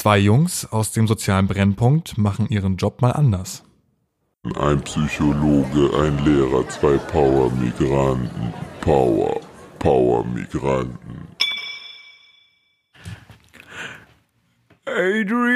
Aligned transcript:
Zwei 0.00 0.16
Jungs 0.16 0.64
aus 0.72 0.92
dem 0.92 1.06
sozialen 1.06 1.46
Brennpunkt 1.46 2.16
machen 2.16 2.48
ihren 2.48 2.78
Job 2.78 3.02
mal 3.02 3.10
anders. 3.10 3.64
Ein 4.58 4.80
Psychologe, 4.80 5.90
ein 5.94 6.24
Lehrer, 6.24 6.66
zwei 6.70 6.96
Power-Migranten. 6.96 8.54
Power, 8.80 9.38
Power-Migranten. 9.78 11.28
Adrian! 14.86 15.50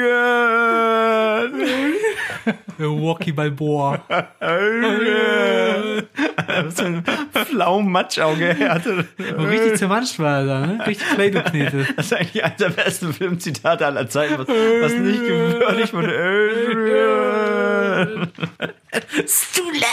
Walkie 2.79 3.33
Balboa. 3.33 4.05
so 6.75 6.85
ein 6.85 7.05
flauem 7.49 7.91
Matschauge 7.91 8.57
hatte. 8.69 9.07
Richtig 9.19 9.79
zermatscht 9.79 10.19
war 10.19 10.41
er 10.41 10.47
da, 10.47 10.61
ne? 10.67 10.87
Richtig 10.87 11.09
Play-Doh-Knete. 11.15 11.87
Das 11.97 12.07
ist 12.07 12.15
eigentlich 12.15 12.43
eines 12.45 12.57
der 12.57 12.71
besten 12.71 13.13
Filmzitate 13.13 13.87
aller 13.87 14.09
Zeiten, 14.09 14.39
was, 14.39 14.49
was 14.49 14.93
nicht 14.95 15.21
gewürdigt 15.21 15.91
von 15.91 16.05
Adrian. 16.05 17.53
Stula! 19.27 19.87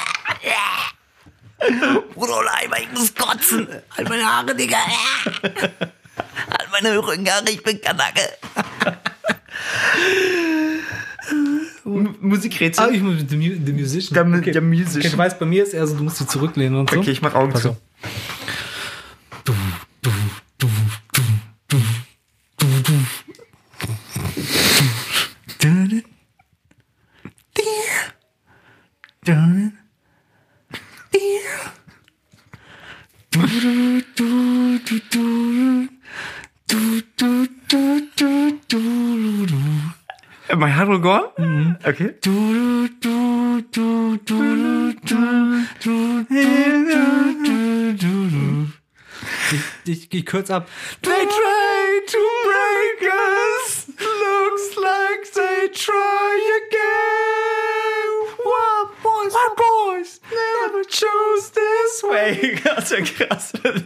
Bruder, 2.15 2.43
Leiber, 2.43 2.79
ich 2.79 2.91
muss 2.91 3.13
kotzen. 3.13 3.67
Halt 3.95 4.09
meine 4.09 4.25
Haare, 4.25 4.55
Digga. 4.55 4.77
Halt 5.43 6.71
meine 6.71 6.97
Rückenhaare, 6.97 7.49
ich 7.49 7.61
bin 7.63 7.79
Kanake. 7.81 8.21
Musikrätsel. 11.83 12.85
Ah, 12.85 12.89
ich 12.91 13.01
muss 13.01 13.15
The, 13.27 13.35
Mu 13.35 13.65
the 13.65 13.73
Musician. 13.73 14.13
Der, 14.13 14.39
okay. 14.39 14.51
der 14.51 14.61
Musician. 14.61 14.99
Okay, 14.99 15.09
du 15.09 15.17
weißt, 15.17 15.39
bei 15.39 15.45
mir 15.45 15.63
ist 15.63 15.73
eher 15.73 15.87
so, 15.87 15.95
du 15.95 16.03
musst 16.03 16.19
dich 16.19 16.27
zurücklehnen 16.27 16.79
und 16.79 16.89
so. 16.89 16.99
Okay, 16.99 17.11
ich 17.11 17.21
mach 17.21 17.33
Augen 17.33 17.51
Pass 17.51 17.63
zu. 17.63 17.69
auf. 17.69 17.77
My 40.53 40.69
heart 40.69 40.89
will 40.89 40.99
go 40.99 41.11
on? 41.11 41.40
Okay. 41.83 42.13
Ich, 49.51 49.61
ich, 49.85 50.13
ich 50.13 50.25
kürz 50.25 50.49
ab. 50.51 50.67
They 51.01 51.11
try 51.11 52.01
to 52.07 52.17
break 52.45 53.11
us. 53.11 53.87
Looks 53.99 54.75
like 54.77 55.33
they 55.33 55.69
try 55.73 56.59
again. 56.67 58.11
What 58.43 59.03
boys, 59.03 59.33
what 59.33 59.57
boys 59.57 60.19
never 60.31 60.83
chose 60.83 61.51
this 61.51 62.03
way. 62.03 62.59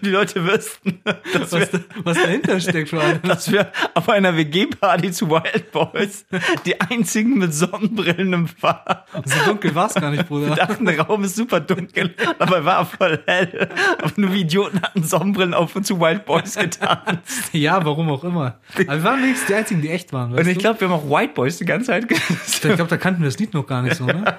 die 0.06 0.12
Leute 0.12 0.46
wüssten, 0.46 1.02
dass 1.34 1.52
Was, 1.52 1.74
wir, 1.74 1.84
was 2.04 2.18
dahinter 2.18 2.60
steckt 2.60 2.90
vor 2.90 3.02
allem. 3.02 3.22
dass 3.24 3.52
wir 3.52 3.72
auf 3.94 4.08
einer 4.10 4.36
WG-Party 4.38 5.12
zu 5.12 5.30
Wild 5.30 5.72
Boys 5.72 6.26
die 6.66 6.80
einzigen 6.80 7.38
mit 7.38 7.54
Sonnenbrillen 7.54 8.34
im 8.34 8.48
Fahr. 8.48 9.06
So 9.26 9.36
dunkel 9.46 9.76
war 9.76 9.88
es 9.88 9.96
gar 9.96 10.12
nicht, 10.12 10.30
Wir 10.30 10.40
Bruder. 10.40 10.56
dachten, 10.56 10.86
der 10.86 11.00
Raum 11.02 11.24
ist 11.24 11.36
super 11.36 11.60
dunkel, 11.60 12.14
aber 12.40 12.58
er 12.58 12.66
war 12.66 12.86
voll 12.86 13.22
hell. 13.26 13.70
Aber 14.02 14.12
nur 14.18 14.34
wie 14.34 14.42
Idioten 14.42 14.82
hatten 14.82 15.04
Sonnenbrillen 15.04 15.54
auf 15.54 15.76
und 15.76 15.86
zu 15.86 16.00
Wild 16.00 16.26
Boys 16.26 16.56
getan. 16.56 17.20
Ja, 17.52 17.84
warum 17.86 18.10
auch 18.10 18.24
immer. 18.24 18.60
Aber 18.76 18.88
wir 18.98 19.04
waren 19.04 19.22
wenigstens 19.22 19.48
die 19.48 19.56
einzigen, 19.56 19.82
die 19.82 19.90
echt 19.90 20.14
waren. 20.14 20.34
Und 20.34 20.48
ich 20.48 20.58
glaube, 20.58 20.80
wir 20.82 20.90
haben 20.90 20.96
auch 20.96 21.10
White 21.10 21.34
Boys 21.34 21.58
die 21.58 21.66
ganze 21.66 21.88
Zeit 21.88 22.06
ich 22.10 22.62
glaube, 22.62 22.86
da 22.88 22.98
kannten 22.98 23.22
wir 23.22 23.28
das 23.28 23.40
Lied 23.40 23.54
noch 23.54 23.66
gar 23.66 23.82
nicht 23.82 23.96
so, 23.96 24.06
ne? 24.06 24.38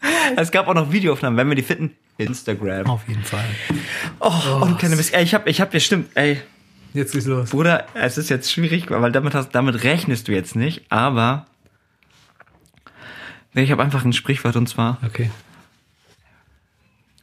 Es 0.36 0.50
gab 0.50 0.68
auch 0.68 0.74
noch 0.74 0.92
Videoaufnahmen, 0.92 1.36
wenn 1.36 1.48
wir 1.48 1.56
die 1.56 1.62
finden. 1.62 1.96
Instagram. 2.18 2.86
Auf 2.86 3.08
jeden 3.08 3.24
Fall. 3.24 3.44
Oh, 4.20 4.32
oh 4.60 4.64
du 4.66 4.76
kleine 4.76 4.96
Mist. 4.96 5.12
Ey, 5.12 5.24
ich 5.24 5.34
hab, 5.34 5.46
ich 5.46 5.60
hab, 5.60 5.72
ja 5.72 5.80
stimmt, 5.80 6.10
ey, 6.14 6.40
Jetzt 6.92 7.12
geht's 7.12 7.26
los. 7.26 7.50
Bruder, 7.50 7.86
es 7.94 8.18
ist 8.18 8.30
jetzt 8.30 8.50
schwierig, 8.50 8.90
weil 8.90 9.12
damit 9.12 9.34
hast, 9.34 9.52
damit 9.52 9.84
rechnest 9.84 10.26
du 10.26 10.32
jetzt 10.32 10.56
nicht, 10.56 10.90
aber 10.90 11.46
ich 13.54 13.70
habe 13.70 13.82
einfach 13.82 14.04
ein 14.04 14.12
Sprichwort 14.12 14.56
und 14.56 14.68
zwar 14.68 14.98
Okay. 15.04 15.30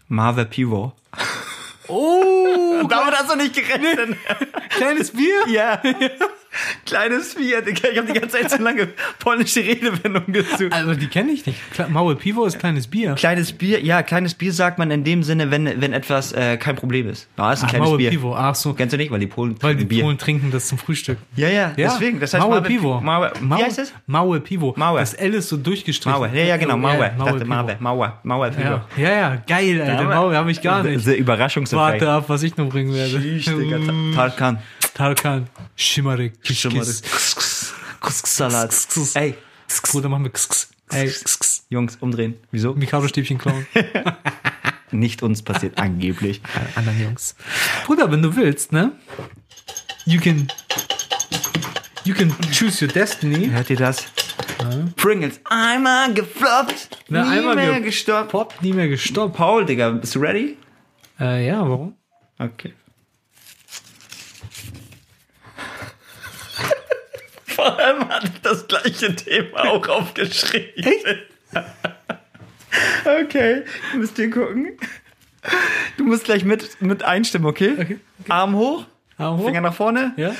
Marve 0.07 0.45
Pivo. 0.45 0.93
Oh, 1.89 2.85
Damit 2.89 3.13
hast 3.13 3.31
du 3.31 3.35
nicht 3.35 3.55
gerechnet. 3.55 4.17
kleines 4.69 5.11
Bier? 5.11 5.47
Ja. 5.49 5.81
Kleines 6.85 7.35
Bier, 7.35 7.61
Digga. 7.61 7.89
Ich 7.91 7.97
habe 7.97 8.07
die 8.11 8.19
ganze 8.19 8.37
Zeit 8.39 8.51
so 8.51 8.61
lange 8.61 8.87
polnische 9.19 9.59
Redewendungen 9.61 10.33
gesucht. 10.33 10.71
Also 10.71 10.93
die 10.95 11.07
kenne 11.07 11.31
ich 11.31 11.45
nicht. 11.45 11.59
Maue 11.89 12.15
Pivo 12.15 12.45
ist 12.45 12.59
kleines 12.59 12.87
Bier. 12.87 13.15
Kleines 13.15 13.51
Bier, 13.53 13.83
ja, 13.83 14.03
kleines 14.03 14.33
Bier 14.33 14.53
sagt 14.53 14.77
man 14.77 14.91
in 14.91 15.03
dem 15.03 15.23
Sinne, 15.23 15.51
wenn, 15.51 15.81
wenn 15.81 15.93
etwas 15.93 16.31
äh, 16.33 16.57
kein 16.57 16.75
Problem 16.75 17.09
ist. 17.09 17.27
Ja, 17.37 17.51
ist 17.53 17.61
ein 17.61 17.65
Ach, 17.65 17.69
kleines 17.69 17.87
Maue 17.89 17.97
Bier. 17.97 18.09
Pivo. 18.09 18.35
Ach 18.35 18.55
so. 18.55 18.73
Kennst 18.73 18.93
du 18.93 18.97
nicht, 18.97 19.11
weil 19.11 19.19
die 19.19 19.27
Polen 19.27 19.55
Weil 19.61 19.71
die 19.75 19.79
trinken 19.79 19.87
Bier. 19.89 20.03
Polen 20.03 20.17
trinken 20.17 20.51
das 20.51 20.67
zum 20.67 20.77
Frühstück. 20.77 21.17
Ja, 21.35 21.47
ja, 21.49 21.53
Ja, 21.53 21.71
deswegen. 21.91 22.19
Das 22.19 22.33
heißt 22.33 22.41
Maue 22.43 22.55
Marve- 22.61 22.67
Pivo. 22.67 23.01
Maue, 23.01 23.31
wie 23.41 23.63
heißt 23.63 23.79
es? 23.79 23.93
Maue 24.05 24.39
Pivo. 24.39 24.73
Maue. 24.77 24.99
Das 24.99 25.13
L 25.13 25.33
ist 25.33 25.49
so 25.49 25.57
durchgestrichen. 25.57 26.17
Mauer. 26.19 26.29
Ja, 26.33 26.43
ja, 26.43 26.57
genau, 26.57 26.75
Ich 26.75 26.81
Maue 26.81 27.11
dachte. 27.17 27.45
Mauer, 27.45 27.75
Mauer, 27.79 28.19
Mauer 28.23 28.49
Pivo. 28.49 28.81
Ja, 28.97 29.09
ja, 29.11 29.35
geil, 29.47 29.81
Alter. 29.81 30.03
Maue 30.03 30.35
habe 30.35 30.51
ich 30.51 30.61
gar 30.61 30.83
nicht. 30.83 31.05
Der 31.05 31.17
Überraschungseffekt. 31.17 32.01
Warte 32.01 32.09
ab, 32.11 32.25
was 32.27 32.43
ich 32.43 32.55
noch 32.57 32.69
bringen 32.69 32.93
werde. 32.93 33.19
Tschüss, 33.19 33.45
Digga. 33.45 33.77
Tarkan. 34.15 34.59
Tarkan. 34.97 35.47
Schimmerig. 35.75 36.33
Schimmerig. 36.41 37.01
Salat. 38.01 38.73
Ey, 39.13 39.35
Bruder, 39.91 40.09
mach 40.09 40.17
mir 40.17 40.31
kss, 40.31 40.47
kss. 40.49 40.69
Ey. 40.91 41.13
Jungs, 41.69 41.97
umdrehen. 41.97 42.33
Wieso? 42.51 42.73
Mikado-Stäbchen 42.73 43.37
klauen. 43.37 43.67
Nicht 44.91 45.21
uns 45.21 45.43
passiert 45.43 45.77
angeblich. 45.85 46.41
anderen 46.75 46.99
Jungs. 46.99 47.35
Bruder, 47.85 48.09
wenn 48.11 48.23
du 48.23 48.35
willst, 48.35 48.71
ne? 48.71 48.93
You 50.05 50.19
can. 50.19 50.47
You 52.05 52.15
can 52.15 52.33
choose 52.51 52.83
your 52.83 52.91
destiny. 52.91 53.49
Hört 53.51 53.69
ihr 53.69 53.75
das? 53.77 54.05
Pringles. 54.95 55.39
Einmal 55.43 56.11
gefloppt. 56.13 56.89
Na, 57.09 57.23
nie 57.29 57.37
einmal 57.37 57.55
mehr 57.55 57.73
ge- 57.75 57.83
gestoppt. 57.83 58.31
Pop, 58.31 58.55
nie 58.61 58.73
mehr 58.73 58.87
gestoppt. 58.87 59.35
Paul, 59.35 59.65
Digga, 59.65 59.91
bist 59.91 60.15
du 60.15 60.19
ready? 60.19 60.57
Äh, 61.19 61.45
ja, 61.47 61.59
warum? 61.69 61.95
Okay. 62.39 62.73
Vor 67.57 67.79
allem 67.79 68.07
hatte 68.07 68.27
ich 68.31 68.41
das 68.43 68.67
gleiche 68.67 69.15
Thema 69.15 69.69
auch 69.71 69.87
aufgeschrieben. 69.87 70.83
Echt? 70.83 71.07
Okay, 73.03 73.63
müsst 73.95 74.19
ihr 74.19 74.29
gucken. 74.29 74.77
Du 75.97 76.03
musst 76.03 76.25
gleich 76.25 76.45
mit, 76.45 76.79
mit 76.83 77.01
einstimmen, 77.01 77.47
okay? 77.47 77.73
Okay, 77.79 77.99
Arm 78.29 78.53
hoch, 78.53 78.85
Arm 79.17 79.39
hoch. 79.39 79.45
Finger 79.45 79.61
nach 79.61 79.73
vorne. 79.73 80.13
Ja? 80.17 80.35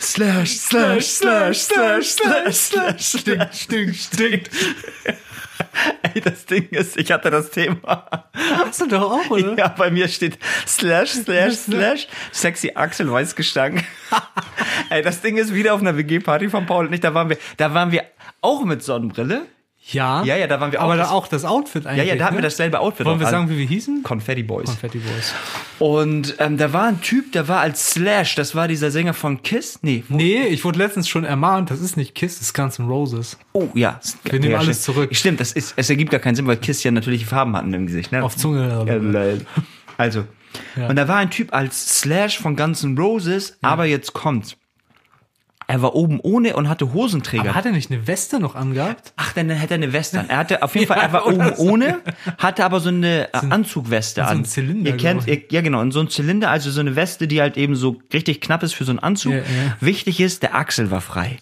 Slash, 0.00 0.60
slash, 0.60 1.04
slash, 1.08 1.58
slash, 1.58 2.06
slash, 2.06 2.56
slash. 2.56 3.20
Stinkt, 3.20 3.54
stinkt, 3.54 3.96
stinkt. 3.96 4.50
Das 6.24 6.46
Ding 6.46 6.68
ist, 6.70 6.96
ich 6.96 7.10
hatte 7.10 7.30
das 7.30 7.50
Thema. 7.50 8.28
Hast 8.58 8.80
du 8.80 8.86
doch 8.86 9.12
auch, 9.12 9.30
oder? 9.30 9.56
Ja, 9.56 9.68
bei 9.68 9.90
mir 9.90 10.08
steht 10.08 10.38
slash, 10.66 11.10
slash, 11.10 11.54
slash, 11.66 12.08
sexy 12.30 12.72
Axel 12.74 13.10
Weißgestank. 13.10 13.84
Ey, 14.90 15.02
das 15.02 15.20
Ding 15.20 15.36
ist 15.36 15.54
wieder 15.54 15.74
auf 15.74 15.80
einer 15.80 15.96
WG-Party 15.96 16.48
von 16.48 16.66
Paul 16.66 16.86
und 16.86 16.92
ich, 16.92 17.00
da 17.00 17.14
waren 17.14 17.28
wir, 17.28 17.38
da 17.56 17.74
waren 17.74 17.92
wir 17.92 18.04
auch 18.40 18.64
mit 18.64 18.82
Sonnenbrille. 18.82 19.46
Ja. 19.90 20.22
Ja, 20.22 20.36
ja, 20.36 20.46
da 20.46 20.60
waren 20.60 20.70
wir 20.70 20.80
auch. 20.80 20.84
Aber 20.84 20.96
da 20.96 21.02
das- 21.02 21.10
auch 21.10 21.26
das 21.26 21.44
Outfit 21.44 21.86
eigentlich. 21.86 22.06
Ja, 22.06 22.12
ja, 22.14 22.18
da 22.18 22.26
hatten 22.26 22.36
wir 22.36 22.40
ne? 22.40 22.46
dasselbe 22.46 22.78
Outfit. 22.78 23.04
Wollen 23.04 23.18
wir 23.18 23.26
an. 23.26 23.32
sagen, 23.32 23.50
wie 23.50 23.58
wir 23.58 23.66
hießen? 23.66 24.02
Confetti 24.04 24.42
Boys. 24.44 24.66
Confetti 24.66 24.98
Boys. 24.98 25.34
Und 25.80 26.36
ähm, 26.38 26.56
da 26.56 26.72
war 26.72 26.84
ein 26.86 27.00
Typ, 27.00 27.32
der 27.32 27.48
war 27.48 27.60
als 27.60 27.90
Slash, 27.90 28.36
das 28.36 28.54
war 28.54 28.68
dieser 28.68 28.90
Sänger 28.92 29.12
von 29.12 29.42
Kiss. 29.42 29.80
Nee, 29.82 30.04
wo- 30.08 30.16
Nee, 30.16 30.44
ich 30.46 30.64
wurde 30.64 30.78
letztens 30.78 31.08
schon 31.08 31.24
ermahnt, 31.24 31.70
das 31.70 31.80
ist 31.80 31.96
nicht 31.96 32.14
Kiss, 32.14 32.34
das 32.38 32.48
ist 32.48 32.54
Guns 32.54 32.78
N' 32.78 32.86
Roses. 32.86 33.36
oh 33.54 33.68
ja. 33.74 33.98
Wir 34.24 34.38
nehmen 34.38 34.52
ja, 34.52 34.58
alles 34.58 34.82
stimmt. 34.82 34.96
zurück. 34.96 35.16
Stimmt, 35.16 35.40
das 35.40 35.52
ist, 35.52 35.74
es 35.76 35.90
ergibt 35.90 36.12
gar 36.12 36.20
keinen 36.20 36.36
Sinn, 36.36 36.46
weil 36.46 36.58
Kiss 36.58 36.82
ja 36.84 36.90
natürliche 36.92 37.26
Farben 37.26 37.56
hatten 37.56 37.74
im 37.74 37.86
Gesicht. 37.86 38.12
Ne? 38.12 38.22
Auf 38.22 38.36
Zunge. 38.36 38.68
Ja. 38.86 39.44
Also, 39.98 40.24
Ja. 40.76 40.86
und 40.88 40.96
da 40.96 41.08
war 41.08 41.16
ein 41.16 41.30
Typ 41.30 41.52
als 41.52 42.00
Slash 42.00 42.38
von 42.38 42.54
Guns 42.56 42.84
N' 42.84 42.96
Roses, 42.96 43.58
aber 43.62 43.84
jetzt 43.86 44.12
kommt's. 44.12 44.56
Er 45.72 45.80
war 45.80 45.94
oben 45.94 46.20
ohne 46.22 46.54
und 46.54 46.68
hatte 46.68 46.92
Hosenträger. 46.92 47.44
Aber 47.44 47.54
hat 47.54 47.64
er 47.64 47.72
nicht 47.72 47.90
eine 47.90 48.06
Weste 48.06 48.38
noch 48.40 48.54
angehabt? 48.56 49.14
Ach, 49.16 49.32
dann 49.32 49.48
hätte 49.48 49.72
er 49.72 49.76
eine 49.76 49.94
Weste 49.94 50.20
an. 50.20 50.28
Er 50.28 50.36
hatte 50.36 50.62
auf 50.62 50.74
jeden 50.74 50.86
Ja, 50.86 50.94
Fall, 50.94 51.02
er 51.02 51.12
war 51.14 51.26
oben 51.26 51.56
so. 51.56 51.62
ohne, 51.62 52.00
hatte 52.36 52.62
aber 52.66 52.78
so 52.80 52.90
eine 52.90 53.32
äh, 53.32 53.38
Anzugweste 53.48 54.20
so 54.22 54.26
an. 54.28 54.38
ein 54.40 54.44
Zylinder, 54.44 54.90
Ihr 54.90 54.96
kennt, 54.98 55.26
ihr, 55.26 55.40
ja 55.50 55.62
genau, 55.62 55.80
und 55.80 55.92
so 55.92 56.00
ein 56.00 56.08
Zylinder, 56.10 56.50
also 56.50 56.70
so 56.70 56.80
eine 56.80 56.94
Weste, 56.94 57.26
die 57.26 57.40
halt 57.40 57.56
eben 57.56 57.74
so 57.74 57.96
richtig 58.12 58.42
knapp 58.42 58.62
ist 58.62 58.74
für 58.74 58.84
so 58.84 58.90
einen 58.92 58.98
Anzug. 58.98 59.32
Ja, 59.32 59.38
ja. 59.38 59.44
Wichtig 59.80 60.20
ist, 60.20 60.42
der 60.42 60.54
Achsel 60.54 60.90
war 60.90 61.00
frei. 61.00 61.38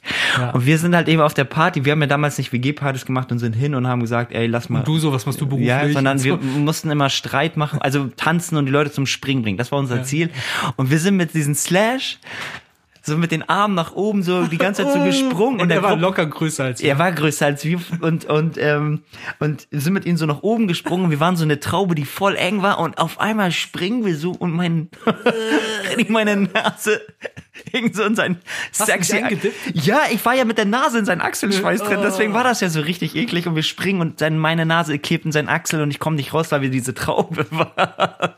Und 0.53 0.65
wir 0.65 0.79
sind 0.79 0.94
halt 0.94 1.09
eben 1.09 1.23
auf 1.23 1.35
der 1.35 1.43
Party, 1.43 1.85
wir 1.85 1.91
haben 1.91 2.00
ja 2.00 2.06
damals 2.06 2.38
nicht 2.38 2.53
WG-Partys 2.53 3.05
gemacht 3.06 3.32
und 3.32 3.41
sind 3.41 3.55
hin 3.55 3.75
und 3.75 3.88
haben 3.88 4.00
gesagt, 4.00 4.31
ey, 4.32 4.47
lass 4.47 4.69
mal. 4.69 4.85
Du 4.85 4.99
so, 5.00 5.12
was 5.12 5.27
machst 5.27 5.41
du 5.41 5.47
beruflich? 5.47 5.67
Ja, 5.69 5.88
sondern 5.88 6.19
Und 6.19 6.25
wir 6.25 6.35
so. 6.41 6.59
mussten 6.61 6.91
immer 6.93 7.11
Streit 7.11 7.56
machen, 7.56 7.82
also 7.82 8.06
tanzen 8.17 8.56
und 8.56 8.67
die 8.67 8.73
Leute 8.73 8.93
zum 8.93 9.06
Springen 9.06 9.43
bringen. 9.43 9.59
Das 9.59 9.73
war 9.73 9.81
unser 9.81 10.05
Ziel. 10.05 10.31
Und 10.77 10.91
wir 10.93 11.00
sind 11.00 11.17
mit 11.17 11.35
diesen 11.35 11.56
Slash 11.56 12.19
so 13.10 13.18
mit 13.18 13.30
den 13.32 13.46
Armen 13.48 13.74
nach 13.74 13.92
oben, 13.92 14.22
so 14.22 14.44
die 14.46 14.56
ganze 14.56 14.84
Zeit 14.84 14.92
so 14.94 15.04
gesprungen. 15.04 15.60
Und 15.60 15.68
der 15.68 15.78
er 15.78 15.82
war 15.82 15.90
Gruppe- 15.90 16.02
locker 16.02 16.26
größer 16.26 16.64
als 16.64 16.82
wir. 16.82 16.88
er 16.88 16.98
war 16.98 17.12
größer 17.12 17.44
als 17.46 17.64
wir 17.64 17.78
und 18.00 18.24
und 18.24 18.56
ähm, 18.58 19.02
und 19.38 19.68
sind 19.70 19.92
mit 19.92 20.06
ihm 20.06 20.16
so 20.16 20.24
nach 20.26 20.42
oben 20.42 20.66
gesprungen. 20.68 21.10
Wir 21.10 21.20
waren 21.20 21.36
so 21.36 21.44
eine 21.44 21.60
Traube, 21.60 21.94
die 21.94 22.04
voll 22.06 22.36
eng 22.36 22.62
war 22.62 22.78
und 22.78 22.96
auf 22.98 23.20
einmal 23.20 23.52
springen 23.52 24.04
wir 24.06 24.16
so 24.16 24.32
und 24.32 24.52
mein 24.52 24.88
meine 26.08 26.36
Nase 26.36 27.00
hing 27.72 27.92
so 27.92 28.02
in 28.04 28.14
sein 28.16 28.38
sexy. 28.72 29.22
Ja, 29.74 30.00
ich 30.10 30.24
war 30.24 30.34
ja 30.34 30.44
mit 30.44 30.56
der 30.58 30.64
Nase 30.64 30.98
in 30.98 31.04
seinen 31.04 31.20
Achselschweiß 31.20 31.82
drin, 31.82 32.00
deswegen 32.02 32.32
war 32.32 32.44
das 32.44 32.60
ja 32.60 32.68
so 32.70 32.80
richtig 32.80 33.14
eklig 33.16 33.46
und 33.46 33.54
wir 33.54 33.62
springen 33.62 34.00
und 34.00 34.20
dann 34.20 34.38
meine 34.38 34.64
Nase 34.66 34.98
klebt 34.98 35.24
in 35.26 35.32
seinen 35.32 35.48
Achsel 35.48 35.82
und 35.82 35.90
ich 35.90 35.98
komme 35.98 36.16
nicht 36.16 36.32
raus, 36.32 36.50
weil 36.52 36.62
wir 36.62 36.70
diese 36.70 36.94
Traube 36.94 37.46
waren. 37.50 38.30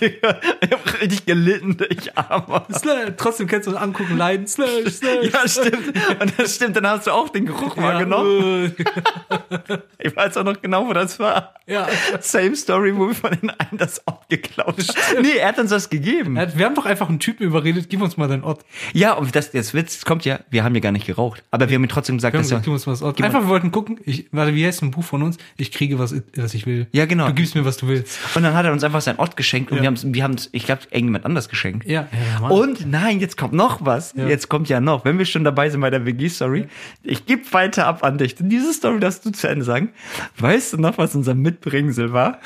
Digga, 0.00 0.40
ich 0.60 0.70
hab 0.72 1.00
richtig 1.00 1.26
gelitten, 1.26 1.76
ich 1.90 2.16
armer. 2.16 2.66
Slash, 2.72 3.12
trotzdem 3.16 3.46
kennst 3.46 3.66
du 3.66 3.72
das 3.72 3.80
Angucken, 3.80 4.16
Leiden. 4.16 4.46
Slash, 4.46 4.90
slash. 4.92 5.30
Ja, 5.32 5.48
stimmt. 5.48 5.96
Und 6.20 6.32
das 6.38 6.54
stimmt, 6.56 6.76
dann 6.76 6.86
hast 6.86 7.06
du 7.06 7.10
auch 7.12 7.28
den 7.28 7.46
Geruch 7.46 7.76
wahrgenommen. 7.76 8.74
Ja, 8.78 9.78
Ich 9.98 10.14
weiß 10.16 10.36
auch 10.36 10.44
noch 10.44 10.60
genau, 10.60 10.86
wo 10.88 10.92
das 10.92 11.18
war. 11.18 11.54
Ja. 11.66 11.86
Same 12.20 12.56
Story, 12.56 12.96
wo 12.96 13.08
wir 13.08 13.14
von 13.14 13.30
den 13.30 13.50
einen 13.50 13.78
das 13.78 14.02
Ort 14.06 14.28
geklaut 14.28 14.76
haben. 14.78 15.22
Nee, 15.22 15.36
er 15.38 15.48
hat 15.48 15.58
uns 15.58 15.70
das 15.70 15.88
gegeben. 15.90 16.38
Hat- 16.38 16.56
Wir 16.58 16.66
haben 16.66 16.74
doch 16.74 16.86
einfach 16.86 17.08
einen 17.08 17.20
Typen 17.20 17.44
überredet, 17.44 17.86
gib 17.88 18.02
uns 18.02 18.16
mal 18.16 18.28
deinen 18.28 18.42
Ort. 18.44 18.64
Ja, 18.92 19.12
und 19.14 19.34
das, 19.36 19.50
das 19.52 19.72
Witz 19.74 20.04
kommt 20.04 20.24
ja, 20.24 20.40
wir 20.50 20.64
haben 20.64 20.74
ja 20.74 20.80
gar 20.80 20.92
nicht 20.92 21.06
geraucht. 21.06 21.42
Aber 21.50 21.68
wir 21.68 21.76
haben 21.76 21.84
ihm 21.84 21.88
trotzdem 21.88 22.16
gesagt, 22.16 22.34
dass 22.36 22.48
gib 22.50 22.68
uns 22.68 22.86
mal 22.86 22.92
das 22.92 23.02
Ort. 23.02 23.22
Einfach, 23.22 23.42
wir 23.42 23.48
wollten 23.48 23.70
gucken. 23.70 24.00
Ich, 24.04 24.26
warte, 24.32 24.54
wie 24.54 24.66
heißt 24.66 24.82
ein 24.82 24.90
Buch 24.90 25.04
von 25.04 25.22
uns? 25.22 25.36
Ich 25.56 25.70
kriege, 25.72 25.98
was, 25.98 26.14
was 26.36 26.54
ich 26.54 26.66
will. 26.66 26.86
Ja, 26.92 27.06
genau. 27.06 27.28
Du 27.28 27.34
gibst 27.34 27.54
mir, 27.54 27.64
was 27.64 27.76
du 27.76 27.86
willst. 27.88 28.18
und 28.34 28.42
dann 28.42 28.54
hat 28.54 28.64
er 28.66 28.72
uns 28.72 28.82
einfach 28.84 29.00
sein 29.00 29.18
Ort 29.18 29.31
geschenkt 29.36 29.70
und 29.70 29.78
Ja. 29.78 29.82
wir 29.82 29.86
haben 29.88 30.14
wir 30.14 30.24
haben's, 30.24 30.48
ich 30.52 30.64
glaube, 30.64 30.82
irgendjemand 30.90 31.24
anders 31.24 31.48
geschenkt. 31.48 31.86
Ja, 31.86 32.08
ja. 32.40 32.48
Und 32.48 32.86
nein, 32.90 33.20
jetzt 33.20 33.36
kommt 33.36 33.52
noch 33.52 33.84
was. 33.84 34.12
Ja. 34.16 34.26
Jetzt 34.26 34.48
kommt 34.48 34.68
ja 34.68 34.80
noch, 34.80 35.04
wenn 35.04 35.18
wir 35.18 35.24
schon 35.24 35.44
dabei 35.44 35.70
sind 35.70 35.80
bei 35.80 35.90
der 35.90 36.04
WG-Story. 36.06 36.66
Ich 37.02 37.26
gebe 37.26 37.42
weiter 37.52 37.86
ab 37.86 38.04
an 38.04 38.18
dich. 38.18 38.34
Diese 38.38 38.72
Story 38.72 39.00
darfst 39.00 39.24
du 39.26 39.30
zu 39.30 39.48
Ende 39.48 39.64
sagen. 39.64 39.90
Weißt 40.38 40.72
du 40.72 40.76
noch, 40.78 40.98
was 40.98 41.14
unser 41.14 41.34
Mitbringsel 41.34 42.12
war? 42.12 42.38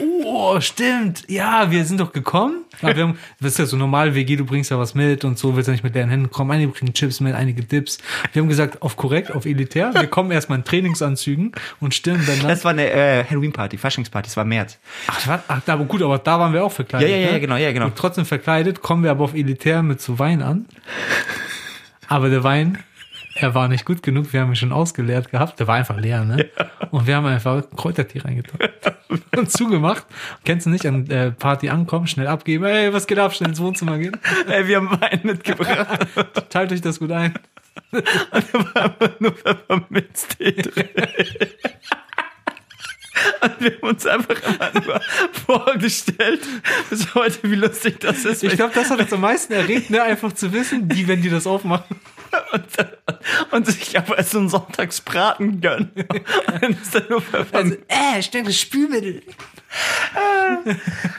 Oh, 0.00 0.60
stimmt. 0.60 1.24
Ja, 1.28 1.70
wir 1.70 1.84
sind 1.84 2.00
doch 2.00 2.12
gekommen. 2.12 2.64
Aber 2.82 2.94
wir 2.94 3.02
haben, 3.02 3.18
das 3.40 3.52
ist 3.52 3.58
ja 3.58 3.66
so 3.66 3.76
normal, 3.76 4.14
WG, 4.14 4.36
du 4.36 4.44
bringst 4.44 4.70
ja 4.70 4.78
was 4.78 4.94
mit 4.94 5.24
und 5.24 5.38
so, 5.38 5.56
willst 5.56 5.68
ja 5.68 5.72
nicht 5.72 5.82
mit 5.82 5.94
leeren 5.94 6.10
Händen 6.10 6.30
kommen. 6.30 6.50
Einige 6.50 6.72
bringen 6.72 6.94
Chips 6.94 7.20
mit, 7.20 7.34
einige 7.34 7.62
Dips. 7.62 7.98
Wir 8.32 8.42
haben 8.42 8.48
gesagt, 8.48 8.82
auf 8.82 8.96
korrekt, 8.96 9.32
auf 9.32 9.46
elitär. 9.46 9.92
Wir 9.94 10.06
kommen 10.08 10.30
erstmal 10.30 10.58
in 10.58 10.64
Trainingsanzügen 10.64 11.52
und 11.80 11.94
stimmen 11.94 12.24
dann. 12.26 12.46
Das 12.46 12.64
war 12.64 12.72
eine 12.72 12.90
äh, 12.90 13.24
Halloween-Party, 13.24 13.78
Faschingsparty, 13.78 14.28
das 14.28 14.36
war 14.36 14.44
März. 14.44 14.78
Ach, 15.08 15.26
war, 15.26 15.42
ach, 15.48 15.60
aber 15.66 15.84
gut, 15.84 16.02
aber 16.02 16.18
da 16.18 16.38
waren 16.38 16.52
wir 16.52 16.64
auch 16.64 16.72
verkleidet. 16.72 17.08
Ja, 17.08 17.16
ja, 17.16 17.26
ja, 17.26 17.32
ne? 17.32 17.40
genau, 17.40 17.56
ja, 17.56 17.72
genau. 17.72 17.86
Und 17.86 17.96
trotzdem 17.96 18.24
verkleidet, 18.24 18.82
kommen 18.82 19.02
wir 19.02 19.10
aber 19.10 19.24
auf 19.24 19.34
elitär 19.34 19.82
mit 19.82 20.00
so 20.00 20.18
Wein 20.18 20.42
an. 20.42 20.66
Aber 22.06 22.30
der 22.30 22.44
Wein, 22.44 22.78
er 23.34 23.54
war 23.54 23.68
nicht 23.68 23.84
gut 23.84 24.02
genug. 24.02 24.32
Wir 24.32 24.40
haben 24.40 24.50
ihn 24.50 24.56
schon 24.56 24.72
ausgeleert 24.72 25.30
gehabt. 25.30 25.60
Der 25.60 25.66
war 25.66 25.76
einfach 25.76 25.98
leer, 25.98 26.24
ne? 26.24 26.48
Und 26.90 27.06
wir 27.06 27.16
haben 27.16 27.26
einfach 27.26 27.62
Kräutertee 27.76 28.20
reingetan. 28.20 28.58
Und 29.08 29.50
zugemacht. 29.50 30.06
Kennst 30.44 30.66
du 30.66 30.70
nicht, 30.70 30.86
an 30.86 31.06
der 31.06 31.30
Party 31.30 31.68
ankommen, 31.68 32.06
schnell 32.06 32.26
abgeben. 32.26 32.64
Ey, 32.64 32.92
was 32.92 33.06
geht 33.06 33.18
ab? 33.18 33.34
Schnell 33.34 33.50
ins 33.50 33.60
Wohnzimmer 33.60 33.98
gehen. 33.98 34.16
Ey, 34.48 34.66
wir 34.66 34.76
haben 34.76 34.90
Wein 35.00 35.20
mitgebracht. 35.22 36.06
Teilt 36.50 36.72
euch 36.72 36.80
das 36.80 36.98
gut 36.98 37.12
ein. 37.12 37.34
nur 39.18 39.32
Pfefferminztee 39.32 40.52
drin. 40.52 40.88
Und 43.40 43.60
wir 43.60 43.72
haben 43.72 43.88
uns 43.88 44.06
einfach 44.06 44.36
nur 44.86 45.00
vorgestellt, 45.46 46.40
bis 46.90 47.14
heute, 47.14 47.50
wie 47.50 47.56
lustig 47.56 48.00
das 48.00 48.24
ist. 48.24 48.44
Ich 48.44 48.54
glaube, 48.56 48.74
das 48.74 48.90
hat 48.90 49.00
uns 49.00 49.12
am 49.12 49.20
meisten 49.20 49.52
erregt, 49.52 49.90
ne? 49.90 50.02
Einfach 50.02 50.32
zu 50.32 50.52
wissen, 50.52 50.88
die, 50.88 51.08
wenn 51.08 51.22
die 51.22 51.30
das 51.30 51.46
aufmachen. 51.46 51.96
und, 52.52 52.64
und 53.52 53.66
sich 53.66 53.98
aber 53.98 54.22
so 54.22 54.38
einen 54.38 54.48
Sonntagsbraten 54.48 55.60
gönnen. 55.60 55.90
Und 55.96 56.22
dann 56.62 56.72
ist 56.72 56.94
da 56.94 57.00
nur 57.08 57.20
Pfefferminz. 57.22 57.78
äh, 57.88 58.42
das 58.44 58.56
Spülmittel. 58.58 59.22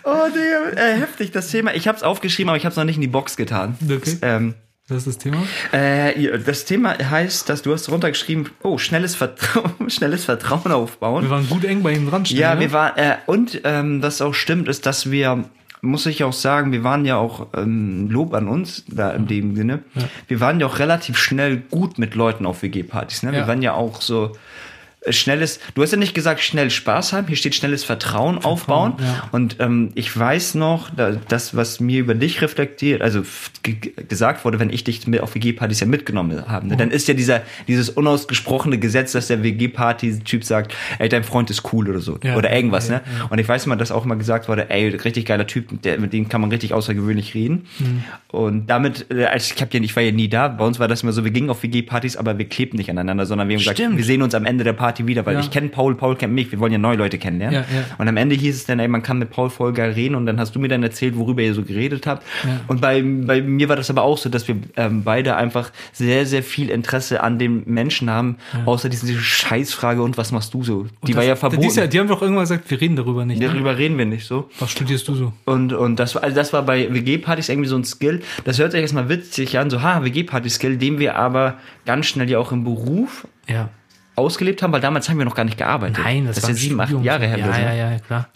oh, 0.03 0.27
Digga, 0.29 0.81
äh, 0.81 0.99
heftig, 0.99 1.31
das 1.31 1.49
Thema. 1.49 1.73
Ich 1.75 1.87
habe 1.87 1.97
es 1.97 2.03
aufgeschrieben, 2.03 2.49
aber 2.49 2.57
ich 2.57 2.65
habe 2.65 2.71
es 2.71 2.77
noch 2.77 2.83
nicht 2.83 2.95
in 2.95 3.01
die 3.01 3.07
Box 3.07 3.35
getan. 3.37 3.77
Okay. 3.83 4.17
Ähm, 4.21 4.55
Das 4.87 4.99
ist 4.99 5.07
das 5.07 5.17
Thema. 5.19 5.37
äh, 5.71 6.39
das 6.39 6.65
Thema 6.65 6.97
heißt, 6.97 7.47
dass 7.49 7.61
du 7.61 7.71
hast 7.73 7.89
runtergeschrieben, 7.89 8.49
oh, 8.63 8.77
schnelles 8.77 9.15
Vertrauen, 9.15 9.73
schnelles 9.89 10.25
Vertrauen 10.25 10.71
aufbauen. 10.71 11.23
Wir 11.23 11.29
waren 11.29 11.47
gut 11.49 11.63
eng 11.63 11.83
bei 11.83 11.93
ihm 11.93 12.09
dran. 12.09 12.25
schnell, 12.25 12.39
Ja, 12.41 12.55
ne? 12.55 12.61
wir 12.61 12.71
waren, 12.73 12.97
äh, 12.97 13.17
und 13.27 13.61
ähm, 13.63 14.01
was 14.01 14.21
auch 14.21 14.33
stimmt, 14.33 14.67
ist, 14.67 14.85
dass 14.85 15.11
wir, 15.11 15.45
muss 15.81 16.05
ich 16.05 16.23
auch 16.23 16.33
sagen, 16.33 16.71
wir 16.71 16.83
waren 16.83 17.05
ja 17.05 17.17
auch, 17.17 17.47
ähm, 17.55 18.09
Lob 18.09 18.33
an 18.33 18.47
uns, 18.47 18.83
da 18.87 19.11
in 19.11 19.27
dem 19.27 19.55
Sinne, 19.55 19.79
wir 20.27 20.39
waren 20.39 20.59
ja 20.59 20.67
auch 20.67 20.79
relativ 20.79 21.17
schnell 21.17 21.57
gut 21.71 21.97
mit 21.97 22.15
Leuten 22.15 22.45
auf 22.45 22.61
WG-Partys. 22.63 23.23
Ne? 23.23 23.31
Wir 23.31 23.39
Ja. 23.39 23.47
waren 23.47 23.61
ja 23.61 23.73
auch 23.73 24.01
so 24.01 24.33
schnelles, 25.09 25.59
du 25.75 25.81
hast 25.81 25.91
ja 25.91 25.97
nicht 25.97 26.13
gesagt 26.13 26.41
schnell 26.41 26.69
Spaß 26.69 27.13
haben, 27.13 27.27
hier 27.27 27.37
steht 27.37 27.55
schnelles 27.55 27.85
Vertrauen, 27.85 28.37
aufbauen. 28.43 28.95
ja. 28.99 29.29
Und 29.31 29.55
ähm, 29.59 29.91
ich 29.95 30.15
weiß 30.17 30.55
noch, 30.55 30.89
da, 30.89 31.11
das, 31.29 31.55
was 31.55 31.79
mir 31.79 32.01
über 32.01 32.15
dich 32.15 32.41
reflektiert, 32.41 33.01
also 33.01 33.23
gesagt 34.09 34.43
wurde, 34.43 34.59
wenn 34.59 34.69
ich 34.69 34.83
dich 34.83 35.07
mit 35.07 35.21
auf 35.21 35.35
WG-Partys 35.35 35.79
ja 35.79 35.87
mitgenommen 35.87 36.45
habe, 36.49 36.67
ne? 36.67 36.75
dann 36.75 36.91
ist 36.91 37.07
ja 37.07 37.13
dieser, 37.13 37.43
dieses 37.67 37.89
unausgesprochene 37.89 38.77
Gesetz, 38.77 39.13
dass 39.13 39.27
der 39.27 39.41
WG-Party-Typ 39.41 40.43
sagt, 40.43 40.75
ey, 40.99 41.07
dein 41.07 41.23
Freund 41.23 41.49
ist 41.49 41.71
cool 41.71 41.89
oder 41.89 41.99
so. 41.99 42.19
Ja. 42.21 42.35
Oder 42.35 42.51
irgendwas, 42.53 42.89
Ja, 42.89 42.95
ne? 42.95 43.01
Und 43.29 43.39
ich 43.39 43.47
weiß 43.47 43.67
mal, 43.67 43.77
dass 43.77 43.91
auch 43.91 44.03
mal 44.03 44.15
gesagt 44.15 44.49
wurde, 44.49 44.69
ey, 44.69 44.89
richtig 44.89 45.25
geiler 45.25 45.47
Typ, 45.47 45.81
der, 45.81 45.97
mit 45.99 46.11
dem 46.11 46.27
kann 46.27 46.41
man 46.41 46.49
richtig 46.49 46.73
außergewöhnlich 46.73 47.35
reden. 47.35 47.67
Mhm. 47.79 48.03
Und 48.27 48.67
damit, 48.67 49.05
äh, 49.11 49.25
als 49.25 49.49
ich 49.51 49.61
hab 49.61 49.73
ja, 49.73 49.79
ich 49.79 49.95
war 49.95 50.03
ja 50.03 50.11
nie 50.11 50.27
da, 50.27 50.49
bei 50.49 50.65
uns 50.65 50.77
war 50.77 50.89
das 50.89 51.03
immer 51.03 51.13
so, 51.13 51.23
wir 51.23 51.31
gingen 51.31 51.49
auf 51.49 51.63
WG-Partys, 51.63 52.17
aber 52.17 52.37
wir 52.37 52.49
klebten 52.49 52.77
nicht 52.77 52.89
aneinander, 52.89 53.25
sondern 53.25 53.47
wir 53.47 53.55
haben 53.55 53.59
gesagt, 53.59 53.77
Stimmt. 53.77 53.97
wir 53.97 54.03
sehen 54.03 54.21
uns 54.21 54.35
am 54.35 54.45
Ende 54.45 54.65
der 54.65 54.73
Party 54.73 54.88
wieder, 54.97 55.25
weil 55.25 55.35
Ja. 55.35 55.39
ich 55.39 55.51
kenne 55.51 55.69
Paul, 55.69 55.95
Paul 55.95 56.15
kennt 56.15 56.33
mich, 56.33 56.51
wir 56.51 56.59
wollen 56.59 56.71
ja 56.71 56.77
neue 56.77 56.97
Leute 56.97 57.17
kennenlernen. 57.17 57.63
Ja, 57.69 57.75
ja. 57.75 57.83
Und 57.97 58.07
am 58.07 58.17
Ende 58.17 58.35
hieß 58.35 58.55
es 58.55 58.65
dann, 58.65 58.79
ey, 58.79 58.87
man 58.87 59.03
kann 59.03 59.19
mit 59.19 59.29
Paul 59.29 59.49
voll 59.49 59.73
geil 59.73 59.91
reden 59.91 60.15
und 60.15 60.25
dann 60.25 60.39
hast 60.39 60.55
du 60.55 60.59
mir 60.59 60.67
dann 60.67 60.81
erzählt, 60.83 61.15
worüber 61.17 61.41
ihr 61.41 61.53
so 61.53 61.63
geredet 61.63 62.07
habt. 62.07 62.23
Und 62.67 62.81
bei, 62.81 63.01
bei 63.01 63.41
mir 63.41 63.69
war 63.69 63.75
das 63.75 63.89
aber 63.89 64.03
auch 64.03 64.17
so, 64.17 64.29
dass 64.29 64.47
wir 64.47 64.55
ähm, 64.77 65.03
beide 65.03 65.35
einfach 65.35 65.71
sehr, 65.93 66.25
sehr 66.25 66.43
viel 66.43 66.69
Interesse 66.69 67.21
an 67.23 67.37
dem 67.39 67.63
Menschen 67.65 68.09
haben, 68.09 68.37
außer 68.65 68.89
diese 68.89 69.13
Scheißfrage 69.17 70.01
und 70.01 70.17
was 70.17 70.31
machst 70.31 70.53
du 70.53 70.63
so? 70.63 70.87
Die 71.05 71.15
war 71.15 71.23
ja 71.23 71.35
verboten. 71.35 71.61
Die, 71.61 71.67
ist 71.67 71.77
ja, 71.77 71.87
die 71.87 71.99
haben 71.99 72.07
doch 72.07 72.21
irgendwann 72.21 72.43
gesagt, 72.43 72.69
wir 72.69 72.79
reden 72.81 72.95
darüber 72.95 73.25
nicht. 73.25 73.39
Ne? 73.39 73.47
Darüber 73.47 73.77
reden 73.77 73.97
wir 73.97 74.05
nicht 74.05 74.25
so. 74.25 74.49
Was 74.59 74.71
studierst 74.71 75.07
du 75.07 75.15
so? 75.15 75.33
Und, 75.45 75.73
und 75.73 75.99
das 75.99 76.15
war, 76.15 76.23
also 76.23 76.35
das 76.35 76.53
war 76.53 76.63
bei 76.63 76.93
WG-Partys 76.93 77.49
irgendwie 77.49 77.69
so 77.69 77.75
ein 77.75 77.83
Skill. 77.83 78.21
Das 78.45 78.59
hört 78.59 78.71
sich 78.71 78.81
erstmal 78.81 79.09
witzig 79.09 79.57
an, 79.57 79.69
so, 79.69 79.81
ha, 79.81 80.03
WG-Party-Skill, 80.03 80.77
den 80.77 80.99
wir 80.99 81.15
aber 81.15 81.57
ganz 81.85 82.05
schnell 82.07 82.29
ja 82.29 82.39
auch 82.39 82.51
im 82.51 82.63
Beruf 82.63 83.27
Ja. 83.47 83.69
Ausgelebt 84.19 84.61
haben, 84.61 84.71
weil 84.71 84.81
damals 84.81 85.09
haben 85.09 85.17
wir 85.17 85.25
noch 85.25 85.35
gar 85.35 85.43
nicht 85.45 85.57
gearbeitet. 85.57 85.99
Nein, 86.03 86.25
das, 86.27 86.35
das 86.35 86.43
war 86.43 86.49
ist 86.51 86.57
ja 86.57 86.69
sieben, 86.69 86.79
acht. 86.79 86.91
Jahre 87.03 87.27
her. 87.27 87.37
Ja, 87.37 87.53
so. 87.53 87.59
ja, 87.61 87.73
ja, 87.73 87.99
klar. 87.99 88.27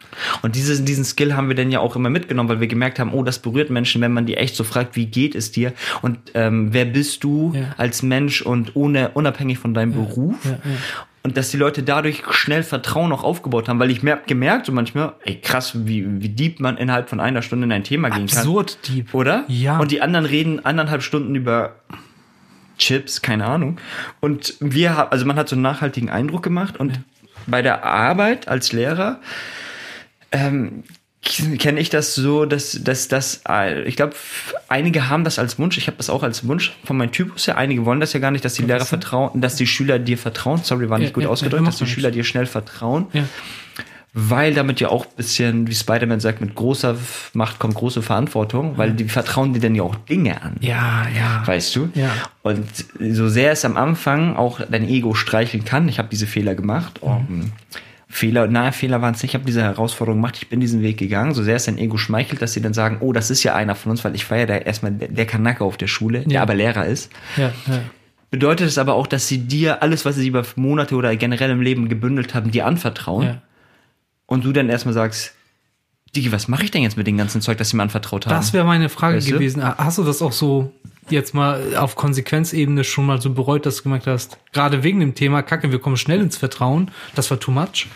Und 0.41 0.55
dieses, 0.55 0.83
diesen 0.83 1.03
Skill 1.05 1.35
haben 1.35 1.47
wir 1.49 1.55
dann 1.55 1.71
ja 1.71 1.79
auch 1.79 1.95
immer 1.95 2.09
mitgenommen, 2.09 2.49
weil 2.49 2.59
wir 2.59 2.67
gemerkt 2.67 2.99
haben, 2.99 3.13
oh, 3.13 3.23
das 3.23 3.39
berührt 3.39 3.69
Menschen, 3.69 4.01
wenn 4.01 4.11
man 4.13 4.25
die 4.25 4.37
echt 4.37 4.55
so 4.55 4.63
fragt, 4.63 4.95
wie 4.95 5.05
geht 5.05 5.35
es 5.35 5.51
dir? 5.51 5.73
Und 6.01 6.17
ähm, 6.33 6.73
wer 6.73 6.85
bist 6.85 7.23
du 7.23 7.53
Ja. 7.55 7.75
als 7.77 8.01
Mensch 8.03 8.41
und 8.41 8.75
ohne 8.75 9.09
unabhängig 9.09 9.59
von 9.59 9.73
deinem 9.73 9.93
Beruf? 9.93 10.43
ja, 10.45 10.51
ja. 10.51 10.57
Und 11.25 11.37
dass 11.37 11.51
die 11.51 11.57
Leute 11.57 11.83
dadurch 11.83 12.21
schnell 12.31 12.63
Vertrauen 12.63 13.13
auch 13.13 13.23
aufgebaut 13.23 13.69
haben, 13.69 13.79
weil 13.79 13.89
ich 13.91 14.03
mer 14.03 14.19
gemerkt 14.27 14.65
so 14.65 14.73
manchmal, 14.73 15.13
ey 15.23 15.35
krass, 15.39 15.71
wie, 15.87 16.21
wie 16.21 16.27
deep 16.27 16.59
man 16.59 16.75
innerhalb 16.75 17.07
von 17.09 17.21
einer 17.21 17.41
Stunde 17.41 17.63
in 17.63 17.71
ein 17.71 17.85
Thema 17.85 18.09
gehen 18.09 18.27
kann. 18.27 18.39
Absurd 18.39 18.77
deep. 18.89 19.13
Oder? 19.13 19.45
Ja. 19.47 19.77
Und 19.79 19.91
die 19.91 20.01
anderen 20.01 20.25
reden 20.25 20.65
anderthalb 20.65 21.01
Stunden 21.01 21.33
über 21.33 21.75
Chips, 22.77 23.21
keine 23.21 23.45
Ahnung. 23.45 23.79
Und 24.19 24.55
wir 24.59 24.95
haben, 24.95 25.11
also 25.11 25.25
man 25.25 25.37
hat 25.37 25.49
so 25.49 25.55
einen 25.55 25.63
nachhaltigen 25.63 26.09
Eindruck 26.09 26.43
gemacht 26.43 26.77
und 26.77 26.99
bei 27.47 27.61
der 27.61 27.83
Arbeit 27.83 28.47
als 28.47 28.71
Lehrer 28.71 29.19
ähm, 30.31 30.83
kenne 31.23 31.79
ich 31.79 31.89
das 31.89 32.15
so, 32.15 32.45
dass, 32.45 32.79
dass 32.83 33.07
das, 33.07 33.41
äh, 33.47 33.83
ich 33.83 33.95
glaube, 33.95 34.13
einige 34.67 35.09
haben 35.09 35.23
das 35.23 35.39
als 35.39 35.57
Wunsch, 35.57 35.77
ich 35.77 35.87
habe 35.87 35.97
das 35.97 36.09
auch 36.09 36.23
als 36.23 36.45
Wunsch 36.47 36.75
von 36.83 36.97
meinem 36.97 37.11
Typus 37.11 37.47
her, 37.47 37.57
einige 37.57 37.85
wollen 37.85 38.01
das 38.01 38.11
ja 38.13 38.19
gar 38.19 38.31
nicht, 38.31 38.43
dass 38.43 38.55
die 38.55 38.63
Lehrer 38.63 38.85
vertrauen, 38.85 39.39
dass 39.39 39.55
die 39.55 39.67
Schüler 39.67 39.99
dir 39.99 40.17
vertrauen, 40.17 40.61
sorry, 40.63 40.89
war 40.89 40.99
nicht 40.99 41.09
Ja, 41.09 41.13
gut 41.13 41.23
ja, 41.23 41.29
ausgedrückt, 41.29 41.63
ja, 41.63 41.65
dass 41.65 41.77
die 41.77 41.85
Schüler 41.85 42.11
dir 42.11 42.23
schnell 42.23 42.45
vertrauen 42.45 43.07
Ja. 43.13 43.23
Weil 44.13 44.53
damit 44.53 44.79
ja 44.79 44.89
auch 44.89 45.05
ein 45.05 45.11
bisschen, 45.17 45.67
wie 45.67 45.73
Spider-Man 45.73 46.19
sagt, 46.19 46.39
mit 46.39 46.53
großer 46.55 46.95
Macht 47.33 47.57
kommt 47.59 47.73
große 47.75 48.01
Verantwortung, 48.03 48.77
weil 48.77 48.91
die 48.93 49.05
vertrauen 49.05 49.53
dir 49.53 49.59
dann 49.59 49.73
ja 49.75 49.83
auch 49.83 49.95
Dinge 49.95 50.41
an. 50.41 50.55
Ja, 50.61 51.07
ja. 51.17 51.41
Weißt 51.45 51.75
du? 51.75 51.89
Ja. 51.95 52.11
Und 52.43 52.63
so 52.99 53.27
sehr 53.27 53.51
es 53.51 53.65
am 53.65 53.75
Anfang 53.75 54.35
auch 54.35 54.61
dein 54.69 54.87
Ego 54.87 55.13
streicheln 55.15 55.65
kann, 55.65 55.87
ich 55.89 55.97
habe 55.97 56.09
diese 56.11 56.27
Fehler 56.27 56.53
gemacht. 56.55 56.99
Oh, 57.01 57.09
Mhm. 57.27 57.27
hm. 57.27 57.51
Fehler, 58.07 58.45
na, 58.45 58.71
Fehler 58.71 59.01
waren 59.01 59.15
es 59.15 59.23
nicht, 59.23 59.31
ich 59.31 59.35
habe 59.35 59.45
diese 59.45 59.63
Herausforderung 59.63 60.19
gemacht, 60.21 60.37
ich 60.39 60.47
bin 60.47 60.59
diesen 60.59 60.83
Weg 60.83 60.97
gegangen, 60.99 61.33
so 61.33 61.41
sehr 61.41 61.55
es 61.55 61.65
dein 61.65 61.79
Ego 61.79 61.97
schmeichelt, 61.97 62.43
dass 62.43 62.53
sie 62.53 62.61
dann 62.61 62.75
sagen, 62.75 62.97
oh, 62.99 63.11
das 63.11 63.31
ist 63.31 63.41
ja 63.41 63.55
einer 63.55 63.73
von 63.73 63.89
uns, 63.89 64.03
weil 64.05 64.13
ich 64.13 64.29
war 64.29 64.37
ja 64.37 64.45
der, 64.45 64.67
erstmal 64.67 64.91
der, 64.91 65.07
der 65.07 65.25
Kanacke 65.25 65.63
auf 65.63 65.77
der 65.77 65.87
Schule, 65.87 66.19
der 66.19 66.31
Ja. 66.31 66.41
aber 66.43 66.53
Lehrer 66.53 66.85
ist. 66.85 67.11
Ja, 67.37 67.51
ja. 67.65 67.79
Bedeutet 68.29 68.67
es 68.67 68.77
aber 68.77 68.93
auch, 68.93 69.07
dass 69.07 69.27
sie 69.27 69.39
dir 69.39 69.81
alles, 69.81 70.05
was 70.05 70.15
sie 70.17 70.27
über 70.27 70.43
Monate 70.55 70.93
oder 70.95 71.15
generell 71.15 71.49
im 71.49 71.61
Leben 71.61 71.89
gebündelt 71.89 72.35
haben, 72.35 72.51
dir 72.51 72.67
anvertrauen 72.67 73.23
ja. 73.25 73.41
Und 74.33 74.43
du 74.43 74.51
dann 74.51 74.69
erstmal 74.69 74.93
sagst, 74.93 75.33
Digi, 76.15 76.31
was 76.31 76.47
mache 76.47 76.63
ich 76.63 76.71
denn 76.71 76.83
jetzt 76.83 76.95
mit 76.95 77.07
dem 77.07 77.17
ganzen 77.17 77.41
Zeug, 77.41 77.57
das 77.57 77.69
sie 77.69 77.75
mir 77.77 77.83
anvertraut 77.83 78.27
haben? 78.27 78.33
Das 78.33 78.53
wäre 78.53 78.65
meine 78.65 78.89
Frage 78.89 79.17
Weißt 79.17 79.29
du? 79.29 79.33
gewesen. 79.33 79.63
Hast 79.63 79.97
du 79.97 80.03
das 80.03 80.21
auch 80.21 80.31
so 80.31 80.71
jetzt 81.09 81.33
mal 81.33 81.75
auf 81.75 81.95
Konsequenzebene 81.95 82.83
schon 82.83 83.05
mal 83.05 83.19
so 83.19 83.31
bereut, 83.31 83.65
dass 83.65 83.77
du 83.77 83.83
gemerkt 83.83 84.07
hast, 84.07 84.37
gerade 84.51 84.83
wegen 84.83 84.99
dem 84.99 85.15
Thema, 85.15 85.41
kacke, 85.41 85.71
wir 85.71 85.79
kommen 85.79 85.97
schnell 85.97 86.21
ins 86.21 86.37
Vertrauen, 86.37 86.91
das 87.15 87.31
war 87.31 87.39
too 87.39 87.51
much? 87.51 87.87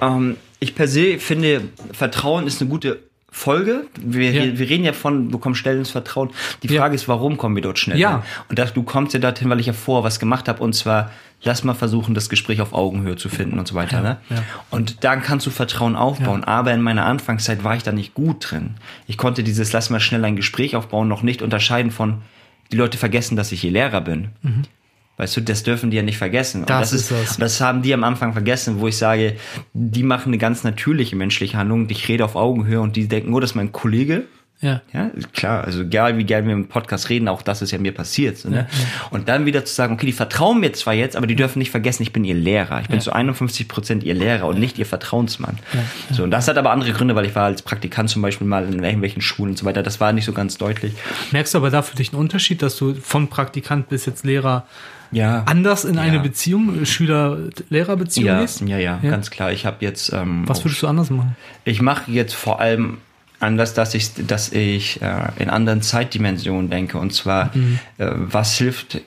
Ähm, 0.00 0.36
ich 0.58 0.74
per 0.74 0.88
se 0.88 1.18
finde, 1.18 1.68
Vertrauen 1.92 2.46
ist 2.46 2.60
eine 2.60 2.68
gute 2.68 2.98
Folge. 3.36 3.86
Wir, 4.00 4.32
Ja. 4.32 4.58
wir 4.58 4.68
reden 4.70 4.84
ja 4.84 4.94
von, 4.94 5.30
du 5.30 5.38
kommst 5.38 5.60
schnell 5.60 5.76
ins 5.76 5.90
Vertrauen. 5.90 6.30
Die 6.62 6.68
Ja. 6.68 6.80
Frage 6.80 6.94
ist, 6.94 7.06
warum 7.06 7.36
kommen 7.36 7.54
wir 7.54 7.62
dort 7.62 7.78
schnell 7.78 7.98
Ja. 7.98 8.10
hin? 8.12 8.20
Und 8.48 8.58
das, 8.58 8.72
du 8.72 8.82
kommst 8.82 9.12
ja 9.12 9.20
dorthin, 9.20 9.50
weil 9.50 9.60
ich 9.60 9.66
ja 9.66 9.74
vorher 9.74 10.04
was 10.04 10.18
gemacht 10.18 10.48
habe. 10.48 10.62
Und 10.62 10.72
zwar, 10.74 11.10
lass 11.42 11.62
mal 11.62 11.74
versuchen, 11.74 12.14
das 12.14 12.30
Gespräch 12.30 12.62
auf 12.62 12.72
Augenhöhe 12.72 13.16
zu 13.16 13.28
finden 13.28 13.58
und 13.58 13.68
so 13.68 13.74
weiter. 13.74 14.00
ne? 14.00 14.16
ja. 14.30 14.42
Und 14.70 15.04
dann 15.04 15.20
kannst 15.20 15.44
du 15.46 15.50
Vertrauen 15.50 15.96
aufbauen. 15.96 16.44
Aber 16.44 16.72
in 16.72 16.80
meiner 16.80 17.04
Anfangszeit 17.04 17.62
war 17.62 17.76
ich 17.76 17.82
da 17.82 17.92
nicht 17.92 18.14
gut 18.14 18.50
drin. 18.50 18.76
Ich 19.06 19.18
konnte 19.18 19.42
dieses, 19.42 19.70
lass 19.74 19.90
mal 19.90 20.00
schnell 20.00 20.24
ein 20.24 20.36
Gespräch 20.36 20.74
aufbauen, 20.74 21.06
noch 21.06 21.22
nicht 21.22 21.42
unterscheiden 21.42 21.90
von, 21.90 22.22
die 22.72 22.76
Leute 22.76 22.96
vergessen, 22.96 23.36
dass 23.36 23.52
ich 23.52 23.62
ihr 23.64 23.70
Lehrer 23.70 24.00
bin. 24.00 24.28
Weißt 25.18 25.36
du, 25.36 25.40
das 25.40 25.62
dürfen 25.62 25.90
die 25.90 25.96
ja 25.96 26.02
nicht 26.02 26.18
vergessen. 26.18 26.62
Und 26.62 26.68
Mhm. 26.68 26.80
Das 26.80 26.92
ist 26.92 27.10
das. 27.10 27.36
das 27.38 27.60
haben 27.60 27.82
die 27.82 27.94
am 27.94 28.04
Anfang 28.04 28.32
vergessen, 28.32 28.80
wo 28.80 28.88
ich 28.88 28.96
sage, 28.98 29.36
die 29.72 30.02
machen 30.02 30.28
eine 30.30 30.38
ganz 30.38 30.62
natürliche 30.64 31.16
menschliche 31.16 31.56
Handlung. 31.56 31.88
Ich 31.88 32.06
rede 32.08 32.24
auf 32.24 32.36
Augenhöhe 32.36 32.80
und 32.80 32.96
die 32.96 33.08
denken, 33.08 33.32
oh, 33.32 33.40
das 33.40 33.50
ist 33.50 33.54
mein 33.56 33.72
Kollege. 33.72 34.24
Ja. 34.62 34.80
Ja, 34.94 35.10
klar, 35.34 35.64
also 35.64 35.82
egal 35.82 36.16
wie 36.16 36.24
gerne 36.24 36.46
wir 36.46 36.54
im 36.54 36.68
Podcast 36.68 37.10
reden, 37.10 37.28
auch 37.28 37.42
das 37.42 37.60
ist 37.60 37.72
ja 37.72 37.78
mir 37.78 37.92
passiert. 37.92 38.38
So, 38.38 38.48
ne? 38.48 38.66
Und 39.10 39.28
dann 39.28 39.44
wieder 39.44 39.66
zu 39.66 39.74
sagen, 39.74 39.92
okay, 39.92 40.06
die 40.06 40.12
vertrauen 40.12 40.60
mir 40.60 40.72
zwar 40.72 40.94
jetzt, 40.94 41.14
aber 41.14 41.26
die 41.26 41.36
dürfen 41.36 41.58
nicht 41.58 41.70
vergessen, 41.70 42.02
ich 42.04 42.12
bin 42.14 42.24
ihr 42.24 42.34
Lehrer. 42.34 42.80
Ich 42.80 42.88
bin 42.88 42.98
zu 43.02 43.12
51 43.12 43.68
Prozent 43.68 44.02
ihr 44.02 44.14
Lehrer 44.14 44.46
und 44.46 44.58
nicht 44.58 44.78
ihr 44.78 44.86
Vertrauensmann. 44.86 45.58
So, 46.10 46.22
und 46.22 46.30
das 46.30 46.48
hat 46.48 46.56
aber 46.56 46.70
andere 46.70 46.92
Gründe, 46.92 47.14
weil 47.14 47.26
ich 47.26 47.34
war 47.34 47.44
als 47.44 47.60
Praktikant 47.60 48.08
zum 48.08 48.22
Beispiel 48.22 48.46
mal 48.46 48.64
in 48.64 48.82
irgendwelchen 48.82 49.20
Schulen 49.20 49.50
und 49.50 49.58
so 49.58 49.66
weiter. 49.66 49.82
Das 49.82 50.00
war 50.00 50.14
nicht 50.14 50.24
so 50.24 50.32
ganz 50.32 50.56
deutlich. 50.56 50.94
Merkst 51.32 51.52
du 51.52 51.58
aber 51.58 51.68
da 51.68 51.82
für 51.82 51.94
dich 51.96 52.12
einen 52.14 52.20
Unterschied, 52.20 52.62
dass 52.62 52.76
du 52.76 52.94
von 52.94 53.28
Praktikant 53.28 53.90
bis 53.90 54.06
jetzt 54.06 54.24
Lehrer 54.24 54.66
Ja. 55.12 55.42
anders 55.46 55.84
in 55.84 55.98
eine 55.98 56.16
Ja. 56.16 56.22
Beziehung, 56.22 56.84
Schüler-Lehrer-Beziehung 56.84 58.26
Ja, 58.26 58.40
gehst? 58.40 58.60
ja, 58.62 58.78
ja, 58.78 58.98
Ja. 59.02 59.10
ganz 59.10 59.30
klar. 59.30 59.52
Ich 59.52 59.66
habe 59.66 59.76
jetzt 59.80 60.12
ähm, 60.12 60.44
Was 60.46 60.64
würdest 60.64 60.82
du 60.82 60.86
anders 60.88 61.10
machen? 61.10 61.36
Ich 61.64 61.80
mache 61.82 62.10
jetzt 62.10 62.34
vor 62.34 62.60
allem 62.60 62.98
anders, 63.40 63.74
dass 63.74 63.94
ich, 63.94 64.10
dass 64.26 64.52
ich 64.52 65.00
äh, 65.02 65.28
in 65.38 65.50
anderen 65.50 65.82
Zeitdimensionen 65.82 66.70
denke. 66.70 66.98
Und 66.98 67.12
zwar, 67.12 67.50
äh, 67.98 68.06
was 68.14 68.56
hilft, 68.56 69.00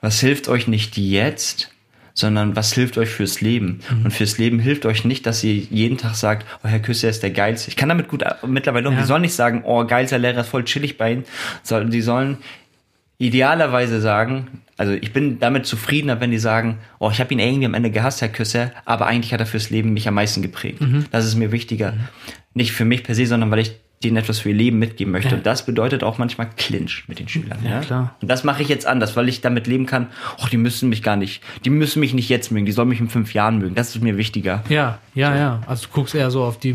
was 0.00 0.20
hilft 0.20 0.48
euch 0.48 0.66
nicht 0.66 0.96
jetzt, 0.96 1.70
sondern 2.12 2.56
was 2.56 2.72
hilft 2.72 2.98
euch 2.98 3.08
fürs 3.08 3.40
Leben? 3.40 3.80
Und 4.04 4.10
fürs 4.12 4.36
Leben 4.38 4.58
hilft 4.58 4.84
euch 4.84 5.04
nicht, 5.04 5.24
dass 5.24 5.42
ihr 5.44 5.54
jeden 5.54 5.96
Tag 5.96 6.16
sagt, 6.16 6.44
oh, 6.64 6.68
Herr 6.68 6.80
Küsse 6.80 7.06
ist 7.08 7.22
der 7.22 7.30
Geilste. 7.30 7.68
Ich 7.70 7.76
kann 7.76 7.88
damit 7.88 8.08
gut 8.08 8.22
äh, 8.22 8.34
mittlerweile 8.46 8.88
um. 8.88 8.94
Ja. 8.94 9.00
Die 9.02 9.06
sollen 9.06 9.22
nicht 9.22 9.34
sagen, 9.34 9.62
oh, 9.64 9.84
geilster 9.86 10.18
Lehrer 10.18 10.40
ist 10.40 10.48
voll 10.48 10.64
chillig 10.64 10.98
bei 10.98 11.12
Ihnen. 11.12 11.24
Sondern 11.62 11.90
die 11.90 12.02
sollen 12.02 12.38
idealerweise 13.18 14.00
sagen, 14.00 14.48
also 14.80 14.94
ich 14.94 15.12
bin 15.12 15.38
damit 15.38 15.66
zufriedener, 15.66 16.22
wenn 16.22 16.30
die 16.30 16.38
sagen, 16.38 16.78
oh, 17.00 17.10
ich 17.10 17.20
habe 17.20 17.34
ihn 17.34 17.38
irgendwie 17.38 17.66
am 17.66 17.74
Ende 17.74 17.90
gehasst, 17.90 18.22
Herr 18.22 18.30
Küsser, 18.30 18.72
aber 18.86 19.06
eigentlich 19.06 19.34
hat 19.34 19.40
er 19.40 19.44
fürs 19.44 19.68
Leben 19.68 19.92
mich 19.92 20.08
am 20.08 20.14
meisten 20.14 20.40
geprägt. 20.40 20.80
Mhm. 20.80 21.04
Das 21.10 21.26
ist 21.26 21.34
mir 21.34 21.52
wichtiger. 21.52 21.92
Nicht 22.54 22.72
für 22.72 22.86
mich 22.86 23.04
per 23.04 23.14
se, 23.14 23.26
sondern 23.26 23.50
weil 23.50 23.58
ich 23.58 23.72
denen 24.02 24.16
etwas 24.16 24.38
für 24.38 24.48
ihr 24.48 24.54
Leben 24.54 24.78
mitgeben 24.78 25.12
möchte. 25.12 25.30
Ja. 25.30 25.36
Und 25.36 25.44
das 25.44 25.66
bedeutet 25.66 26.02
auch 26.02 26.16
manchmal 26.16 26.48
Clinch 26.56 27.04
mit 27.06 27.18
den 27.18 27.28
Schülern. 27.28 27.58
Ja, 27.62 27.70
Ja, 27.72 27.80
klar. 27.80 28.14
Und 28.22 28.28
das 28.30 28.44
mache 28.44 28.62
ich 28.62 28.68
jetzt 28.70 28.86
anders, 28.86 29.14
weil 29.14 29.28
ich 29.28 29.42
damit 29.42 29.66
leben 29.66 29.84
kann, 29.84 30.06
oh, 30.42 30.46
die 30.50 30.56
müssen 30.56 30.88
mich 30.88 31.02
gar 31.02 31.16
nicht, 31.16 31.42
die 31.66 31.70
müssen 31.70 32.00
mich 32.00 32.14
nicht 32.14 32.30
jetzt 32.30 32.50
mögen, 32.50 32.64
die 32.64 32.72
sollen 32.72 32.88
mich 32.88 33.00
in 33.00 33.10
fünf 33.10 33.34
Jahren 33.34 33.58
mögen. 33.58 33.74
Das 33.74 33.94
ist 33.94 34.02
mir 34.02 34.16
wichtiger. 34.16 34.62
Ja, 34.70 34.98
ja, 35.14 35.36
ja. 35.36 35.60
Also 35.66 35.86
du 35.86 35.92
guckst 35.92 36.14
eher 36.14 36.30
so 36.30 36.44
auf 36.44 36.58
die 36.58 36.74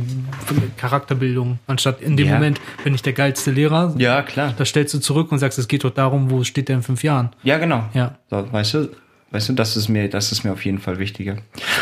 Charakterbildung, 0.78 1.58
anstatt 1.66 2.00
in 2.02 2.16
dem 2.16 2.28
Ja. 2.28 2.36
Moment 2.36 2.62
bin 2.84 2.94
ich 2.94 3.02
der 3.02 3.14
geilste 3.14 3.50
Lehrer. 3.50 3.96
Ja, 3.98 4.22
klar. 4.22 4.54
Da 4.56 4.64
stellst 4.64 4.94
du 4.94 5.00
zurück 5.00 5.32
und 5.32 5.40
sagst, 5.40 5.58
es 5.58 5.68
geht 5.68 5.84
doch 5.84 5.90
darum, 5.92 6.30
wo 6.30 6.44
steht 6.44 6.70
der 6.70 6.76
in 6.78 6.84
fünf 6.84 7.04
Jahren. 7.04 7.30
Ja, 7.42 7.58
genau. 7.58 7.86
Ja. 7.96 8.16
So, 8.30 8.52
weißt 8.52 8.74
du, 8.76 8.90
weißt 9.32 9.50
du, 9.50 9.54
das 9.54 9.76
ist 9.78 9.90
mir, 9.90 10.10
das 10.10 10.32
ist 10.32 10.44
mir 10.44 10.52
auf 10.54 10.64
jeden 10.64 10.78
Fall 10.78 11.00
wichtiger. 11.00 11.38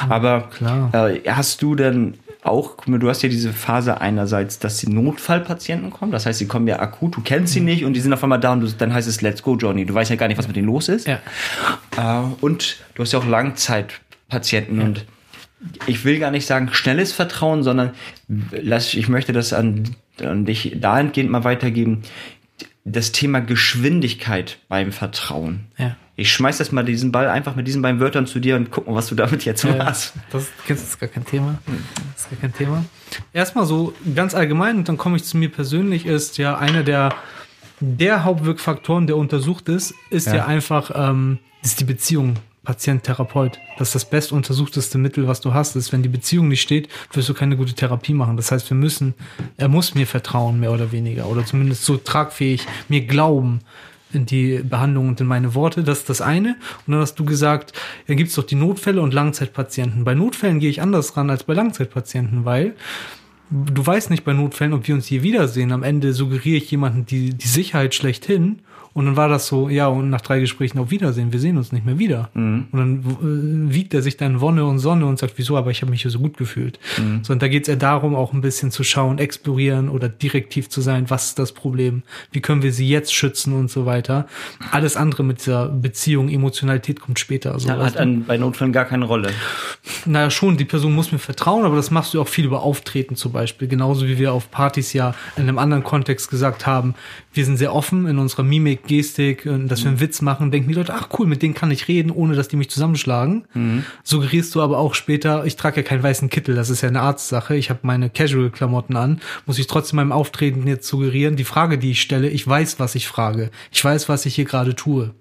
Aber 0.08 0.44
klar. 0.50 0.90
Äh, 1.10 1.20
hast 1.30 1.62
du 1.62 1.76
denn 1.76 2.14
auch, 2.44 2.76
du 2.86 3.10
hast 3.10 3.22
ja 3.24 3.30
diese 3.30 3.54
Phase 3.54 4.02
einerseits, 4.02 4.60
dass 4.60 4.78
die 4.78 4.90
Notfallpatienten 4.90 5.90
kommen, 5.92 6.12
das 6.12 6.26
heißt, 6.26 6.40
sie 6.40 6.48
kommen 6.48 6.68
ja 6.68 6.80
akut, 6.80 7.16
du 7.16 7.22
kennst 7.22 7.54
sie 7.54 7.60
Mhm. 7.60 7.66
nicht 7.66 7.86
und 7.86 7.94
die 7.94 8.00
sind 8.02 8.14
auf 8.14 8.22
einmal 8.24 8.40
da 8.40 8.54
und 8.54 8.62
du, 8.62 8.68
dann 8.68 8.94
heißt 8.94 9.08
es 9.08 9.22
Let's 9.22 9.44
go, 9.44 9.56
Johnny. 9.56 9.86
Du 9.86 9.94
weißt 9.94 10.10
ja 10.10 10.16
gar 10.18 10.28
nicht, 10.28 10.38
was 10.38 10.48
mit 10.48 10.56
denen 10.56 10.68
los 10.68 10.90
ist. 10.90 11.08
Ja. 11.08 11.20
Äh, 11.98 12.24
und 12.42 12.78
du 12.96 13.04
hast 13.04 13.14
ja 13.14 13.20
auch 13.20 13.26
Langzeitpatienten 13.26 14.82
und 14.82 15.06
ich 15.86 16.04
will 16.04 16.20
gar 16.20 16.32
nicht 16.32 16.46
sagen 16.46 16.70
schnelles 16.74 17.14
Vertrauen, 17.14 17.64
sondern 17.64 17.92
lass, 18.52 18.94
ich 18.94 19.08
möchte 19.08 19.32
das 19.32 19.54
an, 19.54 19.96
an 20.22 20.46
dich 20.46 20.76
dahingehend 20.80 21.30
mal 21.32 21.44
weitergeben. 21.44 22.02
Das 22.86 23.14
Thema 23.14 23.40
Geschwindigkeit 23.40 24.58
beim 24.68 24.92
Vertrauen. 24.92 25.62
Ja. 25.78 25.96
Ich 26.16 26.32
schmeiß 26.32 26.60
das 26.60 26.72
mal 26.72 26.84
diesen 26.86 27.12
Ball 27.12 27.28
einfach 27.28 27.56
mit 27.56 27.68
diesen 27.68 27.82
beiden 27.82 28.00
Wörtern 28.00 28.28
zu 28.28 28.40
dir 28.40 28.56
und 28.56 28.70
guck 28.70 28.88
mal, 28.88 28.94
was 28.96 29.08
du 29.08 29.16
damit 29.16 29.46
jetzt 29.46 29.64
Ja, 29.64 29.76
machst. 29.76 30.14
das, 30.32 30.48
das 30.68 30.82
ist 30.84 31.00
gar 31.00 31.10
kein 31.10 31.26
Thema. 31.26 31.58
Das 32.14 32.22
ist 32.26 32.30
gar 32.30 32.40
kein 32.40 32.54
Thema. 32.54 32.86
Erstmal 33.34 33.66
so 33.66 33.94
ganz 34.16 34.36
allgemein 34.36 34.78
und 34.78 34.88
dann 34.90 34.98
komme 34.98 35.16
ich 35.16 35.24
zu 35.24 35.38
mir 35.38 35.50
persönlich, 35.50 36.06
ist 36.06 36.38
ja 36.38 36.58
einer 36.58 36.84
der, 36.84 37.16
der 37.80 38.24
Hauptwirkfaktoren, 38.24 39.08
der 39.08 39.18
untersucht 39.18 39.70
ist, 39.70 39.96
ist 40.12 40.28
ja, 40.28 40.36
Ja. 40.36 40.46
einfach 40.46 40.92
ähm, 40.94 41.40
ist 41.64 41.80
die 41.80 41.86
Beziehung 41.86 42.36
Patient-Therapeut. 42.64 43.60
Das 43.78 43.90
ist 43.90 43.96
das 43.96 44.06
bestuntersuchteste 44.10 44.98
Mittel, 44.98 45.28
was 45.28 45.42
du 45.42 45.54
hast. 45.54 45.76
Ist, 45.76 45.92
wenn 45.92 46.02
die 46.04 46.10
Beziehung 46.10 46.48
nicht 46.48 46.62
steht, 46.62 46.88
wirst 47.12 47.28
du 47.28 47.34
keine 47.34 47.58
gute 47.58 47.74
Therapie 47.74 48.14
machen. 48.14 48.38
Das 48.38 48.52
heißt, 48.52 48.70
wir 48.70 48.78
müssen, 48.78 49.16
er 49.58 49.68
muss 49.68 49.96
mir 49.96 50.08
vertrauen, 50.08 50.60
mehr 50.60 50.72
oder 50.72 50.92
weniger, 50.94 51.28
oder 51.28 51.46
zumindest 51.46 51.84
so 51.84 51.98
tragfähig 51.98 52.66
mir 52.88 53.02
glauben 53.02 53.60
die 54.14 54.60
Behandlung 54.64 55.10
und 55.10 55.22
in 55.22 55.28
meine 55.28 55.56
Worte. 55.56 55.84
Das 55.84 56.00
ist 56.00 56.10
das 56.10 56.22
eine. 56.22 56.56
Und 56.86 56.94
dann 56.94 57.02
hast 57.02 57.16
du 57.16 57.26
gesagt, 57.26 57.74
da 58.08 58.14
gibt 58.14 58.30
es 58.30 58.36
doch 58.36 58.44
die 58.44 58.56
Notfälle 58.56 59.02
und 59.02 59.14
Langzeitpatienten. 59.14 60.04
Bei 60.04 60.14
Notfällen 60.14 60.60
gehe 60.60 60.70
ich 60.70 60.82
anders 60.82 61.18
ran 61.18 61.30
als 61.30 61.44
bei 61.44 61.54
Langzeitpatienten, 61.54 62.46
weil 62.46 62.76
du 63.50 63.86
weißt 63.86 64.10
nicht 64.10 64.24
bei 64.24 64.34
Notfällen, 64.34 64.74
ob 64.74 64.88
wir 64.88 64.96
uns 64.96 65.10
je 65.10 65.22
wiedersehen. 65.24 65.72
Am 65.72 65.84
Ende 65.84 66.14
suggeriere 66.14 66.58
ich 66.58 66.72
jemanden 66.72 67.06
die, 67.06 67.34
die 67.34 67.48
Sicherheit 67.48 67.94
schlechthin. 67.96 68.60
Und 68.94 69.06
dann 69.08 69.16
war 69.16 69.28
das 69.28 69.48
so, 69.48 69.70
ja, 69.70 69.88
und 69.88 70.10
nach 70.10 70.22
drei 70.22 70.40
Gesprächen 70.40 70.78
auf 70.80 70.92
Wiedersehen, 70.92 71.32
wir 71.34 71.40
sehen 71.40 71.58
uns 71.58 71.72
nicht 71.72 71.86
mehr 71.86 71.98
wieder. 71.98 72.30
Und 72.36 72.68
dann 72.72 73.00
äh, 73.70 73.74
wiegt 73.74 73.94
er 73.94 74.02
sich 74.04 74.18
dann 74.18 74.40
Wonne 74.40 74.66
und 74.66 74.78
Sonne 74.80 75.06
und 75.08 75.18
sagt, 75.18 75.34
wieso, 75.38 75.58
aber 75.58 75.72
ich 75.72 75.82
habe 75.82 75.90
mich 75.92 76.04
hier 76.04 76.12
so 76.12 76.20
gut 76.20 76.38
gefühlt. 76.38 76.80
So, 77.24 77.34
und 77.34 77.42
da 77.42 77.48
geht 77.48 77.64
es 77.64 77.70
eher 77.70 77.76
darum, 77.76 78.16
auch 78.16 78.34
ein 78.34 78.42
bisschen 78.42 78.70
zu 78.72 78.84
schauen, 78.84 79.18
explorieren 79.18 79.90
oder 79.90 80.10
direktiv 80.10 80.70
zu 80.70 80.82
sein, 80.82 81.10
was 81.10 81.26
ist 81.28 81.40
das 81.40 81.52
Problem, 81.54 82.04
wie 82.32 82.42
können 82.42 82.62
wir 82.62 82.72
sie 82.72 82.88
jetzt 82.88 83.14
schützen 83.16 83.54
und 83.54 83.72
so 83.72 83.86
weiter. 83.86 84.28
Alles 84.72 84.96
andere 84.96 85.24
mit 85.24 85.40
dieser 85.40 85.70
Beziehung, 85.70 86.30
Emotionalität 86.30 87.00
kommt 87.00 87.18
später. 87.20 87.54
Also, 87.54 87.68
Ja, 87.70 87.78
hat 87.78 87.98
an, 87.98 88.26
bei 88.26 88.38
Notfällen 88.38 88.74
gar 88.74 88.86
keine 88.86 89.06
Rolle. 89.06 89.32
naja, 90.06 90.30
schon, 90.30 90.58
die 90.58 90.66
Person 90.66 90.94
muss 90.94 91.12
mir 91.12 91.20
vertrauen, 91.20 91.66
aber 91.66 91.76
das 91.76 91.92
machst 91.92 92.14
du 92.14 92.22
auch 92.22 92.28
viel 92.28 92.46
über 92.46 92.62
Auftreten 92.62 93.16
zum 93.16 93.32
Beispiel. 93.32 93.68
Genauso 93.68 94.08
wie 94.08 94.18
wir 94.20 94.34
auf 94.34 94.52
Partys 94.52 94.94
ja 94.94 95.16
in 95.36 95.44
einem 95.44 95.58
anderen 95.58 95.84
Kontext 95.84 96.30
gesagt 96.30 96.66
haben, 96.68 96.94
wir 97.34 97.46
sind 97.46 97.58
sehr 97.58 97.74
offen 97.74 98.08
in 98.08 98.20
unserer 98.20 98.44
Mimik, 98.44 98.88
Gestik, 98.88 99.46
und 99.46 99.68
dass 99.68 99.84
wir 99.84 99.90
einen 99.90 100.00
Witz 100.00 100.22
machen, 100.22 100.52
denken 100.52 100.70
die 100.70 100.76
Leute, 100.76 100.94
ach 100.94 101.10
cool, 101.18 101.28
mit 101.28 101.42
denen 101.42 101.54
kann 101.54 101.72
ich 101.72 101.88
reden, 101.88 102.12
ohne 102.12 102.36
dass 102.36 102.48
die 102.48 102.56
mich 102.56 102.70
zusammenschlagen. 102.70 103.46
Suggerierst 104.04 104.54
du 104.56 104.62
aber 104.62 104.78
auch 104.78 104.94
später, 104.94 105.46
ich 105.46 105.56
trage 105.56 105.78
ja 105.78 105.84
keinen 105.84 106.04
weißen 106.04 106.30
Kittel, 106.30 106.56
das 106.56 106.70
ist 106.70 106.82
ja 106.82 106.90
eine 106.90 107.02
Arztsache, 107.02 107.56
ich 107.56 107.70
habe 107.70 107.80
meine 107.84 108.10
Casual-Klamotten 108.10 108.96
an, 108.96 109.22
muss 109.46 109.60
ich 109.60 109.68
trotzdem 109.68 109.98
meinem 109.98 110.12
Auftreten 110.12 110.68
jetzt 110.68 110.88
suggerieren, 110.88 111.36
die 111.36 111.44
Frage, 111.44 111.78
die 111.78 111.92
ich 111.92 112.02
stelle, 112.02 112.30
ich 112.30 112.48
weiß, 112.48 112.80
was 112.80 112.96
ich 112.96 113.08
frage. 113.08 113.50
Ich 113.72 113.84
weiß, 113.84 114.10
was 114.10 114.26
ich 114.26 114.36
hier 114.36 114.46
gerade 114.46 114.76
tue. 114.76 115.12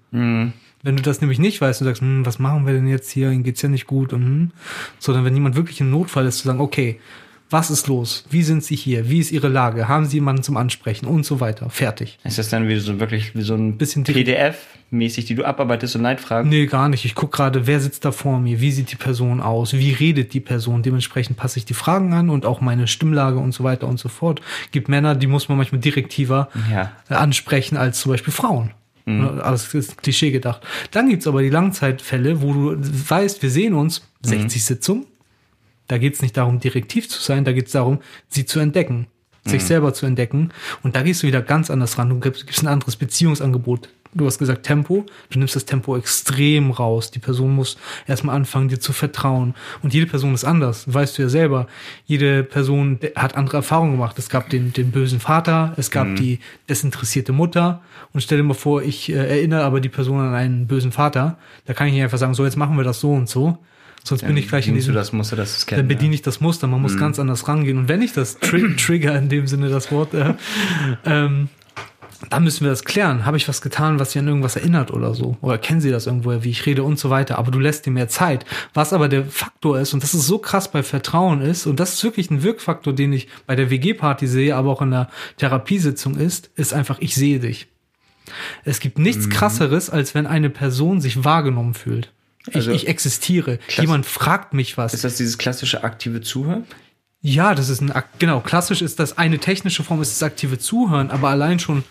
Wenn 0.85 0.97
du 0.97 1.01
das 1.01 1.21
nämlich 1.21 1.39
nicht 1.39 1.61
weißt 1.61 1.81
und 1.81 1.87
sagst, 1.87 2.01
hm, 2.01 2.25
was 2.25 2.39
machen 2.39 2.65
wir 2.67 2.73
denn 2.73 2.87
jetzt 2.87 3.09
hier, 3.09 3.31
ihnen 3.31 3.43
geht's 3.43 3.61
ja 3.61 3.69
nicht 3.69 3.87
gut 3.87 4.11
und 4.11 4.21
hm, 4.21 4.51
sondern 4.99 5.23
wenn 5.23 5.33
jemand 5.33 5.55
wirklich 5.55 5.79
im 5.79 5.89
Notfall 5.89 6.25
ist, 6.25 6.39
zu 6.39 6.47
sagen, 6.47 6.59
okay, 6.59 6.99
was 7.53 7.69
ist 7.71 7.87
los? 7.87 8.25
Wie 8.29 8.43
sind 8.43 8.63
sie 8.63 8.75
hier? 8.75 9.09
Wie 9.09 9.19
ist 9.19 9.31
ihre 9.31 9.47
Lage? 9.47 9.87
Haben 9.87 10.05
sie 10.05 10.17
jemanden 10.17 10.43
zum 10.43 10.57
Ansprechen? 10.57 11.05
Und 11.05 11.25
so 11.25 11.39
weiter. 11.39 11.69
Fertig. 11.69 12.17
Ist 12.23 12.37
das 12.37 12.49
dann 12.49 12.67
wie 12.67 12.77
so 12.79 12.99
wirklich 12.99 13.35
wie 13.35 13.41
so 13.43 13.53
ein 13.53 13.77
Bisschen 13.77 14.03
PDF-mäßig, 14.03 15.25
die 15.25 15.35
du 15.35 15.45
abarbeitest 15.45 15.95
und 15.95 16.01
Leitfragen? 16.01 16.49
Nee, 16.49 16.65
gar 16.65 16.89
nicht. 16.89 17.05
Ich 17.05 17.15
guck 17.15 17.31
gerade, 17.31 17.67
wer 17.67 17.79
sitzt 17.79 18.03
da 18.05 18.11
vor 18.11 18.39
mir? 18.39 18.59
Wie 18.59 18.71
sieht 18.71 18.91
die 18.91 18.95
Person 18.95 19.39
aus? 19.41 19.73
Wie 19.73 19.91
redet 19.91 20.33
die 20.33 20.39
Person? 20.39 20.83
Dementsprechend 20.83 21.37
passe 21.37 21.59
ich 21.59 21.65
die 21.65 21.73
Fragen 21.73 22.13
an 22.13 22.29
und 22.29 22.45
auch 22.45 22.59
meine 22.61 22.87
Stimmlage 22.87 23.37
und 23.37 23.53
so 23.53 23.63
weiter 23.63 23.87
und 23.87 23.99
so 23.99 24.09
fort. 24.09 24.41
Gibt 24.71 24.89
Männer, 24.89 25.15
die 25.15 25.27
muss 25.27 25.47
man 25.49 25.57
manchmal 25.57 25.81
direktiver 25.81 26.49
Ja. 26.71 26.91
äh, 27.09 27.13
ansprechen 27.13 27.77
als 27.77 27.99
zum 27.99 28.11
Beispiel 28.11 28.33
Frauen. 28.33 28.71
Mhm. 29.05 29.37
Das 29.43 29.73
ist 29.73 30.01
Klischee 30.01 30.31
gedacht. 30.31 30.61
Dann 30.91 31.09
gibt's 31.09 31.27
aber 31.27 31.41
die 31.41 31.49
Langzeitfälle, 31.49 32.41
wo 32.41 32.53
du 32.53 32.77
weißt, 33.09 33.41
wir 33.41 33.49
sehen 33.49 33.73
uns, 33.73 34.01
Mhm. 34.25 34.29
60 34.29 34.63
Sitzungen. 34.63 35.05
Da 35.87 35.97
geht's 35.97 36.21
nicht 36.21 36.37
darum, 36.37 36.59
direktiv 36.59 37.09
zu 37.09 37.21
sein, 37.21 37.43
da 37.45 37.51
geht's 37.51 37.71
darum, 37.71 37.99
sie 38.29 38.45
zu 38.45 38.59
entdecken, 38.59 39.07
sich 39.45 39.61
Mhm. 39.61 39.67
selber 39.67 39.93
zu 39.93 40.05
entdecken. 40.05 40.49
Und 40.81 40.95
da 40.95 41.03
gehst 41.03 41.23
du 41.23 41.27
wieder 41.27 41.41
ganz 41.41 41.69
anders 41.69 41.97
ran. 41.97 42.09
Du 42.09 42.19
gibst, 42.19 42.45
gibst 42.47 42.63
ein 42.63 42.67
anderes 42.67 42.95
Beziehungsangebot 42.95 43.89
du 44.15 44.25
hast 44.25 44.37
gesagt 44.37 44.63
Tempo, 44.63 45.05
du 45.29 45.39
nimmst 45.39 45.55
das 45.55 45.65
Tempo 45.65 45.97
extrem 45.97 46.71
raus. 46.71 47.11
Die 47.11 47.19
Person 47.19 47.55
muss 47.55 47.77
erstmal 48.07 48.35
anfangen, 48.35 48.69
dir 48.69 48.79
zu 48.79 48.93
vertrauen. 48.93 49.55
Und 49.81 49.93
jede 49.93 50.05
Person 50.05 50.33
ist 50.33 50.43
anders, 50.45 50.91
weißt 50.91 51.17
du 51.17 51.23
ja 51.23 51.29
selber. 51.29 51.67
Jede 52.05 52.43
Person 52.43 52.99
hat 53.15 53.35
andere 53.35 53.57
Erfahrungen 53.57 53.93
gemacht. 53.93 54.17
Es 54.19 54.29
gab 54.29 54.49
den, 54.49 54.73
den 54.73 54.91
bösen 54.91 55.19
Vater, 55.19 55.73
es 55.77 55.91
gab 55.91 56.15
die 56.15 56.39
desinteressierte 56.69 57.33
Mutter. 57.33 57.81
Und 58.13 58.21
stell 58.21 58.37
dir 58.37 58.43
mal 58.43 58.53
vor, 58.53 58.81
ich 58.81 59.09
äh, 59.09 59.13
erinnere 59.13 59.63
aber 59.63 59.79
die 59.79 59.89
Person 59.89 60.19
an 60.19 60.33
einen 60.33 60.67
bösen 60.67 60.91
Vater. 60.91 61.37
Da 61.65 61.73
kann 61.73 61.87
ich 61.87 61.93
nicht 61.93 62.03
einfach 62.03 62.17
sagen, 62.17 62.33
so 62.33 62.45
jetzt 62.45 62.57
machen 62.57 62.77
wir 62.77 62.83
das 62.83 62.99
so 62.99 63.11
und 63.11 63.29
so. 63.29 63.57
Sonst 64.03 64.25
bin 64.25 64.35
ich 64.35 64.49
gleich 64.49 64.67
in 64.67 64.75
diesem 64.75 64.93
du 64.93 64.99
das 64.99 65.13
Muster, 65.13 65.37
das 65.37 65.57
es 65.57 65.65
kennt. 65.65 65.79
dann 65.79 65.87
bediene 65.87 66.13
ich 66.13 66.21
das 66.21 66.41
Muster. 66.41 66.67
Man 66.67 66.81
muss 66.81 66.97
ganz 66.97 67.19
anders 67.19 67.47
rangehen. 67.47 67.77
Und 67.77 67.87
wenn 67.87 68.01
ich 68.01 68.11
das 68.11 68.37
tri 68.37 68.75
trigger, 68.77 69.17
in 69.17 69.29
dem 69.29 69.47
Sinne 69.47 69.69
das 69.69 69.91
Wort, 69.91 70.13
äh, 70.13 70.33
ähm, 71.05 71.47
dann 72.29 72.43
müssen 72.43 72.61
wir 72.61 72.69
das 72.69 72.83
klären. 72.83 73.25
Habe 73.25 73.37
ich 73.37 73.47
was 73.47 73.61
getan, 73.61 73.99
was 73.99 74.11
Sie 74.11 74.19
an 74.19 74.27
irgendwas 74.27 74.55
erinnert 74.55 74.91
oder 74.91 75.13
so? 75.13 75.37
Oder 75.41 75.57
kennen 75.57 75.81
Sie 75.81 75.91
das 75.91 76.05
irgendwoher, 76.05 76.43
wie 76.43 76.49
ich 76.49 76.65
rede 76.65 76.83
und 76.83 76.99
so 76.99 77.09
weiter? 77.09 77.37
Aber 77.37 77.51
du 77.51 77.59
lässt 77.59 77.85
dir 77.85 77.91
mehr 77.91 78.09
Zeit. 78.09 78.45
Was 78.73 78.93
aber 78.93 79.07
der 79.07 79.25
Faktor 79.25 79.79
ist, 79.79 79.93
und 79.93 80.03
das 80.03 80.13
ist 80.13 80.27
so 80.27 80.37
krass 80.37 80.71
bei 80.71 80.83
Vertrauen 80.83 81.41
ist, 81.41 81.65
und 81.65 81.79
das 81.79 81.93
ist 81.93 82.03
wirklich 82.03 82.29
ein 82.29 82.43
Wirkfaktor, 82.43 82.93
den 82.93 83.13
ich 83.13 83.27
bei 83.45 83.55
der 83.55 83.69
WG-Party 83.69 84.27
sehe, 84.27 84.55
aber 84.55 84.71
auch 84.71 84.81
in 84.81 84.91
der 84.91 85.09
Therapiesitzung 85.37 86.15
ist, 86.15 86.49
ist 86.55 86.73
einfach, 86.73 86.97
ich 86.99 87.15
sehe 87.15 87.39
dich. 87.39 87.67
Es 88.63 88.79
gibt 88.79 88.99
nichts 88.99 89.29
krasseres, 89.29 89.89
als 89.89 90.15
wenn 90.15 90.25
eine 90.25 90.49
Person 90.49 91.01
sich 91.01 91.23
wahrgenommen 91.23 91.73
fühlt. 91.73 92.11
Ich, 92.49 92.55
Also- 92.55 92.71
ich 92.71 92.87
existiere. 92.87 93.59
Jemand 93.77 94.05
fragt 94.05 94.53
mich 94.53 94.77
was. 94.77 94.93
Ist 94.93 95.03
das 95.03 95.17
dieses 95.17 95.37
klassische 95.37 95.83
aktive 95.83 96.21
Zuhören? 96.21 96.65
Ja, 97.21 97.55
das 97.55 97.69
ist 97.69 97.81
ein, 97.81 97.91
genau, 98.19 98.41
klassisch 98.41 98.81
ist 98.81 98.99
das 98.99 99.17
eine 99.17 99.39
technische 99.39 99.81
Form, 99.83 100.01
ist 100.01 100.11
das 100.11 100.23
aktive 100.23 100.59
Zuhören, 100.59 101.09
aber 101.09 101.29
allein 101.29 101.57
schon 101.59 101.83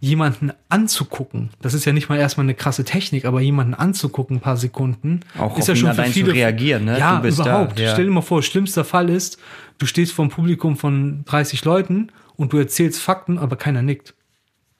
jemanden 0.00 0.52
anzugucken, 0.68 1.48
das 1.62 1.72
ist 1.72 1.86
ja 1.86 1.92
nicht 1.94 2.10
mal 2.10 2.18
erstmal 2.18 2.44
eine 2.44 2.54
krasse 2.54 2.84
Technik, 2.84 3.24
aber 3.24 3.40
jemanden 3.40 3.72
anzugucken, 3.72 4.36
ein 4.36 4.40
paar 4.40 4.58
Sekunden, 4.58 5.20
Auch 5.38 5.56
ist 5.58 5.68
ja 5.68 5.74
schon 5.74 5.86
für 5.94 6.02
allein 6.02 6.12
zu 6.12 6.18
viele. 6.20 6.34
reagieren, 6.34 6.84
ne? 6.84 6.98
Ja, 6.98 7.18
bist 7.20 7.38
da, 7.38 7.44
überhaupt. 7.44 7.80
ja. 7.80 7.92
Stell 7.92 8.04
dir 8.04 8.10
mal 8.10 8.20
vor, 8.20 8.42
schlimmster 8.42 8.84
Fall 8.84 9.08
ist, 9.08 9.38
du 9.78 9.86
stehst 9.86 10.12
vor 10.12 10.24
einem 10.24 10.30
Publikum 10.32 10.76
von 10.76 11.24
30 11.24 11.64
Leuten 11.64 12.12
und 12.36 12.52
du 12.52 12.58
erzählst 12.58 13.00
Fakten, 13.00 13.38
aber 13.38 13.56
keiner 13.56 13.80
nickt. 13.80 14.12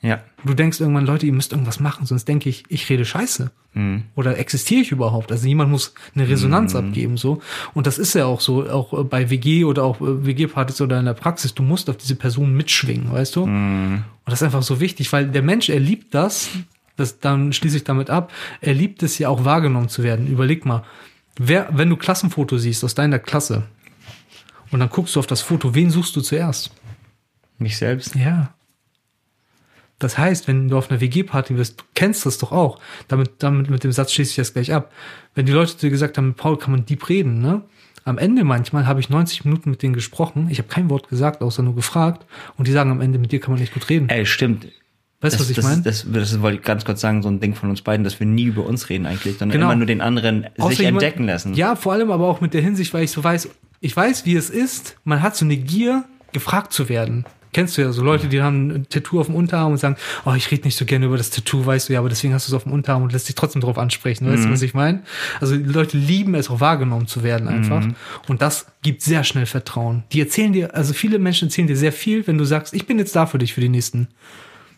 Ja. 0.03 0.21
Du 0.45 0.55
denkst 0.55 0.79
irgendwann, 0.81 1.07
Leute, 1.07 1.26
ihr 1.26 1.33
müsst 1.33 1.53
irgendwas 1.53 1.81
machen, 1.81 2.07
sonst 2.07 2.29
denke 2.29 2.49
ich, 2.49 2.65
ich 2.69 2.88
rede 2.91 3.05
Scheiße. 3.05 3.50
Mhm. 3.73 4.05
Oder 4.15 4.38
existiere 4.38 4.83
ich 4.83 4.93
überhaupt? 4.93 5.33
Also 5.33 5.49
jemand 5.49 5.71
muss 5.71 5.95
eine 6.15 6.29
Resonanz 6.29 6.75
Mhm. 6.75 6.81
abgeben, 6.81 7.17
so. 7.17 7.41
Und 7.75 7.87
das 7.87 7.99
ist 7.99 8.15
ja 8.15 8.26
auch 8.26 8.41
so, 8.41 8.69
auch 8.69 8.93
äh, 8.99 9.05
bei 9.05 9.31
WG 9.31 9.65
oder 9.65 9.85
auch 9.85 10.00
äh, 10.00 10.26
WG-Partys 10.26 10.81
oder 10.83 10.99
in 10.99 11.07
der 11.07 11.15
Praxis, 11.15 11.55
du 11.55 11.62
musst 11.62 11.88
auf 11.91 11.97
diese 11.97 12.15
Person 12.15 12.55
mitschwingen, 12.55 13.11
weißt 13.11 13.37
du? 13.37 13.47
Mhm. 13.47 13.95
Und 14.25 14.31
das 14.31 14.41
ist 14.41 14.45
einfach 14.45 14.62
so 14.62 14.81
wichtig, 14.81 15.12
weil 15.12 15.29
der 15.29 15.43
Mensch, 15.43 15.69
er 15.71 15.81
liebt 15.81 16.15
das, 16.15 16.50
das 16.97 17.19
dann 17.19 17.53
schließe 17.53 17.79
ich 17.79 17.85
damit 17.85 18.11
ab, 18.11 18.33
er 18.61 18.75
liebt 18.75 19.03
es 19.03 19.19
ja 19.19 19.29
auch 19.31 19.45
wahrgenommen 19.45 19.88
zu 19.88 20.03
werden. 20.03 20.26
Überleg 20.29 20.67
mal, 20.67 20.85
wer, 21.38 21.69
wenn 21.73 21.88
du 21.91 21.97
Klassenfoto 21.97 22.59
siehst 22.59 22.85
aus 22.85 22.95
deiner 22.95 23.19
Klasse 23.19 23.65
und 24.71 24.81
dann 24.81 24.91
guckst 24.91 25.17
du 25.17 25.21
auf 25.21 25.26
das 25.26 25.41
Foto, 25.41 25.75
wen 25.75 25.91
suchst 25.91 26.15
du 26.17 26.21
zuerst? 26.21 26.71
Mich 27.59 27.76
selbst. 27.79 28.15
Ja. 28.15 28.53
Das 29.99 30.19
heißt, 30.19 30.47
wenn 30.47 30.69
du 30.69 30.76
auf 30.76 30.91
einer 30.91 31.00
WG-Party 31.00 31.55
bist, 31.55 31.81
du 31.81 31.85
kennst 31.95 32.26
das 32.26 32.37
doch 32.38 32.53
auch. 32.53 32.79
Damit, 33.09 33.31
damit 33.38 33.71
mit 33.71 33.83
dem 33.83 33.93
Satz 33.93 34.12
schließe 34.12 34.31
ich 34.31 34.37
das 34.37 34.53
gleich 34.53 34.73
ab. 34.73 34.93
Wenn 35.35 35.47
die 35.47 35.53
Leute 35.53 35.76
dir 35.79 35.91
gesagt 35.91 36.19
haben, 36.19 36.29
mit 36.29 36.37
Paul 36.37 36.59
kann 36.59 36.73
man 36.73 36.85
deep 36.85 37.09
reden, 37.09 37.41
ne? 37.41 37.62
Am 38.05 38.19
Ende 38.19 38.45
manchmal 38.45 38.87
habe 38.87 39.00
ich 39.00 39.09
90 39.11 39.45
Minuten 39.47 39.71
mit 39.71 39.83
denen 39.83 39.95
gesprochen. 39.95 40.47
Ich 40.50 40.59
habe 40.59 40.69
kein 40.69 40.91
Wort 40.91 41.09
gesagt, 41.09 41.43
außer 41.43 41.62
nur 41.65 41.75
gefragt. 41.75 42.25
Und 42.57 42.69
die 42.69 42.73
sagen 42.73 42.91
am 42.93 43.00
Ende, 43.00 43.19
mit 43.19 43.33
dir 43.33 43.41
kann 43.41 43.50
man 43.53 43.61
nicht 43.61 43.75
gut 43.75 43.88
reden. 43.88 44.09
Ey, 44.11 44.25
stimmt. 44.26 44.69
weißt 45.23 45.35
du, 45.37 45.41
was 45.41 45.50
ich 45.50 45.61
meine? 45.62 45.83
Das, 45.83 46.05
das, 46.09 46.31
das 46.31 46.41
wollte 46.41 46.59
ich 46.59 46.62
ganz 46.62 46.85
kurz 46.85 47.00
sagen, 47.00 47.23
so 47.23 47.29
ein 47.29 47.41
Ding 47.41 47.55
von 47.57 47.69
uns 47.69 47.83
beiden, 47.83 48.05
dass 48.05 48.21
wir 48.21 48.26
nie 48.29 48.45
über 48.45 48.65
uns 48.65 48.91
reden 48.91 49.07
eigentlich, 49.07 49.38
sondern 49.38 49.59
Genau. 49.59 49.67
immer 49.73 49.76
nur 49.76 49.87
den 49.87 50.00
anderen 50.03 50.47
sich 50.57 50.79
jemand- 50.79 51.03
entdecken 51.03 51.25
lassen. 51.26 51.55
Ja, 51.55 51.75
vor 51.75 51.95
allem 51.95 52.12
aber 52.12 52.29
auch 52.29 52.41
mit 52.41 52.55
der 52.55 52.61
Hinsicht, 52.62 52.95
weil 52.95 53.03
ich 53.03 53.11
so 53.11 53.25
weiß, 53.25 53.49
ich 53.81 53.97
weiß, 53.97 54.25
wie 54.25 54.37
es 54.37 54.50
ist. 54.50 54.97
Man 55.03 55.21
hat 55.23 55.35
so 55.37 55.45
eine 55.45 55.57
Gier, 55.57 56.05
gefragt 56.33 56.73
zu 56.73 56.88
werden. 56.88 57.25
Kennst 57.53 57.76
du 57.76 57.83
ja 57.83 57.93
so 57.93 58.03
Leute, 58.03 58.29
die 58.29 58.43
haben 58.43 58.71
ein 58.71 58.88
Tattoo 58.88 59.21
auf 59.21 59.26
dem 59.26 59.35
Unterarm 59.35 59.73
und 59.73 59.79
sagen, 59.79 59.97
oh, 60.25 60.35
ich 60.35 60.50
rede 60.50 60.65
nicht 60.65 60.76
so 60.76 60.85
gerne 60.85 61.07
über 61.07 61.17
das 61.17 61.31
Tattoo, 61.31 61.65
weißt 61.65 61.88
du 61.88 61.95
ja, 61.95 62.00
aber 62.00 62.09
deswegen 62.09 62.35
hast 62.35 62.49
du 62.49 62.50
es 62.50 62.55
auf 62.55 62.65
dem 62.65 62.73
Unterarm 62.73 63.03
und 63.03 63.12
lässt 63.12 63.29
dich 63.29 63.35
trotzdem 63.35 63.62
drauf 63.62 63.79
ansprechen. 63.79 64.31
Weißt 64.31 64.45
du, 64.45 64.50
was 64.50 64.62
ich 64.62 64.75
meine? 64.75 65.03
Also 65.41 65.57
die 65.57 65.62
Leute 65.62 65.97
lieben 65.97 66.35
es 66.35 66.51
auch 66.51 66.61
wahrgenommen 66.61 67.07
zu 67.07 67.23
werden 67.23 67.49
einfach. 67.49 67.87
Und 68.29 68.42
das 68.42 68.66
gibt 68.83 69.03
sehr 69.03 69.25
schnell 69.25 69.47
Vertrauen. 69.47 70.05
Die 70.12 70.20
erzählen 70.20 70.53
dir, 70.53 70.75
also 70.75 70.92
viele 70.92 71.18
Menschen 71.18 71.49
erzählen 71.49 71.68
dir 71.68 71.77
sehr 71.77 71.92
viel, 71.92 72.27
wenn 72.27 72.38
du 72.38 72.44
sagst, 72.44 72.75
ich 72.75 72.87
bin 72.87 72.99
jetzt 72.99 73.16
da 73.16 73.27
für 73.27 73.38
dich 73.38 73.55
für 73.55 73.61
die 73.61 73.68
nächsten 73.68 74.09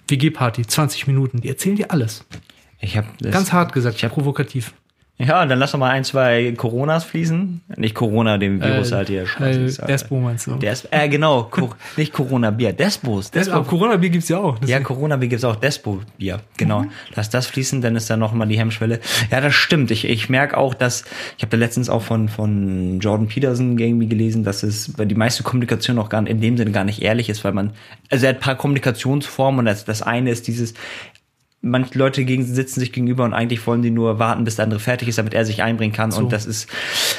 WG-Party, 0.08 0.66
20 0.66 1.06
Minuten. 1.06 1.40
Die 1.40 1.48
erzählen 1.48 1.76
dir 1.76 1.90
alles. 1.90 2.24
Ich 2.80 2.96
habe 2.96 3.08
Ganz 3.22 3.52
hart 3.52 3.72
gesagt, 3.72 4.00
provokativ. 4.08 4.72
Ja, 5.20 5.44
dann 5.46 5.58
lass 5.58 5.72
doch 5.72 5.80
mal 5.80 5.90
ein, 5.90 6.04
zwei 6.04 6.54
Coronas 6.56 7.02
fließen. 7.02 7.60
Nicht 7.76 7.96
Corona, 7.96 8.38
den 8.38 8.62
Virus 8.62 8.92
Äh, 8.92 8.94
halt 8.94 9.08
hier. 9.08 9.22
äh, 9.22 9.26
Scheiße, 9.26 9.84
Despo 9.86 10.20
meinst 10.20 10.46
du? 10.46 10.54
Des, 10.54 10.86
äh, 10.92 11.08
genau, 11.08 11.42
Cor 11.44 11.76
nicht 11.96 12.12
Corona-Bier, 12.12 12.72
Despos. 12.72 13.30
Despo. 13.32 13.56
aber 13.56 13.64
Corona-Bier 13.66 14.10
gibt's 14.10 14.28
ja 14.28 14.38
auch. 14.38 14.58
Ja, 14.64 14.78
Corona-Bier 14.78 15.28
gibt's 15.28 15.44
auch 15.44 15.56
Despo-Bier. 15.56 16.38
Genau. 16.56 16.82
Mhm. 16.82 16.90
Lass 17.16 17.30
das 17.30 17.48
fließen, 17.48 17.80
dann 17.80 17.96
ist 17.96 18.08
da 18.08 18.16
nochmal 18.16 18.46
die 18.46 18.58
Hemmschwelle. 18.58 19.00
Ja, 19.32 19.40
das 19.40 19.54
stimmt. 19.54 19.90
Ich, 19.90 20.04
ich 20.04 20.28
merke 20.28 20.56
auch, 20.56 20.72
dass, 20.74 21.04
ich 21.36 21.42
habe 21.42 21.50
da 21.50 21.56
letztens 21.56 21.90
auch 21.90 22.02
von, 22.02 22.28
von 22.28 23.00
Jordan 23.00 23.26
Peterson 23.26 23.76
irgendwie 23.76 24.06
gelesen, 24.06 24.44
dass 24.44 24.62
es 24.62 24.96
weil 24.98 25.06
die 25.06 25.16
meiste 25.16 25.42
Kommunikation 25.42 25.98
auch 25.98 26.10
gar 26.10 26.24
in 26.24 26.40
dem 26.40 26.56
Sinne 26.56 26.70
gar 26.70 26.84
nicht 26.84 27.02
ehrlich 27.02 27.28
ist, 27.28 27.42
weil 27.44 27.52
man, 27.52 27.72
also 28.10 28.24
er 28.24 28.30
hat 28.30 28.36
ein 28.36 28.40
paar 28.42 28.54
Kommunikationsformen 28.56 29.60
und 29.60 29.64
das, 29.64 29.84
das 29.84 30.02
eine 30.02 30.30
ist 30.30 30.46
dieses, 30.46 30.74
manche 31.60 31.98
Leute 31.98 32.24
gegen, 32.24 32.44
sitzen 32.44 32.80
sich 32.80 32.92
gegenüber 32.92 33.24
und 33.24 33.34
eigentlich 33.34 33.66
wollen 33.66 33.82
die 33.82 33.90
nur 33.90 34.18
warten, 34.18 34.44
bis 34.44 34.56
der 34.56 34.64
andere 34.64 34.80
fertig 34.80 35.08
ist, 35.08 35.18
damit 35.18 35.34
er 35.34 35.44
sich 35.44 35.62
einbringen 35.62 35.92
kann. 35.92 36.12
Und 36.12 36.32
das 36.32 36.46
ist, 36.46 36.68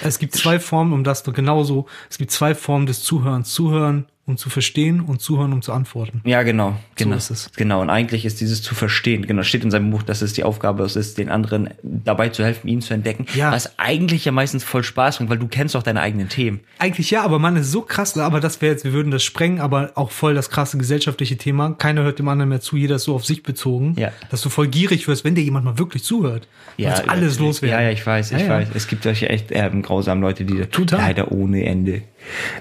Es 0.04 0.20
gibt 0.20 0.36
zwei 0.36 0.60
Formen, 0.60 0.94
um 0.94 1.04
das 1.04 1.24
genauso. 1.24 1.88
Es 2.10 2.18
gibt 2.18 2.32
zwei 2.32 2.56
Formen 2.56 2.86
des 2.86 3.02
Zuhörens. 3.02 3.54
Zuhören, 3.54 4.06
um 4.30 4.38
zu 4.38 4.50
verstehen 4.50 5.02
und 5.02 5.22
zuhören, 5.22 5.52
um 5.54 5.62
zu 5.62 5.74
antworten. 5.74 6.22
Ja, 6.24 6.44
genau, 6.44 6.76
genau. 6.96 7.16
ist 7.16 7.30
es. 7.32 7.52
Genau, 7.58 7.82
und 7.82 7.90
eigentlich 7.90 8.26
ist 8.26 8.40
dieses 8.40 8.62
zu 8.62 8.76
verstehen, 8.76 9.26
genau, 9.28 9.44
steht 9.44 9.64
in 9.64 9.72
seinem 9.72 9.92
Buch, 9.92 10.04
dass 10.04 10.22
es 10.22 10.34
die 10.34 10.44
Aufgabe 10.44 10.84
ist, 10.84 11.18
den 11.18 11.30
anderen 11.30 11.70
dabei 11.84 12.30
zu 12.30 12.44
helfen, 12.44 12.68
ihn 12.68 12.82
zu 12.82 12.94
entdecken. 12.94 13.26
Ja. 13.36 13.52
Was 13.52 13.78
eigentlich 13.78 14.26
ja 14.26 14.32
meistens 14.32 14.64
voll 14.64 14.84
Spaß 14.84 15.18
bringt, 15.18 15.30
weil 15.30 15.38
du 15.40 15.48
kennst 15.48 15.76
doch 15.76 15.84
deine 15.84 16.02
eigenen 16.02 16.30
Themen. 16.30 16.62
Eigentlich 16.78 17.12
ja, 17.12 17.24
aber 17.24 17.40
man 17.40 17.56
ist 17.58 17.72
so 17.72 17.82
krass, 17.82 18.18
aber 18.18 18.40
das 18.40 18.62
wäre 18.62 18.72
jetzt, 18.74 18.84
wir 18.86 18.94
würden 18.94 19.12
das 19.12 19.24
sprengen, 19.24 19.60
aber 19.60 19.92
auch 19.96 20.12
voll 20.12 20.34
das 20.36 20.50
krasse 20.50 20.78
gesellschaftliche 20.78 21.38
Thema. 21.38 21.74
Keiner 21.78 22.04
hört 22.04 22.20
dem 22.20 22.28
anderen 22.28 22.50
mehr 22.50 22.62
zu, 22.62 22.78
jeder 22.78 22.96
ist 22.96 23.04
so 23.04 23.16
auf 23.16 23.26
sich 23.26 23.44
bezogen, 23.44 23.96
Ja. 23.98 24.12
dass 24.30 24.42
du 24.42 24.50
voll 24.50 24.68
gierig 24.68 25.08
wirst, 25.08 25.26
wenn 25.26 25.36
dir 25.36 25.42
jemand 25.44 25.66
mal 25.66 25.78
wirklich 25.80 26.04
zuhört. 26.04 26.48
Ja, 26.78 26.94
alles 27.08 27.40
loswerden. 27.40 27.78
Ja, 27.78 27.84
ja, 27.86 27.92
ich 27.92 28.06
weiß, 28.06 28.32
ich 28.32 28.38
Ja, 28.40 28.44
ja. 28.46 28.50
weiß. 28.52 28.70
Es 28.74 28.88
gibt 28.88 29.04
solche 29.04 29.28
echt 29.30 29.48
ähm, 29.50 29.82
grausamen 29.82 30.22
Leute, 30.22 30.46
die 30.46 30.66
Total. 30.68 31.00
leider 31.00 31.32
ohne 31.32 31.66
Ende, 31.66 32.04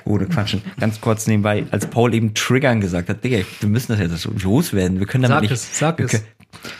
ohne 0.04 0.26
Quatschen. 0.26 0.62
Ganz 0.80 1.00
kurz 1.00 1.26
nebenbei, 1.26 1.64
als 1.70 1.86
Paul 1.86 2.14
eben 2.14 2.34
triggern 2.34 2.80
gesagt 2.80 3.08
hat, 3.08 3.22
Digga, 3.24 3.38
wir 3.60 3.68
müssen 3.68 3.92
das 3.92 4.00
jetzt 4.00 4.18
so 4.22 4.30
loswerden. 4.42 4.98
Wir 5.00 5.06
können 5.06 5.22
damit 5.24 5.36
Sag 5.36 5.42
nicht. 5.42 5.52
es, 5.52 5.78
sag 5.78 6.00
es. 6.00 6.10
können- 6.12 6.24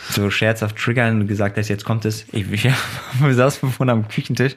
So 0.09 0.29
scherzhaft 0.31 0.77
triggern 0.77 1.21
und 1.21 1.27
gesagt 1.27 1.57
hast, 1.57 1.67
jetzt 1.69 1.85
kommt 1.85 2.05
es. 2.05 2.25
Ich, 2.31 2.51
ich, 2.51 2.63
wir 3.19 3.33
saßen 3.33 3.69
vorne 3.71 3.91
am 3.91 4.07
Küchentisch. 4.07 4.55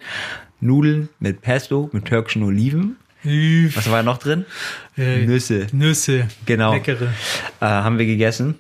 Nudeln 0.61 1.09
mit 1.19 1.43
Pesto, 1.43 1.91
mit 1.93 2.05
türkischen 2.05 2.43
Oliven. 2.45 2.97
Was 3.25 3.91
war 3.91 4.03
noch 4.03 4.19
drin? 4.19 4.45
äh, 4.97 5.25
Nüsse. 5.27 5.67
Nüsse. 5.73 6.29
Genau. 6.47 6.73
Leckere. 6.75 7.07
Äh, 7.61 7.65
haben 7.67 7.99
wir 7.99 8.07
gegessen. 8.07 8.57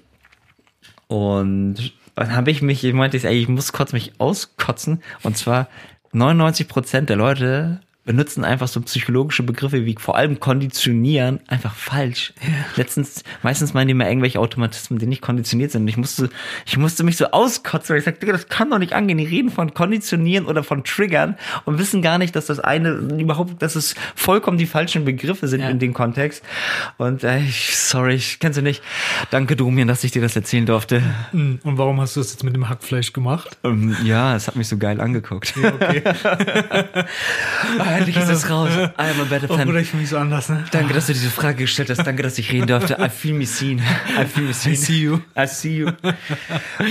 Und 1.09 1.93
dann 2.15 2.35
habe 2.35 2.51
ich 2.51 2.63
mich, 2.63 2.85
ich 2.85 2.93
meinte, 2.93 3.17
ey, 3.27 3.39
ich 3.41 3.49
muss 3.49 3.73
kurz 3.73 3.93
mich 3.93 4.13
auskotzen. 4.19 5.03
Und 5.23 5.37
zwar 5.37 5.69
99 6.13 6.69
Prozent 6.69 7.09
der 7.09 7.17
Leute 7.17 7.81
benutzen 8.05 8.45
einfach 8.45 8.67
so 8.67 8.81
psychologische 8.81 9.45
Begriffe 9.45 9.85
wie 9.87 9.95
vor 9.97 10.17
allem 10.17 10.41
konditionieren 10.41 11.39
einfach 11.47 11.73
falsch. 11.75 12.33
Letztens, 12.75 13.23
meistens 13.43 13.75
meinen 13.75 13.87
die 13.89 13.93
immer 13.93 14.09
irgendwelche 14.09 14.41
Automatismen, 14.41 14.99
die 14.99 15.07
nicht 15.07 15.23
konditioniert 15.23 15.71
sind. 15.71 15.83
Und 15.83 15.89
ich 15.89 15.97
musste, 15.97 16.29
ich 16.67 16.77
musste 16.77 17.05
mich 17.05 17.17
so 17.17 17.27
auskotzen, 17.27 17.91
weil 17.95 17.99
ich 18.01 18.05
sagte, 18.05 18.27
das 18.27 18.49
kann 18.49 18.71
doch 18.71 18.79
nicht 18.81 18.93
angehen. 18.93 19.19
Die 19.19 19.25
reden 19.25 19.51
von 19.51 19.73
konditionieren 19.73 20.47
oder 20.47 20.65
von 20.65 20.83
triggern 20.83 21.37
und 21.65 21.79
wissen 21.79 22.03
gar 22.03 22.19
nicht, 22.19 22.35
dass 22.35 22.47
das 22.47 22.59
eine 22.59 22.91
überhaupt, 22.91 23.63
dass 23.63 23.77
es 23.77 23.95
vollkommen 24.17 24.59
die 24.59 24.67
falschen 24.67 25.05
Begriffe 25.05 25.47
sind 25.47 25.61
Ja. 25.61 25.69
in 25.71 25.79
dem 25.79 25.95
Kontext. 25.95 26.43
Und 26.99 27.23
äh, 27.23 27.39
ich, 27.39 27.77
sorry, 27.79 28.15
ich 28.15 28.41
kennst 28.41 28.59
du 28.59 28.63
nicht. 28.63 28.83
Danke, 29.31 29.55
Domian, 29.55 29.87
dass 29.87 30.03
ich 30.03 30.11
dir 30.11 30.23
das 30.23 30.35
erzählen 30.35 30.67
durfte. 30.67 31.03
Hm, 31.31 31.61
Und 31.63 31.79
warum 31.79 32.01
hast 32.01 32.17
du 32.17 32.21
das 32.21 32.33
jetzt 32.33 32.43
mit 32.43 32.55
dem 32.57 32.69
Hackfleisch 32.69 33.13
gemacht? 33.13 33.59
Ähm, 33.63 33.97
ja, 34.03 34.35
es 34.35 34.49
hat 34.49 34.57
mich 34.57 34.67
so 34.67 34.77
geil 34.77 35.01
angeguckt. 35.01 35.55
Ah, 37.79 37.92
endlich 37.97 38.17
ist 38.17 38.29
es 38.29 38.51
raus. 38.51 38.71
I 38.75 38.89
am 38.99 39.21
a 39.21 39.25
better 39.29 39.49
fan. 39.49 39.67
Bruder, 39.67 39.81
ich 39.81 39.95
mich 39.95 40.09
so 40.09 40.19
anders, 40.19 40.49
ne? 40.49 40.65
Danke, 40.71 40.95
dass 40.95 41.07
du 41.07 41.13
diese 41.13 41.31
Frage 41.31 41.59
gestellt 41.59 41.91
hast. 41.91 42.05
Danke, 42.05 42.23
dass 42.23 42.39
ich 42.39 42.53
reden 42.53 42.67
durfte. 42.67 42.97
I 43.01 43.09
feel 43.09 43.35
me 43.35 43.47
seen. 43.47 43.79
I 43.79 44.25
feel 44.27 44.45
me 44.45 44.53
seen. 44.53 44.73
I 44.73 44.77
see 44.77 45.01
you. 45.03 45.19
I 45.37 45.47
see 45.47 45.77
you. 45.79 45.91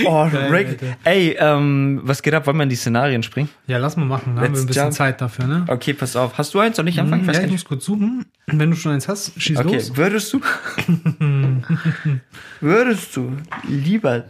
Oh, 0.06 0.22
Rick. 0.24 0.68
Alter. 0.68 0.96
Ey, 1.04 1.36
ähm, 1.38 2.00
was 2.04 2.22
geht 2.22 2.34
ab? 2.34 2.46
Wollen 2.46 2.56
wir 2.56 2.62
in 2.64 2.68
die 2.68 2.76
Szenarien 2.76 3.22
springen? 3.22 3.48
Ja, 3.66 3.78
lass 3.78 3.96
mal 3.96 4.04
machen. 4.06 4.36
Da 4.36 4.42
haben 4.42 4.54
wir 4.54 4.60
ein 4.60 4.66
bisschen 4.66 4.84
jump. 4.84 4.94
Zeit 4.94 5.20
dafür, 5.20 5.46
ne? 5.46 5.64
Okay, 5.68 5.92
pass 5.92 6.16
auf. 6.16 6.38
Hast 6.38 6.54
du 6.54 6.60
eins? 6.60 6.76
Soll 6.76 6.88
ich 6.88 6.98
anfangen? 6.98 7.26
Weiß 7.26 7.36
Ja, 7.36 7.42
ich 7.42 7.50
nicht. 7.50 7.60
muss 7.60 7.64
kurz 7.64 7.84
suchen. 7.84 8.26
Wenn 8.46 8.70
du 8.70 8.76
schon 8.76 8.92
eins 8.92 9.08
hast, 9.08 9.40
schieß 9.40 9.58
Okay, 9.58 9.74
los. 9.76 9.96
würdest 9.96 10.32
du, 10.32 10.40
würdest 12.60 13.16
du 13.16 13.36
lieber 13.68 14.24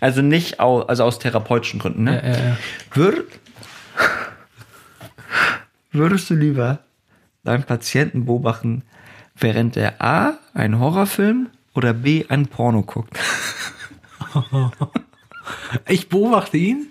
Also 0.00 0.22
nicht 0.22 0.60
au, 0.60 0.80
also 0.82 1.04
aus 1.04 1.18
therapeutischen 1.18 1.80
Gründen, 1.80 2.04
ne? 2.04 2.22
Ja, 2.24 2.30
ja, 2.30 2.48
ja. 2.50 2.56
Würd, 2.94 3.24
würdest 5.92 6.30
du 6.30 6.34
lieber 6.34 6.80
deinen 7.44 7.64
Patienten 7.64 8.26
beobachten, 8.26 8.82
während 9.36 9.76
er 9.76 10.00
A, 10.00 10.38
einen 10.54 10.78
Horrorfilm 10.78 11.48
oder 11.74 11.94
B, 11.94 12.24
ein 12.28 12.46
Porno 12.46 12.82
guckt? 12.82 13.18
Ich 15.88 16.08
beobachte 16.08 16.56
ihn, 16.56 16.90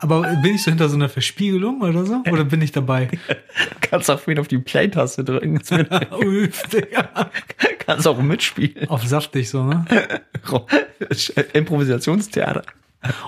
aber 0.00 0.22
bin 0.42 0.54
ich 0.54 0.62
so 0.62 0.70
hinter 0.70 0.88
so 0.88 0.96
einer 0.96 1.08
Verspiegelung 1.08 1.80
oder 1.82 2.04
so? 2.04 2.22
Oder 2.30 2.44
bin 2.44 2.62
ich 2.62 2.72
dabei? 2.72 3.08
Kannst 3.80 4.10
auch 4.10 4.26
ihn 4.26 4.38
auf 4.38 4.48
die 4.48 4.58
Play-Taste 4.58 5.24
drücken. 5.24 5.60
Digga. 6.72 7.30
kannst 7.78 8.06
auch 8.06 8.20
mitspielen. 8.20 8.88
Auf 8.88 9.04
saftig 9.04 9.48
so, 9.50 9.64
ne? 9.64 9.84
Improvisationstheater. 11.52 12.62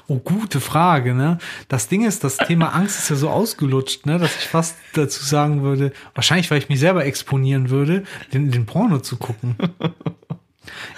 Oh, 0.09 0.19
gute 0.19 0.61
Frage, 0.61 1.15
ne? 1.15 1.39
Das 1.69 1.89
Ding 1.89 2.05
ist, 2.05 2.25
das 2.25 2.37
Thema 2.37 2.75
Angst 2.75 2.99
ist 2.99 3.11
ja 3.11 3.17
so 3.17 3.31
ausgelutscht, 3.31 4.07
ne, 4.07 4.19
dass 4.19 4.37
ich 4.37 4.49
fast 4.49 4.77
dazu 4.95 5.25
sagen 5.25 5.62
würde, 5.62 5.93
wahrscheinlich, 6.15 6.51
weil 6.51 6.59
ich 6.59 6.69
mich 6.69 6.81
selber 6.81 7.05
exponieren 7.05 7.71
würde, 7.71 8.05
den, 8.33 8.51
den 8.51 8.67
Porno 8.67 9.01
zu 9.01 9.17
gucken. 9.17 9.57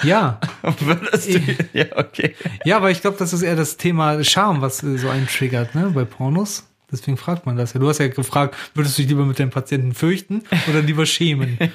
Ja, 0.02 0.40
Würdest 0.80 1.34
du, 1.34 1.40
ja, 1.72 1.86
okay. 1.96 2.34
ja, 2.64 2.76
aber 2.76 2.90
ich 2.90 3.00
glaube, 3.00 3.16
das 3.18 3.32
ist 3.32 3.42
eher 3.42 3.56
das 3.56 3.76
Thema 3.76 4.22
Scham, 4.24 4.60
was 4.60 4.82
äh, 4.82 4.96
so 4.96 5.08
einen 5.08 5.26
triggert, 5.26 5.74
ne, 5.74 5.90
bei 5.94 6.04
Pornos. 6.04 6.67
Deswegen 6.90 7.16
fragt 7.18 7.44
man 7.46 7.56
das 7.56 7.74
ja. 7.74 7.80
Du 7.80 7.88
hast 7.88 7.98
ja 7.98 8.08
gefragt, 8.08 8.56
würdest 8.74 8.96
du 8.98 9.02
dich 9.02 9.10
lieber 9.10 9.24
mit 9.26 9.38
deinem 9.38 9.50
Patienten 9.50 9.92
fürchten 9.94 10.42
oder 10.68 10.80
lieber 10.80 11.04
schämen? 11.06 11.58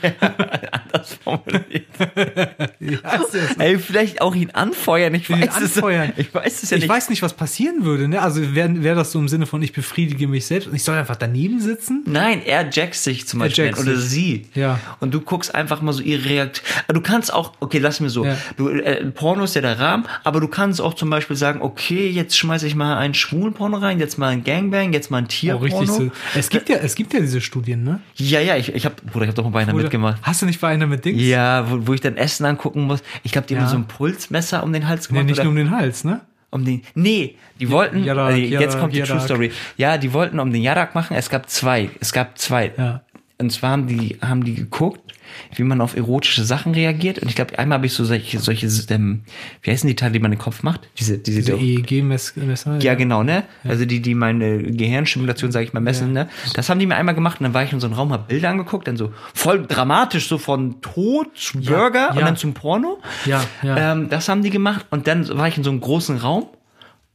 Das 0.91 1.15
formuliert. 1.23 1.88
Ja, 2.80 3.19
so. 3.32 3.38
Ey, 3.60 3.80
vielleicht 3.80 4.21
auch 4.21 4.36
ihn 4.36 4.52
anfeuern. 4.52 5.13
Ich 5.15 5.30
Ihn 5.30 5.41
weiß 5.41 5.62
es. 5.62 5.76
anfeuern. 5.78 6.12
Ich 6.17 6.34
weiß 6.34 6.63
es 6.63 6.69
ja 6.69 6.78
ich 6.78 6.84
nicht. 6.84 6.89
weiß 6.89 7.10
nicht, 7.10 7.21
was 7.21 7.34
passieren 7.34 7.86
würde, 7.86 8.08
ne? 8.08 8.21
Also 8.21 8.54
wäre 8.54 8.84
wär 8.84 8.93
das 8.93 9.12
so 9.13 9.19
im 9.19 9.28
Sinne 9.30 9.45
von 9.45 9.62
ich 9.63 9.71
befriedige 9.73 10.28
mich 10.28 10.45
selbst 10.45 10.67
und 10.67 10.76
ich 10.76 10.84
soll 10.84 10.97
einfach 10.97 11.15
daneben 11.15 11.60
sitzen? 11.62 12.04
Nein, 12.06 12.41
er 12.45 12.69
jackst 12.69 13.04
sich 13.06 13.26
zum 13.28 13.39
Beispiel 13.39 13.65
jackt 13.65 13.80
oder 13.80 13.95
sich. 13.95 14.10
sie. 14.10 14.45
Ja. 14.54 14.80
Und 14.99 15.13
du 15.13 15.21
guckst 15.21 15.56
einfach 15.56 15.82
mal 15.82 15.93
so 15.93 16.04
ihre 16.04 16.26
Reaktion. 16.26 16.65
Du 16.89 17.02
kannst 17.02 17.34
auch, 17.34 17.54
okay, 17.62 17.80
lass 17.80 17.99
mir 18.02 18.10
so. 18.10 18.26
Ja. 18.26 18.38
Du, 18.58 18.69
äh, 18.69 19.06
Porno 19.12 19.45
ist 19.45 19.56
ja 19.56 19.62
der 19.62 19.80
Rahmen, 19.80 20.06
aber 20.23 20.39
du 20.41 20.47
kannst 20.49 20.82
auch 20.82 20.93
zum 20.93 21.10
Beispiel 21.10 21.36
sagen, 21.38 21.62
okay, 21.62 22.10
jetzt 22.10 22.38
schmeiße 22.38 22.67
ich 22.67 22.76
mal 22.76 22.97
einen 22.97 23.13
schwulen 23.13 23.54
Porno 23.54 23.78
rein, 23.78 23.99
jetzt 23.99 24.17
mal 24.17 24.28
ein 24.30 24.43
Gangbang, 24.43 24.93
jetzt 24.93 25.03
mal 25.12 25.20
ein 25.20 25.26
Oh, 25.26 25.28
Tierporno. 25.28 25.80
richtig 25.80 25.96
so. 25.96 26.12
Es 26.36 26.50
gibt 26.50 26.70
ja, 26.70 26.78
es 26.78 26.96
gibt 26.96 27.13
ja 27.13 27.20
diese 27.20 27.42
Studien, 27.42 27.84
ne? 27.84 28.00
Ja, 28.16 28.39
ja, 28.39 28.56
ich, 28.58 28.74
ich 28.74 28.86
hab, 28.86 28.98
Bruder, 29.06 29.26
ich 29.26 29.30
hab 29.30 29.36
doch 29.36 29.44
mal 29.46 29.50
bei 29.52 29.60
einer 29.62 29.74
Oder- 29.74 29.84
mitgemacht. 29.84 30.20
Hast 30.24 30.42
du 30.42 30.46
nicht 30.46 30.60
bei 30.62 30.70
einer 30.70 30.88
mit 30.88 31.06
Dings? 31.06 31.22
Ja, 31.22 31.70
wo, 31.70 31.88
wo 31.88 31.94
ich 31.94 32.02
dann 32.02 32.18
Essen 32.18 32.46
angucken 32.46 32.84
muss. 32.84 33.02
Ich 33.24 33.32
glaube, 33.32 33.48
die 33.48 33.56
haben 33.56 33.63
Ja. 33.63 33.70
so 33.70 33.76
ein 33.78 33.88
Pulsmesser 33.88 34.63
um 34.63 34.74
den 34.74 34.88
Hals 34.88 35.10
Nee, 35.10 35.13
gemacht. 35.16 35.26
nicht 35.28 35.36
oder 35.39 35.44
nur 35.46 35.52
um 35.52 35.58
den 35.58 35.72
Hals, 35.72 36.04
ne? 36.04 36.22
um 36.52 36.63
den. 36.66 36.84
Nee, 36.94 37.36
die 37.60 37.70
wollten. 37.72 38.04
Jarak, 38.04 38.28
also 38.28 38.38
jetzt 38.39 38.52
Jarak, 38.52 38.80
kommt 38.80 38.94
die 38.94 39.00
True 39.00 39.08
Jarak. 39.10 39.24
Story. 39.24 39.52
Ja, 39.78 39.98
die 39.98 40.13
wollten 40.13 40.39
um 40.39 40.52
den 40.54 40.62
Jarak 40.62 40.94
machen. 40.94 41.16
Es 41.18 41.30
gab 41.30 41.50
zwei. 41.50 41.89
Es 42.00 42.13
gab 42.13 42.38
zwei. 42.38 42.72
Ja. 42.78 43.02
Und 43.39 43.52
zwar 43.52 43.72
haben 43.72 43.88
die, 43.88 44.18
haben 44.22 44.44
die 44.44 44.54
geguckt, 44.54 45.13
wie 45.56 45.63
man 45.63 45.82
auf 45.82 45.96
erotische 45.96 46.43
Sachen 46.43 46.74
reagiert. 46.74 47.19
Und 47.19 47.30
ich 47.30 47.36
glaube, 47.36 47.58
einmal 47.60 47.78
habe 47.78 47.86
ich 47.86 47.93
so 47.93 48.06
solche, 48.06 48.39
solche, 48.39 48.67
ähm, 48.89 49.22
wie 49.62 49.72
heißen 49.72 49.88
die 49.88 49.96
Teile, 49.96 50.13
die 50.13 50.19
man 50.19 50.32
den 50.32 50.39
Kopf 50.39 50.63
macht? 50.63 50.82
Diese, 50.98 51.17
diese, 51.17 51.41
Diese 51.41 51.58
EEG-Messer. 51.58 52.80
ja, 52.80 52.96
genau, 52.96 53.24
ne? 53.24 53.43
Also 53.63 53.86
die, 53.86 54.02
die 54.02 54.15
meine 54.15 54.63
Gehirnstimulation, 54.63 55.52
sage 55.52 55.65
ich 55.65 55.74
mal, 55.74 55.80
messen, 55.80 56.13
ne? 56.13 56.30
Das 56.54 56.69
haben 56.69 56.80
die 56.80 56.86
mir 56.86 56.96
einmal 56.96 57.15
gemacht 57.15 57.39
und 57.39 57.46
dann 57.46 57.54
war 57.54 57.63
ich 57.63 57.74
in 57.74 57.80
so 57.80 57.88
einem 57.88 57.96
Raum, 57.96 58.12
hab 58.12 58.28
Bilder 58.28 58.50
angeguckt, 58.50 58.88
dann 58.88 58.98
so 58.98 59.13
voll 59.34 59.65
dramatisch, 59.67 60.28
so 60.28 60.38
von 60.38 60.82
Tod 60.82 61.38
zu 61.38 61.62
Burger 61.62 62.12
und 62.12 62.19
ja. 62.19 62.26
dann 62.26 62.38
zum 62.38 62.54
Porno. 62.54 63.00
Ja, 63.26 63.43
ja. 63.62 63.93
Ähm, 63.93 64.10
das 64.10 64.30
haben 64.30 64.43
die 64.43 64.50
gemacht 64.50 64.86
und 64.89 65.08
dann 65.08 65.28
war 65.38 65.48
ich 65.48 65.58
in 65.58 65.63
so 65.63 65.69
einem 65.69 65.82
großen 65.82 66.17
Raum 66.17 66.48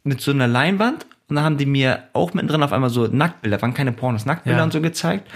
mit 0.05 0.21
so 0.21 0.31
einer 0.31 0.47
Leinwand 0.47 1.07
und 1.29 1.37
dann 1.37 1.45
haben 1.45 1.59
die 1.59 1.67
mir 1.67 2.05
auch 2.15 2.33
mittendrin 2.35 2.63
auf 2.63 2.73
einmal 2.73 2.89
so 2.91 3.07
Nacktbilder, 3.07 3.61
waren 3.61 3.75
keine 3.75 3.93
Pornos, 3.93 4.25
Nacktbilder 4.25 4.59
Ja. 4.59 4.65
und 4.65 4.73
so 4.73 4.81
gezeigt. 4.81 5.29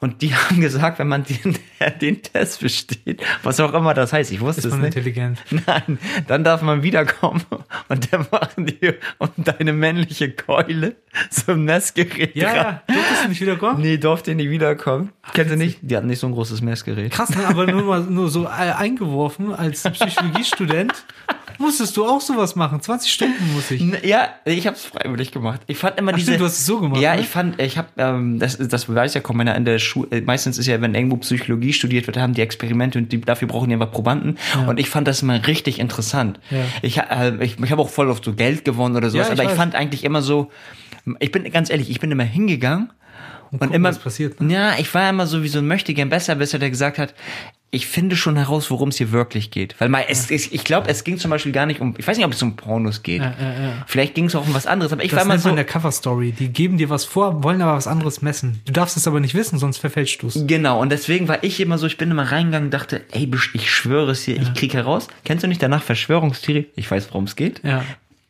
Und 0.00 0.22
die 0.22 0.34
haben 0.34 0.60
gesagt, 0.60 0.98
wenn 0.98 1.08
man 1.08 1.24
den, 1.24 1.58
den 2.00 2.22
Test 2.22 2.60
besteht, 2.60 3.22
was 3.42 3.60
auch 3.60 3.74
immer 3.74 3.92
das 3.94 4.12
heißt, 4.12 4.32
ich 4.32 4.40
wusste 4.40 4.60
Ist 4.60 4.64
es 4.72 4.74
nicht. 4.76 4.86
intelligent. 4.86 5.42
Nein, 5.66 5.98
dann 6.26 6.44
darf 6.44 6.62
man 6.62 6.82
wiederkommen 6.82 7.42
und 7.88 8.12
dann 8.12 8.26
machen 8.30 8.66
die 8.66 8.94
um 9.18 9.28
deine 9.36 9.72
männliche 9.72 10.30
Keule 10.30 10.96
so 11.30 11.52
ein 11.52 11.64
Messgerät 11.64 12.34
Ja, 12.34 12.48
dran. 12.52 12.56
ja. 12.56 12.82
Durftest 12.94 13.24
du 13.24 13.28
nicht 13.28 13.40
wiederkommen? 13.40 13.80
Nee, 13.82 13.96
durfte 13.98 14.34
nicht 14.34 14.50
wiederkommen. 14.50 15.10
Kennst 15.32 15.52
du 15.52 15.56
nicht? 15.56 15.78
Die 15.82 15.96
hatten 15.96 16.06
nicht 16.06 16.18
so 16.20 16.26
ein 16.26 16.32
großes 16.32 16.60
Messgerät. 16.62 17.12
Krass, 17.12 17.30
ne? 17.34 17.46
aber 17.46 17.66
nur 17.66 17.82
mal 17.82 18.00
nur 18.00 18.28
so 18.30 18.44
äh, 18.44 18.48
eingeworfen 18.48 19.52
als 19.54 19.82
Psychologiestudent. 19.82 21.04
Musstest 21.58 21.96
du 21.96 22.04
auch 22.06 22.20
sowas 22.20 22.56
machen? 22.56 22.80
20 22.80 23.12
Stunden 23.12 23.52
muss 23.54 23.70
ich. 23.70 23.80
Ja, 24.04 24.28
ich 24.44 24.66
habe 24.66 24.76
es 24.76 24.84
freiwillig 24.84 25.30
gemacht. 25.32 25.60
Ich 25.66 25.78
fand 25.78 25.98
immer 25.98 26.12
Ach 26.12 26.16
diese. 26.16 26.32
stimmt, 26.32 26.40
du 26.40 26.44
hast 26.46 26.58
es 26.58 26.66
so 26.66 26.80
gemacht, 26.80 27.00
Ja, 27.00 27.14
ne? 27.14 27.20
ich 27.20 27.28
fand, 27.28 27.60
ich 27.60 27.78
habe, 27.78 27.88
ähm, 27.96 28.38
das, 28.38 28.58
das 28.58 28.92
weiß 28.92 29.14
ja 29.14 29.20
kaum 29.20 29.40
einer 29.40 29.54
in 29.54 29.64
der 29.64 29.78
Schule. 29.78 30.22
Meistens 30.22 30.58
ist 30.58 30.66
ja, 30.66 30.80
wenn 30.80 30.94
irgendwo 30.94 31.16
Psychologie 31.18 31.72
studiert 31.72 32.06
wird, 32.06 32.16
haben 32.16 32.34
die 32.34 32.42
Experimente 32.42 32.98
und 32.98 33.12
die, 33.12 33.20
dafür 33.20 33.48
brauchen 33.48 33.68
die 33.68 33.74
einfach 33.74 33.90
Probanden. 33.92 34.38
Und 34.66 34.78
ich 34.80 34.90
fand 34.90 35.06
das 35.08 35.22
immer 35.22 35.46
richtig 35.46 35.78
interessant. 35.78 36.40
Ja. 36.50 36.58
Ich, 36.82 36.98
äh, 36.98 37.36
ich, 37.40 37.58
ich 37.58 37.70
habe 37.70 37.82
auch 37.82 37.88
voll 37.90 38.10
oft 38.10 38.24
so 38.24 38.34
Geld 38.34 38.64
gewonnen 38.64 38.96
oder 38.96 39.10
sowas, 39.10 39.28
Ja, 39.28 39.32
ich 39.34 39.38
aber 39.40 39.44
ich 39.44 39.50
weiß. 39.50 39.56
fand 39.56 39.74
eigentlich 39.74 40.04
immer 40.04 40.22
so. 40.22 40.50
Ich 41.20 41.30
bin 41.30 41.50
ganz 41.52 41.70
ehrlich, 41.70 41.90
ich 41.90 42.00
bin 42.00 42.10
immer 42.10 42.24
hingegangen 42.24 42.90
und, 43.50 43.58
gucken, 43.60 43.74
immer 43.74 43.90
was 43.90 43.98
passiert, 43.98 44.40
ne? 44.40 44.52
Ja, 44.52 44.72
ich 44.78 44.92
war 44.94 45.08
immer 45.10 45.26
so 45.26 45.42
wie 45.42 45.48
so 45.48 45.58
ein 45.58 45.66
Möchtegern 45.66 46.08
Besserwisser, 46.08 46.58
der 46.58 46.70
gesagt 46.70 46.98
hat, 46.98 47.14
ich 47.74 47.86
finde 47.86 48.16
schon 48.16 48.36
heraus, 48.36 48.70
worum 48.70 48.88
es 48.88 48.96
hier 48.96 49.12
wirklich 49.12 49.50
geht. 49.50 49.74
Weil 49.78 49.88
mal, 49.88 50.04
es, 50.08 50.30
es, 50.30 50.50
ich 50.52 50.64
glaube, 50.64 50.88
es 50.88 51.04
ging 51.04 51.18
zum 51.18 51.30
Beispiel 51.30 51.52
gar 51.52 51.66
nicht 51.66 51.80
um, 51.80 51.94
ich 51.98 52.06
weiß 52.06 52.16
nicht, 52.16 52.26
ob 52.26 52.32
es 52.32 52.42
um 52.42 52.56
Pornos 52.56 53.02
geht. 53.02 53.20
Ja, 53.22 53.34
ja, 53.40 53.62
ja. 53.62 53.72
Vielleicht 53.86 54.14
ging 54.14 54.26
es 54.26 54.34
auch 54.34 54.46
um 54.46 54.54
was 54.54 54.66
anderes, 54.66 54.92
aber 54.92 55.04
ich 55.04 55.12
war 55.12 55.18
Das 55.18 55.24
immer 55.24 55.34
nennt 55.34 55.42
so. 55.42 55.48
man 55.48 55.56
der 55.56 55.64
Cover-Story. 55.64 56.32
Die 56.32 56.48
geben 56.48 56.78
dir 56.78 56.90
was 56.90 57.04
vor, 57.04 57.42
wollen 57.42 57.60
aber 57.60 57.76
was 57.76 57.86
anderes 57.86 58.22
messen. 58.22 58.60
Du 58.64 58.72
darfst 58.72 58.96
es 58.96 59.06
aber 59.06 59.20
nicht 59.20 59.34
wissen, 59.34 59.58
sonst 59.58 59.78
verfälschst 59.78 60.22
du 60.22 60.28
es. 60.28 60.46
Genau, 60.46 60.80
und 60.80 60.90
deswegen 60.90 61.28
war 61.28 61.42
ich 61.42 61.60
immer 61.60 61.78
so, 61.78 61.86
ich 61.86 61.96
bin 61.96 62.10
immer 62.10 62.30
reingegangen 62.30 62.68
und 62.68 62.74
dachte, 62.74 63.02
ey, 63.12 63.30
ich 63.54 63.70
schwöre 63.70 64.12
es 64.12 64.22
hier, 64.22 64.40
ich 64.40 64.54
krieg 64.54 64.74
heraus. 64.74 65.08
Kennst 65.24 65.42
du 65.44 65.48
nicht 65.48 65.62
danach 65.62 65.82
Verschwörungstheorie? 65.82 66.66
Ich 66.76 66.90
weiß, 66.90 67.08
worum 67.10 67.24
es 67.24 67.36
geht. 67.36 67.60
Ja. 67.64 67.84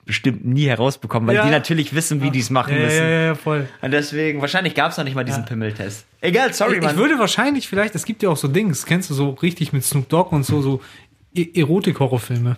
Bestimmt 0.06 0.44
nie 0.44 0.66
herausbekommen, 0.66 1.26
weil 1.28 1.36
Ja. 1.36 1.44
die 1.44 1.50
natürlich 1.50 1.94
wissen, 1.94 2.20
wie 2.22 2.30
die 2.30 2.40
es 2.40 2.50
machen 2.50 2.74
Ja, 2.74 2.80
ja, 2.80 2.84
müssen. 2.86 3.02
ja, 3.02 3.20
ja, 3.22 3.34
voll. 3.34 3.68
Und 3.80 3.90
deswegen, 3.90 4.40
wahrscheinlich 4.42 4.74
gab 4.74 4.92
es 4.92 4.98
noch 4.98 5.04
nicht 5.04 5.14
mal 5.14 5.24
diesen 5.24 5.44
Pimmeltest. 5.46 6.04
Egal, 6.20 6.52
sorry, 6.52 6.74
Ich, 6.76 6.82
Mann. 6.82 6.90
ich 6.90 6.96
würde 6.98 7.18
wahrscheinlich 7.18 7.68
vielleicht, 7.68 7.94
es 7.94 8.04
gibt 8.04 8.22
ja 8.22 8.28
auch 8.28 8.36
so 8.36 8.46
Dings, 8.48 8.84
kennst 8.84 9.08
du 9.08 9.14
so 9.14 9.30
richtig 9.30 9.72
mit 9.72 9.82
Snoop 9.82 10.08
Dogg 10.10 10.34
und 10.34 10.44
so, 10.44 10.60
so 10.60 10.82
E- 11.34 11.48
Erotik-Horrorfilme. 11.58 12.56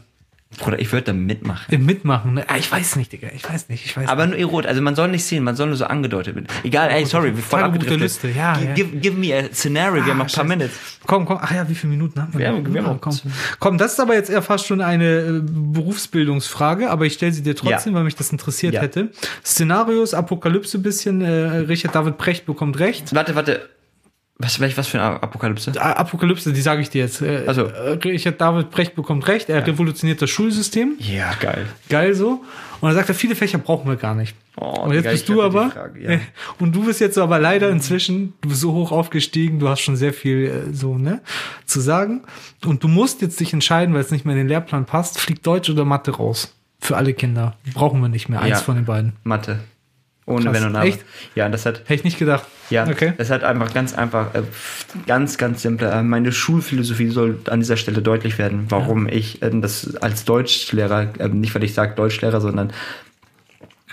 Bruder, 0.58 0.78
ich 0.78 0.90
würde 0.92 1.04
da 1.06 1.12
mitmachen. 1.12 1.72
Im 1.74 1.84
Mitmachen, 1.86 2.34
ne? 2.34 2.44
Ah, 2.48 2.56
ich 2.56 2.70
weiß 2.70 2.96
nicht, 2.96 3.12
Digga, 3.12 3.28
ich 3.34 3.48
weiß 3.48 3.68
nicht, 3.68 3.84
ich 3.84 3.96
weiß 3.96 4.08
Aber 4.08 4.26
nicht. 4.26 4.38
nur 4.38 4.48
Erot, 4.48 4.66
also 4.66 4.80
man 4.82 4.94
soll 4.96 5.08
nicht 5.08 5.24
sehen, 5.24 5.44
man 5.44 5.54
soll 5.56 5.66
nur 5.68 5.76
so 5.76 5.84
angedeutet 5.84 6.34
werden. 6.34 6.46
Egal, 6.64 6.90
ey, 6.90 7.04
sorry, 7.04 7.34
wir 7.36 7.42
voll 7.42 7.60
abgedriftet. 7.62 8.00
Liste, 8.00 8.28
ja, 8.28 8.54
Gi- 8.56 8.64
ja. 8.64 8.72
Give, 8.74 8.96
give 8.98 9.16
me 9.16 9.34
a 9.34 9.52
scenario, 9.52 9.96
wir 10.04 10.12
haben 10.12 10.18
noch 10.18 10.24
ein 10.26 10.26
paar 10.26 10.28
scheiße. 10.28 10.44
Minutes. 10.48 10.76
Komm, 11.06 11.24
komm, 11.26 11.38
ach 11.40 11.52
ja, 11.54 11.68
wie 11.68 11.74
viele 11.74 11.90
Minuten 11.92 12.20
haben 12.20 12.32
wir? 12.32 12.40
Wir 12.40 12.48
haben- 12.48 12.74
wir 12.74 12.82
haben 12.84 12.94
noch- 12.94 13.00
komm. 13.00 13.18
komm, 13.60 13.78
das 13.78 13.92
ist 13.92 14.00
aber 14.00 14.14
jetzt 14.14 14.30
eher 14.30 14.42
fast 14.42 14.66
schon 14.66 14.80
eine 14.80 15.04
äh, 15.04 15.40
Berufsbildungsfrage, 15.42 16.90
aber 16.90 17.06
ich 17.06 17.14
stelle 17.14 17.32
sie 17.32 17.42
dir 17.42 17.54
trotzdem, 17.56 17.92
Ja. 17.92 17.98
weil 17.98 18.04
mich 18.04 18.16
das 18.16 18.30
interessiert 18.32 18.74
Ja. 18.74 18.80
hätte. 18.82 19.10
Szenarios, 19.44 20.14
Apokalypse 20.14 20.78
bisschen, 20.78 21.20
äh, 21.22 21.28
Richard 21.58 21.94
David 21.94 22.18
Precht 22.18 22.46
bekommt 22.46 22.78
recht. 22.78 23.14
Warte, 23.14 23.34
warte. 23.34 23.68
Was, 24.38 24.60
welch- 24.60 24.76
was 24.76 24.86
für 24.86 25.00
eine 25.00 25.22
Apokalypse? 25.22 25.72
Apokalypse, 25.80 26.52
die 26.52 26.60
sage 26.60 26.82
ich 26.82 26.90
dir 26.90 27.02
jetzt. 27.04 27.22
Äh, 27.22 27.44
Also. 27.46 27.62
äh, 27.66 27.92
Richard 28.04 28.38
David 28.38 28.70
Precht 28.70 28.94
bekommt 28.94 29.26
recht, 29.28 29.48
er 29.48 29.66
revolutioniert 29.66 30.20
das 30.20 30.28
Schulsystem. 30.28 30.92
Ja, 30.98 31.32
geil. 31.40 31.66
Geil 31.88 32.14
so. 32.14 32.44
Und 32.80 32.88
dann 32.90 32.94
sagt 32.94 33.08
er, 33.08 33.14
viele 33.14 33.34
Fächer 33.34 33.56
brauchen 33.56 33.88
wir 33.88 33.96
gar 33.96 34.14
nicht. 34.14 34.36
Oh, 34.58 34.82
und 34.82 34.92
jetzt 34.92 35.04
Digga, 35.04 35.10
bist 35.12 35.28
du 35.30 35.42
aber, 35.42 35.70
Frage, 35.70 36.02
ja. 36.12 36.20
und 36.58 36.74
du 36.76 36.84
bist 36.84 37.00
jetzt 37.00 37.16
aber 37.16 37.38
leider 37.38 37.70
inzwischen, 37.70 38.34
du 38.42 38.50
bist 38.50 38.60
so 38.60 38.72
hoch 38.74 38.92
aufgestiegen, 38.92 39.58
du 39.58 39.68
hast 39.70 39.80
schon 39.80 39.96
sehr 39.96 40.12
viel 40.12 40.66
äh, 40.68 40.74
so, 40.74 40.96
ne, 40.98 41.22
zu 41.64 41.80
sagen. 41.80 42.22
Und 42.66 42.82
du 42.84 42.88
musst 42.88 43.22
jetzt 43.22 43.40
dich 43.40 43.54
entscheiden, 43.54 43.94
weil 43.94 44.02
es 44.02 44.10
nicht 44.10 44.26
mehr 44.26 44.34
in 44.34 44.40
den 44.40 44.48
Lehrplan 44.48 44.84
passt, 44.84 45.18
fliegt 45.18 45.46
Deutsch 45.46 45.70
oder 45.70 45.86
Mathe 45.86 46.10
raus. 46.10 46.54
Für 46.78 46.96
alle 46.98 47.14
Kinder. 47.14 47.56
Brauchen 47.72 48.02
wir 48.02 48.08
nicht 48.10 48.28
mehr. 48.28 48.40
Eins 48.42 48.58
Ja. 48.58 48.64
von 48.64 48.74
den 48.74 48.84
beiden. 48.84 49.14
Mathe. 49.24 49.60
Ohne 50.26 50.44
Krass. 50.46 50.54
Wenn 50.54 50.64
und 50.64 50.76
Aber. 50.76 50.84
Echt? 50.86 51.04
Ja, 51.36 51.48
das 51.48 51.64
hat, 51.66 51.80
Hätte 51.84 51.94
ich 51.94 52.04
nicht 52.04 52.18
gedacht. 52.18 52.44
ja, 52.70 52.86
Okay. 52.88 53.12
das 53.16 53.30
hat 53.30 53.44
einfach 53.44 53.72
ganz 53.72 53.94
einfach, 53.94 54.34
äh, 54.34 54.42
ganz, 55.06 55.38
ganz 55.38 55.62
simpel. 55.62 55.88
Äh, 55.88 56.02
Meine 56.02 56.32
Schulphilosophie 56.32 57.08
soll 57.10 57.38
an 57.48 57.60
dieser 57.60 57.76
Stelle 57.76 58.02
deutlich 58.02 58.36
werden, 58.38 58.66
warum 58.68 59.08
ich 59.08 59.40
äh, 59.42 59.50
das 59.60 59.94
als 59.96 60.24
Deutschlehrer, 60.24 61.12
nicht 61.28 61.54
weil 61.54 61.62
ich 61.64 61.74
sage 61.74 61.94
Deutschlehrer, 61.94 62.40
sondern 62.40 62.72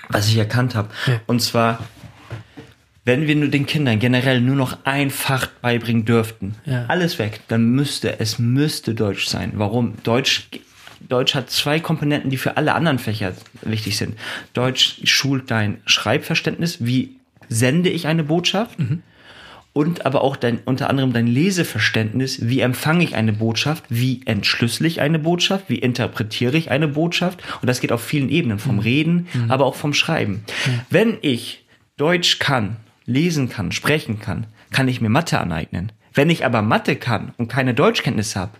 was 0.10 0.28
ich 0.28 0.38
erkannt 0.38 0.74
habe. 0.76 0.90
Ja. 1.06 1.22
Und 1.28 1.42
zwar, 1.42 1.80
wenn 3.06 3.28
wir 3.28 3.36
nur 3.36 3.50
den 3.50 3.66
Kindern 3.66 4.00
generell 4.00 4.42
nur 4.42 4.56
noch 4.56 4.78
ein 4.86 5.12
Fach 5.12 5.48
beibringen 5.62 6.06
dürften, 6.06 6.56
Ja. 6.66 6.86
alles 6.88 7.20
weg, 7.20 7.42
dann 7.48 7.70
müsste, 7.72 8.20
es 8.20 8.40
müsste 8.40 8.96
Deutsch 8.96 9.28
sein. 9.28 9.52
Warum? 9.56 9.96
Deutsch, 10.04 10.48
Deutsch 11.10 11.36
hat 11.36 11.50
zwei 11.50 11.80
Komponenten, 11.80 12.30
die 12.30 12.38
für 12.38 12.58
alle 12.58 12.74
anderen 12.74 13.00
Fächer 13.00 13.34
wichtig 13.62 13.98
sind. 13.98 14.18
Deutsch 14.54 15.02
schult 15.04 15.52
dein 15.52 15.82
Schreibverständnis, 15.86 16.86
wie 16.86 17.16
sende 17.50 17.90
ich 17.90 18.08
eine 18.08 18.24
Botschaft? 18.24 18.80
und 19.74 20.06
aber 20.06 20.22
auch 20.22 20.36
dein, 20.36 20.60
unter 20.66 20.90
anderem 20.90 21.14
dein 21.14 21.28
Leseverständnis. 21.28 22.48
Wie 22.48 22.62
empfange 22.62 23.04
ich 23.04 23.16
eine 23.16 23.34
Botschaft? 23.34 23.84
Wie 23.90 24.22
entschlüssel 24.26 24.86
ich 24.86 25.02
eine 25.02 25.20
Botschaft? 25.20 25.66
Wie 25.68 25.80
interpretiere 25.80 26.56
ich 26.56 26.70
eine 26.72 26.88
Botschaft? 26.88 27.44
Und 27.62 27.68
das 27.68 27.82
geht 27.82 27.92
auf 27.92 28.04
vielen 28.04 28.30
Ebenen, 28.30 28.60
vom 28.60 28.80
Reden, 28.80 29.28
aber 29.50 29.66
auch 29.66 29.76
vom 29.76 29.94
Schreiben. 29.94 30.46
Wenn 30.90 31.18
ich 31.22 31.66
Deutsch 31.98 32.40
kann, 32.40 32.78
lesen 33.06 33.50
kann, 33.50 33.72
sprechen 33.72 34.20
kann, 34.20 34.46
kann 34.72 34.88
ich 34.88 35.02
mir 35.02 35.10
Mathe 35.10 35.40
aneignen. 35.40 35.92
Wenn 36.14 36.30
ich 36.30 36.46
aber 36.46 36.62
Mathe 36.62 36.96
kann 36.96 37.34
und 37.38 37.48
keine 37.48 37.74
Deutschkenntnisse 37.74 38.40
habe, 38.40 38.52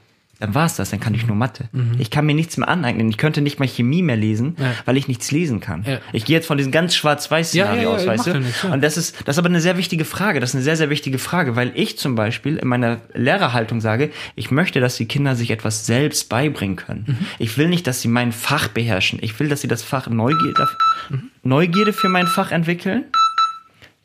dann 0.44 0.54
war's 0.56 0.76
das, 0.76 0.90
dann 0.90 1.00
kann 1.00 1.14
ich 1.14 1.26
nur 1.26 1.38
Mathe. 1.38 1.70
Ich 2.00 2.10
kann 2.12 2.26
mir 2.26 2.36
nichts 2.36 2.58
mehr 2.58 2.68
aneignen. 2.68 3.08
Ich 3.10 3.18
könnte 3.18 3.42
nicht 3.42 3.60
mal 3.60 3.68
Chemie 3.68 4.02
mehr 4.02 4.18
lesen, 4.18 4.58
Ja. 4.60 4.74
weil 4.84 4.98
ich 4.98 5.08
nichts 5.08 5.32
lesen 5.32 5.62
kann. 5.62 5.84
Ja. 5.88 6.00
Ich 6.12 6.26
gehe 6.26 6.36
jetzt 6.36 6.48
von 6.48 6.58
diesem 6.58 6.72
ganz 6.74 6.96
schwarz-weiß-Szenario 6.96 7.78
Ja, 7.78 7.84
ja, 7.84 7.90
aus, 7.96 8.06
weißt 8.06 8.28
du? 8.28 8.32
ja. 8.68 8.74
Und 8.74 8.84
das 8.84 8.98
ist, 8.98 9.16
das 9.26 9.36
ist 9.36 9.40
aber 9.40 9.48
eine 9.48 9.62
sehr 9.62 9.78
wichtige 9.78 10.04
Frage. 10.04 10.42
Das 10.42 10.50
ist 10.50 10.56
eine 10.56 10.64
sehr, 10.66 10.76
sehr 10.76 10.90
wichtige 10.90 11.18
Frage, 11.18 11.56
weil 11.56 11.72
ich 11.76 11.98
zum 11.98 12.16
Beispiel 12.16 12.58
in 12.58 12.68
meiner 12.68 13.00
Lehrerhaltung 13.14 13.80
sage, 13.80 14.12
ich 14.36 14.52
möchte, 14.52 14.82
dass 14.82 14.98
die 14.98 15.06
Kinder 15.06 15.36
sich 15.38 15.50
etwas 15.52 15.86
selbst 15.86 16.28
beibringen 16.28 16.76
können. 16.76 17.06
Mhm. 17.08 17.18
Ich 17.40 17.58
will 17.58 17.70
nicht, 17.70 17.88
dass 17.88 18.02
sie 18.02 18.10
mein 18.10 18.34
Fach 18.34 18.68
beherrschen. 18.68 19.20
Ich 19.22 19.40
will, 19.40 19.48
dass 19.48 19.62
sie 19.62 19.70
das 19.70 19.82
Fach 19.82 20.08
Neugierde, 20.10 20.68
Mhm. 21.10 21.30
Neugierde 21.44 21.94
für 21.94 22.10
mein 22.10 22.28
Fach 22.28 22.52
entwickeln. 22.52 23.06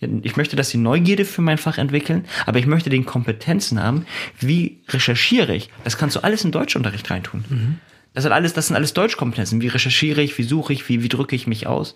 Ich 0.01 0.37
möchte, 0.37 0.55
dass 0.55 0.71
sie 0.71 0.79
Neugierde 0.79 1.25
für 1.25 1.43
mein 1.43 1.59
Fach 1.59 1.79
entwickeln, 1.79 2.25
aber 2.47 2.59
ich 2.59 2.67
möchte 2.67 2.91
den 2.91 3.05
Kompetenzen 3.05 3.83
haben, 3.83 4.07
wie 4.39 4.79
recherchiere 4.89 5.55
ich. 5.55 5.71
Das 5.85 5.99
kannst 5.99 6.17
du 6.17 6.21
alles 6.21 6.45
in 6.45 6.53
Deutschunterricht 6.53 7.11
reintun. 7.11 7.81
Das 8.15 8.23
sind 8.23 8.33
alles, 8.33 8.53
das 8.53 8.69
sind 8.69 8.77
alles 8.77 8.95
Deutschkompetenzen. 8.95 9.61
Wie 9.61 9.69
recherchiere 9.69 10.23
ich, 10.23 10.39
wie 10.39 10.45
suche 10.45 10.73
ich, 10.73 10.89
wie, 10.89 11.03
wie 11.03 11.09
drücke 11.09 11.35
ich 11.35 11.47
mich 11.47 11.67
aus. 11.67 11.95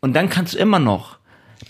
Und 0.00 0.14
dann 0.14 0.28
kannst 0.28 0.54
du 0.54 0.58
immer 0.58 0.78
noch 0.78 1.19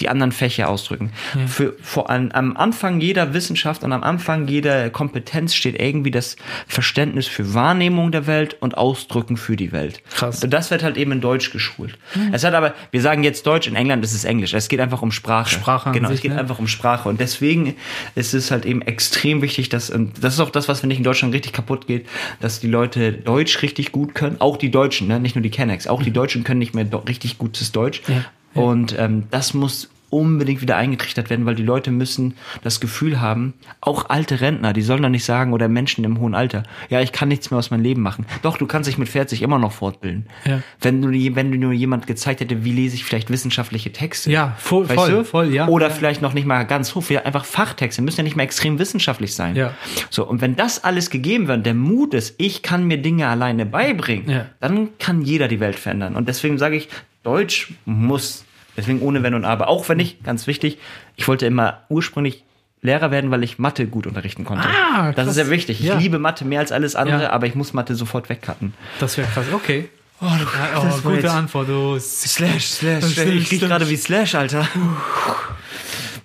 die 0.01 0.09
anderen 0.09 0.33
Fächer 0.33 0.69
ausdrücken. 0.69 1.13
Für, 1.47 1.75
vor, 1.83 2.11
an, 2.11 2.33
am 2.33 2.57
Anfang 2.57 3.01
jeder 3.01 3.35
Wissenschaft 3.35 3.83
und 3.83 3.93
am 3.93 4.03
Anfang 4.03 4.47
jeder 4.47 4.91
Kompetenz 4.91 5.55
steht 5.55 5.81
irgendwie 5.81 6.11
das 6.11 6.37
Verständnis 6.67 7.27
für 7.27 7.55
Wahrnehmung 7.55 8.13
der 8.13 8.27
Welt 8.27 8.57
und 8.61 8.77
Ausdrücken 8.79 9.37
für 9.37 9.57
die 9.57 9.73
Welt. 9.73 10.03
Krass. 10.15 10.43
Und 10.45 10.51
das 10.51 10.71
wird 10.71 10.83
halt 10.83 10.97
eben 10.97 11.13
in 11.13 11.21
Deutsch 11.21 11.51
geschult. 11.51 11.99
Es 12.33 12.45
hat 12.45 12.55
aber, 12.55 12.75
wir 12.91 13.01
sagen 13.01 13.25
jetzt 13.25 13.47
Deutsch, 13.47 13.67
in 13.67 13.77
England 13.77 14.05
ist 14.05 14.15
es 14.15 14.25
Englisch. 14.25 14.55
Es 14.55 14.69
geht 14.69 14.81
einfach 14.81 15.03
um 15.03 15.13
Sprache. 15.13 15.51
Sprache 15.51 15.91
Genau, 15.93 16.09
es 16.09 16.15
sich, 16.15 16.23
geht 16.23 16.33
ne? 16.33 16.39
einfach 16.39 16.59
um 16.59 16.69
Sprache. 16.69 17.09
Und 17.09 17.21
deswegen 17.21 17.75
ist 18.15 18.35
es 18.35 18.51
halt 18.51 18.65
eben 18.65 18.83
extrem 18.83 19.43
wichtig, 19.43 19.69
dass, 19.69 19.91
und 19.91 20.23
das 20.23 20.35
ist 20.35 20.41
auch 20.41 20.51
das, 20.51 20.69
was, 20.69 20.83
wenn 20.83 20.91
ich 20.91 20.99
in 20.99 21.05
Deutschland 21.05 21.35
richtig 21.35 21.53
kaputt 21.53 21.87
geht, 21.87 22.07
dass 22.41 22.61
die 22.61 22.69
Leute 22.69 23.13
Deutsch 23.13 23.63
richtig 23.63 23.93
gut 23.93 24.15
können. 24.15 24.41
Auch 24.41 24.57
die 24.57 24.71
Deutschen, 24.71 25.09
ne? 25.09 25.21
nicht 25.21 25.35
nur 25.35 25.43
die 25.43 25.51
Kennex. 25.51 25.87
Auch 25.87 26.03
die 26.03 26.13
Deutschen 26.13 26.45
können 26.45 26.59
nicht 26.59 26.75
mehr 26.75 26.87
richtig 27.07 27.39
gutes 27.39 27.73
Deutsch. 27.73 28.03
Ja, 28.09 28.25
ja. 28.55 28.63
Und 28.63 28.97
ähm, 28.99 29.25
das 29.31 29.55
muss 29.55 29.91
unbedingt 30.11 30.61
wieder 30.61 30.77
eingetrichtert 30.77 31.31
werden, 31.31 31.47
weil 31.47 31.55
die 31.55 31.63
Leute 31.63 31.91
müssen 31.91 32.35
das 32.63 32.81
Gefühl 32.81 33.21
haben, 33.21 33.55
auch 33.81 34.11
alte 34.11 34.41
Rentner, 34.41 34.73
die 34.73 34.83
sollen 34.83 35.03
doch 35.03 35.09
nicht 35.09 35.25
sagen, 35.25 35.53
oder 35.53 35.69
Menschen 35.69 36.05
im 36.05 36.19
hohen 36.19 36.35
Alter, 36.35 36.65
ja, 36.89 37.01
ich 37.01 37.13
kann 37.13 37.29
nichts 37.29 37.51
mehr 37.51 37.59
aus 37.59 37.71
meinem 37.71 37.83
Leben 37.83 38.03
machen. 38.03 38.27
Doch, 38.43 38.57
du 38.57 38.67
kannst 38.67 38.89
dich 38.89 38.99
mit 38.99 39.09
40 39.09 39.41
immer 39.43 39.59
noch 39.59 39.73
fortbilden. 39.73 40.27
Ja. 40.45 40.63
Wenn 40.81 41.01
du, 41.01 41.11
wenn 41.37 41.53
du 41.53 41.59
nur 41.59 41.73
jemand 41.73 42.07
gezeigt 42.09 42.41
hätte, 42.41 42.65
wie 42.65 42.73
lese 42.73 42.97
ich 42.97 43.05
vielleicht 43.05 43.31
wissenschaftliche 43.31 43.93
Texte. 43.93 44.31
Ja, 44.31 44.55
voll, 44.59 44.87
voll, 44.87 45.11
du? 45.11 45.25
voll, 45.25 45.55
ja. 45.55 45.69
Oder 45.69 45.89
ja. 45.89 45.95
vielleicht 45.95 46.23
noch 46.23 46.35
nicht 46.35 46.47
mal 46.47 46.65
ganz 46.65 46.95
hoch, 46.95 47.05
vielleicht 47.05 47.27
einfach 47.27 47.45
Fachtexte, 47.45 48.03
müssen 48.03 48.19
ja 48.19 48.25
nicht 48.25 48.37
mehr 48.37 48.45
extrem 48.45 48.79
wissenschaftlich 48.79 49.35
sein. 49.35 49.55
Ja. 49.55 49.75
So, 50.11 50.27
und 50.27 50.41
wenn 50.41 50.57
das 50.57 50.83
alles 50.83 51.11
gegeben 51.11 51.47
wird, 51.47 51.65
der 51.65 51.75
Mut 51.75 52.15
ist, 52.15 52.35
ich 52.39 52.63
kann 52.63 52.85
mir 52.87 52.99
Dinge 52.99 53.29
alleine 53.29 53.65
beibringen, 53.65 54.29
Ja. 54.29 54.47
dann 54.59 54.89
kann 54.99 55.23
jeder 55.23 55.47
die 55.47 55.61
Welt 55.61 55.79
verändern. 55.79 56.17
Und 56.17 56.29
deswegen 56.29 56.59
sage 56.59 56.77
ich, 56.77 56.89
Deutsch 57.23 57.73
muss, 57.85 58.45
deswegen 58.77 59.01
ohne 59.03 59.23
Wenn 59.23 59.35
und 59.35 59.45
Aber. 59.45 59.69
Auch 59.69 59.89
wenn 59.89 59.99
ich, 60.01 60.23
ganz 60.23 60.47
wichtig, 60.47 60.79
ich 61.17 61.27
wollte 61.29 61.47
immer 61.47 61.83
ursprünglich 61.89 62.45
Lehrer 62.83 63.11
werden, 63.11 63.31
weil 63.31 63.43
ich 63.45 63.59
Mathe 63.59 63.87
gut 63.87 64.07
unterrichten 64.07 64.45
konnte. 64.47 64.67
Ah, 64.67 65.09
das 65.09 65.15
krass. 65.17 65.27
ist 65.29 65.35
sehr 65.35 65.51
wichtig. 65.51 65.81
Ich 65.81 65.87
Ja. 65.87 65.99
liebe 65.99 66.19
Mathe 66.19 66.47
mehr 66.47 66.61
als 66.61 66.73
alles 66.73 66.97
andere, 66.97 67.25
Ja. 67.25 67.31
aber 67.31 67.47
ich 67.47 67.55
muss 67.55 67.75
Mathe 67.75 67.95
sofort 67.95 68.31
wegcutten. 68.31 68.73
Das 69.01 69.19
wäre 69.19 69.29
krass. 69.29 69.45
Okay. 69.53 69.91
Oh, 70.23 70.27
das 70.75 71.05
war 71.05 71.13
gute 71.13 71.17
jetzt- 71.25 71.31
Antwort. 71.31 71.69
Du. 71.69 71.99
Slash, 71.99 72.67
slash, 72.67 73.05
slash. 73.05 73.27
Ich 73.27 73.51
riech 73.53 73.61
gerade 73.61 73.89
wie 73.89 73.97
Slash, 73.97 74.35
Alter. 74.35 74.67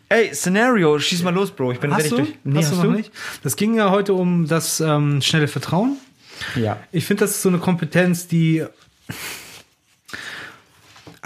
Ey, 0.07 0.33
Szenario, 0.33 0.99
schieß 0.99 1.23
mal 1.23 1.33
los, 1.33 1.51
Bro. 1.51 1.71
Ich 1.73 1.79
bin 1.79 1.93
Hast 1.93 2.11
du? 2.11 2.17
durch. 2.17 2.29
Nee, 2.43 2.59
hast, 2.59 2.71
du 2.71 2.75
noch 2.83 2.93
nicht? 2.95 3.11
Das 3.43 3.55
ging 3.55 3.75
ja 3.75 3.89
heute 3.89 4.13
um 4.13 4.47
das 4.47 4.79
ähm, 4.79 5.21
schnelle 5.21 5.47
Vertrauen. 5.47 5.97
Ja. 6.55 6.77
Ich 6.91 7.05
finde, 7.05 7.21
das 7.21 7.31
ist 7.31 7.41
so 7.41 7.49
eine 7.49 7.57
Kompetenz, 7.57 8.27
die. 8.27 8.63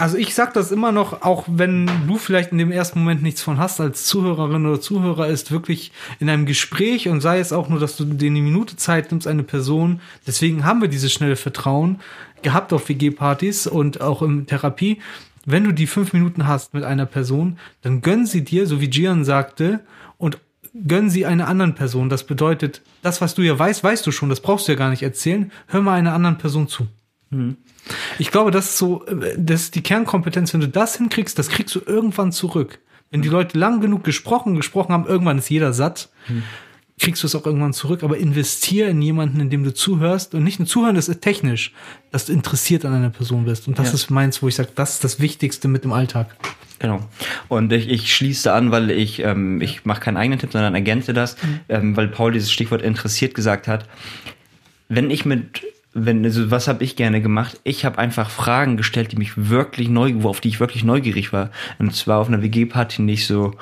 Also 0.00 0.16
ich 0.16 0.34
sag 0.34 0.54
das 0.54 0.72
immer 0.72 0.92
noch, 0.92 1.20
auch 1.20 1.44
wenn 1.46 1.86
du 2.06 2.16
vielleicht 2.16 2.52
in 2.52 2.58
dem 2.58 2.72
ersten 2.72 3.00
Moment 3.00 3.22
nichts 3.22 3.42
von 3.42 3.58
hast, 3.58 3.82
als 3.82 4.06
Zuhörerin 4.06 4.64
oder 4.64 4.80
Zuhörer 4.80 5.28
ist 5.28 5.52
wirklich 5.52 5.92
in 6.20 6.30
einem 6.30 6.46
Gespräch 6.46 7.08
und 7.08 7.20
sei 7.20 7.38
es 7.38 7.52
auch 7.52 7.68
nur, 7.68 7.78
dass 7.78 7.98
du 7.98 8.06
dir 8.06 8.30
eine 8.30 8.40
Minute 8.40 8.76
Zeit 8.76 9.10
nimmst, 9.10 9.26
eine 9.26 9.42
Person. 9.42 10.00
Deswegen 10.26 10.64
haben 10.64 10.80
wir 10.80 10.88
dieses 10.88 11.12
schnelle 11.12 11.36
Vertrauen 11.36 12.00
gehabt 12.40 12.72
auf 12.72 12.88
WG-Partys 12.88 13.66
und 13.66 14.00
auch 14.00 14.22
in 14.22 14.46
Therapie. 14.46 15.02
Wenn 15.44 15.64
du 15.64 15.72
die 15.72 15.86
fünf 15.86 16.14
Minuten 16.14 16.46
hast 16.46 16.72
mit 16.72 16.84
einer 16.84 17.04
Person, 17.04 17.58
dann 17.82 18.00
gönn 18.00 18.24
sie 18.24 18.42
dir, 18.42 18.66
so 18.66 18.80
wie 18.80 18.88
Gian 18.88 19.26
sagte, 19.26 19.80
und 20.16 20.38
gönn 20.88 21.10
sie 21.10 21.26
einer 21.26 21.46
anderen 21.46 21.74
Person. 21.74 22.08
Das 22.08 22.24
bedeutet, 22.24 22.80
das, 23.02 23.20
was 23.20 23.34
du 23.34 23.42
ja 23.42 23.58
weißt, 23.58 23.84
weißt 23.84 24.06
du 24.06 24.12
schon, 24.12 24.30
das 24.30 24.40
brauchst 24.40 24.66
du 24.66 24.72
ja 24.72 24.78
gar 24.78 24.88
nicht 24.88 25.02
erzählen. 25.02 25.52
Hör 25.66 25.82
mal 25.82 25.98
einer 25.98 26.14
anderen 26.14 26.38
Person 26.38 26.68
zu. 26.68 26.86
Ich 28.18 28.30
glaube, 28.30 28.50
das 28.50 28.70
ist 28.70 28.78
so, 28.78 29.06
äh, 29.06 29.34
das 29.38 29.62
ist 29.62 29.74
die 29.74 29.82
Kernkompetenz. 29.82 30.52
Wenn 30.52 30.60
du 30.60 30.68
das 30.68 30.96
hinkriegst, 30.96 31.38
das 31.38 31.48
kriegst 31.48 31.74
du 31.74 31.80
irgendwann 31.86 32.32
zurück. 32.32 32.78
Wenn 33.10 33.22
die 33.22 33.28
Leute 33.28 33.58
lang 33.58 33.80
genug 33.80 34.04
gesprochen, 34.04 34.54
gesprochen 34.56 34.92
haben, 34.92 35.06
irgendwann 35.06 35.38
ist 35.38 35.48
jeder 35.50 35.72
satt, 35.72 36.10
kriegst 37.00 37.22
du 37.22 37.26
es 37.26 37.34
auch 37.34 37.44
irgendwann 37.46 37.72
zurück. 37.72 38.02
Aber 38.04 38.16
investier 38.18 38.88
in 38.88 39.00
jemanden, 39.02 39.40
in 39.40 39.50
dem 39.50 39.64
du 39.64 39.72
zuhörst. 39.74 40.34
Und 40.34 40.44
nicht 40.44 40.58
nur 40.60 40.68
zuhören, 40.68 40.94
das 40.94 41.08
ist 41.08 41.20
technisch, 41.20 41.72
dass 42.12 42.26
du 42.26 42.32
interessiert 42.32 42.84
an 42.84 42.92
einer 42.94 43.10
Person 43.10 43.44
bist. 43.46 43.66
Und 43.68 43.78
das 43.78 43.88
Ja. 43.88 43.94
ist 43.94 44.10
meins, 44.10 44.42
wo 44.42 44.48
ich 44.48 44.54
sage, 44.54 44.70
das 44.74 44.94
ist 44.94 45.04
das 45.04 45.18
Wichtigste 45.20 45.66
mit 45.66 45.82
dem 45.84 45.92
Alltag. 45.92 46.36
Genau. 46.78 47.00
Und 47.48 47.72
ich, 47.72 47.88
ich 47.88 48.14
schließe 48.14 48.52
an, 48.52 48.70
weil 48.70 48.90
ich, 48.90 49.20
ähm, 49.20 49.60
ich 49.60 49.84
mache 49.84 50.00
keinen 50.00 50.16
eigenen 50.16 50.38
Tipp, 50.38 50.52
sondern 50.52 50.74
ergänze 50.74 51.12
das, 51.12 51.36
ähm, 51.68 51.96
weil 51.96 52.08
Paul 52.08 52.32
dieses 52.32 52.50
Stichwort 52.52 52.80
interessiert 52.82 53.34
gesagt 53.34 53.66
hat. 53.68 53.86
Wenn 54.88 55.10
ich 55.10 55.24
mit, 55.24 55.62
wenn, 55.92 56.24
also 56.24 56.50
was 56.50 56.68
habe 56.68 56.84
ich 56.84 56.96
gerne 56.96 57.20
gemacht? 57.20 57.60
Ich 57.64 57.84
habe 57.84 57.98
einfach 57.98 58.30
Fragen 58.30 58.76
gestellt, 58.76 59.12
die 59.12 59.16
mich 59.16 59.32
wirklich 59.36 59.88
neu, 59.88 60.14
auf 60.22 60.40
die 60.40 60.48
ich 60.48 60.60
wirklich 60.60 60.84
neugierig 60.84 61.32
war. 61.32 61.50
Und 61.78 61.94
zwar 61.94 62.18
auf 62.18 62.28
einer 62.28 62.42
WG-Party 62.42 63.02
nicht 63.02 63.26
so 63.26 63.54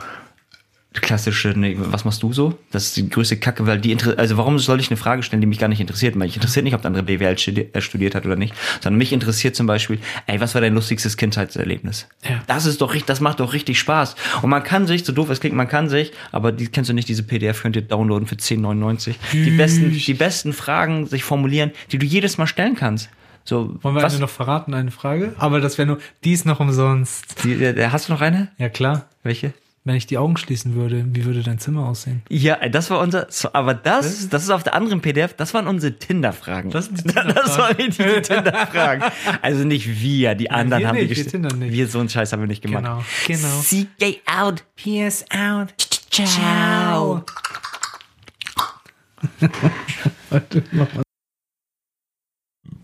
klassische, 0.95 1.53
nee, 1.55 1.77
was 1.79 2.05
machst 2.05 2.23
du 2.23 2.33
so? 2.33 2.59
Das 2.71 2.85
ist 2.87 2.97
die 2.97 3.09
größte 3.09 3.37
Kacke, 3.37 3.67
weil 3.67 3.79
die, 3.79 3.93
inter- 3.93 4.19
also 4.19 4.37
warum 4.37 4.59
soll 4.59 4.81
ich 4.81 4.91
eine 4.91 4.97
Frage 4.97 5.23
stellen, 5.23 5.41
die 5.41 5.47
mich 5.47 5.59
gar 5.59 5.69
nicht 5.69 5.81
interessiert? 5.81 6.19
Weil 6.19 6.27
ich 6.29 6.35
interessiert 6.37 6.65
nicht, 6.65 6.75
ob 6.75 6.81
der 6.83 6.89
andere 6.89 7.05
BWL 7.05 7.37
äh, 7.73 7.81
studiert 7.81 8.15
hat 8.15 8.25
oder 8.27 8.37
nicht, 8.37 8.55
sondern 8.83 8.99
mich 8.99 9.13
interessiert 9.13 9.55
zum 9.55 9.67
Beispiel, 9.67 9.99
ey, 10.27 10.41
was 10.41 10.55
war 10.55 10.61
dein 10.63 10.75
lustigstes 10.75 11.17
Kindheitserlebnis? 11.17 12.09
Ja. 12.29 12.43
Das 12.47 12.65
ist 12.67 12.81
doch 12.81 12.95
richtig, 12.95 13.07
das 13.07 13.21
macht 13.21 13.41
doch 13.41 13.53
richtig 13.53 13.79
Spaß. 13.79 14.17
Und 14.43 14.51
man 14.51 14.63
kann 14.63 14.87
sich, 14.87 15.05
so 15.05 15.13
doof 15.13 15.31
es 15.31 15.41
klingt, 15.41 15.55
man 15.55 15.69
kann 15.69 15.89
sich, 15.89 16.13
aber 16.33 16.53
die 16.53 16.67
kennst 16.67 16.89
du 16.91 16.95
nicht, 16.95 17.09
diese 17.09 17.23
PDF 17.23 17.63
könnt 17.63 17.77
ihr 17.77 17.83
downloaden 17.83 18.27
für 18.27 18.37
10,99. 18.37 19.15
Die 19.33 19.51
besten, 19.51 19.93
die 19.93 20.15
besten 20.15 20.53
Fragen 20.53 21.07
sich 21.07 21.23
formulieren, 21.23 21.71
die 21.93 21.99
du 21.99 22.07
jedes 22.07 22.39
Mal 22.39 22.47
stellen 22.47 22.75
kannst. 22.75 23.09
So, 23.45 23.77
Wollen 23.83 23.95
wir 23.95 24.03
was, 24.03 24.13
eine 24.15 24.23
noch 24.23 24.31
verraten, 24.31 24.75
eine 24.75 24.91
Frage? 24.91 25.35
Aber 25.39 25.61
das 25.61 25.79
wäre 25.79 25.87
nur, 25.87 25.99
die 26.25 26.33
ist 26.33 26.45
noch 26.45 26.61
umsonst. 26.61 27.45
die, 27.45 27.53
äh, 27.53 27.89
hast 27.91 28.09
du 28.09 28.13
noch 28.13 28.21
eine? 28.21 28.49
Ja, 28.59 28.69
klar. 28.69 29.07
Welche? 29.23 29.53
Wenn 29.89 29.97
ich 29.97 30.07
die 30.07 30.19
Augen 30.19 30.37
schließen 30.37 30.75
würde, 30.75 31.07
wie 31.15 31.25
würde 31.25 31.43
dein 31.43 31.59
Zimmer 31.59 31.89
aussehen? 31.89 32.21
Ja, 32.29 32.69
das 32.69 32.91
war 32.91 33.01
unser, 33.01 33.27
aber 33.55 33.73
das, 33.73 34.29
das 34.29 34.43
ist 34.43 34.51
auf 34.51 34.63
der 34.63 34.75
anderen 34.75 35.01
PDF, 35.01 35.33
das 35.33 35.55
waren 35.55 35.67
unsere 35.67 35.99
Tinder-Fragen. 35.99 36.69
Das 36.69 36.91
die 36.91 36.97
Das 37.05 37.15
Tinder-Fragen. 37.15 37.59
waren 37.59 37.77
die 37.79 38.21
Tinder-Fragen. 38.21 39.03
Also 39.41 39.65
nicht 39.65 40.03
wir, 40.03 40.35
die 40.35 40.51
anderen 40.51 40.83
wir 40.83 40.89
haben 40.89 40.97
die 40.97 41.03
nicht, 41.05 41.17
wir 41.17 41.25
gestellt. 41.25 41.43
Tinder 41.43 41.55
nicht. 41.55 41.73
Wir 41.73 41.87
so 41.89 42.01
einen 42.01 42.11
Scheiß 42.11 42.35
haben 42.35 42.41
wir 42.41 42.49
nicht 42.49 42.61
gemacht. 42.61 42.85
Genau, 42.85 43.03
genau. 43.27 43.63
CK 43.63 44.21
out, 44.27 44.63
PS 44.77 45.25
out, 45.31 45.73
ciao. 46.11 47.25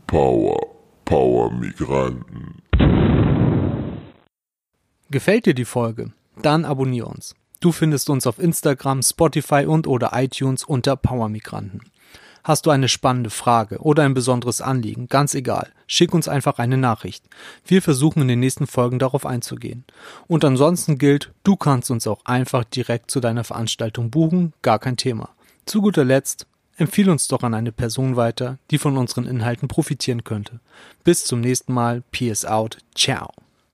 Power, 0.07 0.59
Power 1.05 1.53
Migranten. 1.53 2.62
Gefällt 5.11 5.45
dir 5.45 5.55
die 5.55 5.67
Folge? 5.67 6.12
Dann 6.42 6.64
abonnier 6.64 7.07
uns. 7.07 7.35
Du 7.61 7.73
findest 7.73 8.11
uns 8.11 8.27
auf 8.27 8.38
Instagram, 8.38 9.03
Spotify 9.03 9.64
und 9.66 9.87
oder 9.87 10.11
iTunes 10.12 10.64
unter 10.64 10.97
Powermigranten. 10.97 11.81
Hast 12.44 12.66
du 12.66 12.70
eine 12.70 12.88
spannende 12.88 13.31
Frage 13.31 13.79
oder 13.79 14.03
ein 14.03 14.12
besonderes 14.12 14.61
Anliegen, 14.61 15.09
ganz 15.09 15.35
egal, 15.35 15.73
schick 15.87 16.12
uns 16.12 16.29
einfach 16.29 16.59
eine 16.59 16.77
Nachricht. 16.77 17.25
Wir 17.64 17.81
versuchen 17.81 18.20
in 18.20 18.29
den 18.29 18.40
nächsten 18.40 18.66
Folgen 18.66 18.99
darauf 18.99 19.25
einzugehen. 19.25 19.85
Und 20.27 20.44
ansonsten 20.44 20.99
gilt, 20.99 21.33
du 21.42 21.57
kannst 21.57 21.90
uns 21.90 22.07
auch 22.07 22.23
einfach 22.27 22.64
direkt 22.64 23.11
zu 23.11 23.20
deiner 23.20 23.44
Veranstaltung 23.44 24.11
buchen, 24.11 24.53
gar 24.61 24.79
kein 24.79 24.99
Thema. 24.99 25.31
Zu 25.64 25.81
guter 25.81 26.05
Letzt, 26.05 26.47
empfiehl 26.77 27.09
uns 27.09 27.29
doch 27.29 27.42
an 27.42 27.55
eine 27.55 27.73
Person 27.73 28.16
weiter, 28.16 28.59
die 28.70 28.79
von 28.79 28.99
unseren 28.99 29.27
Inhalten 29.27 29.66
profitieren 29.66 30.23
könnte. 30.23 30.61
Bis 31.03 31.25
zum 31.25 31.40
nächsten 31.40 31.73
Mal, 31.73 32.03
Peace 32.11 32.44
out, 32.44 32.77
ciao. 32.94 33.33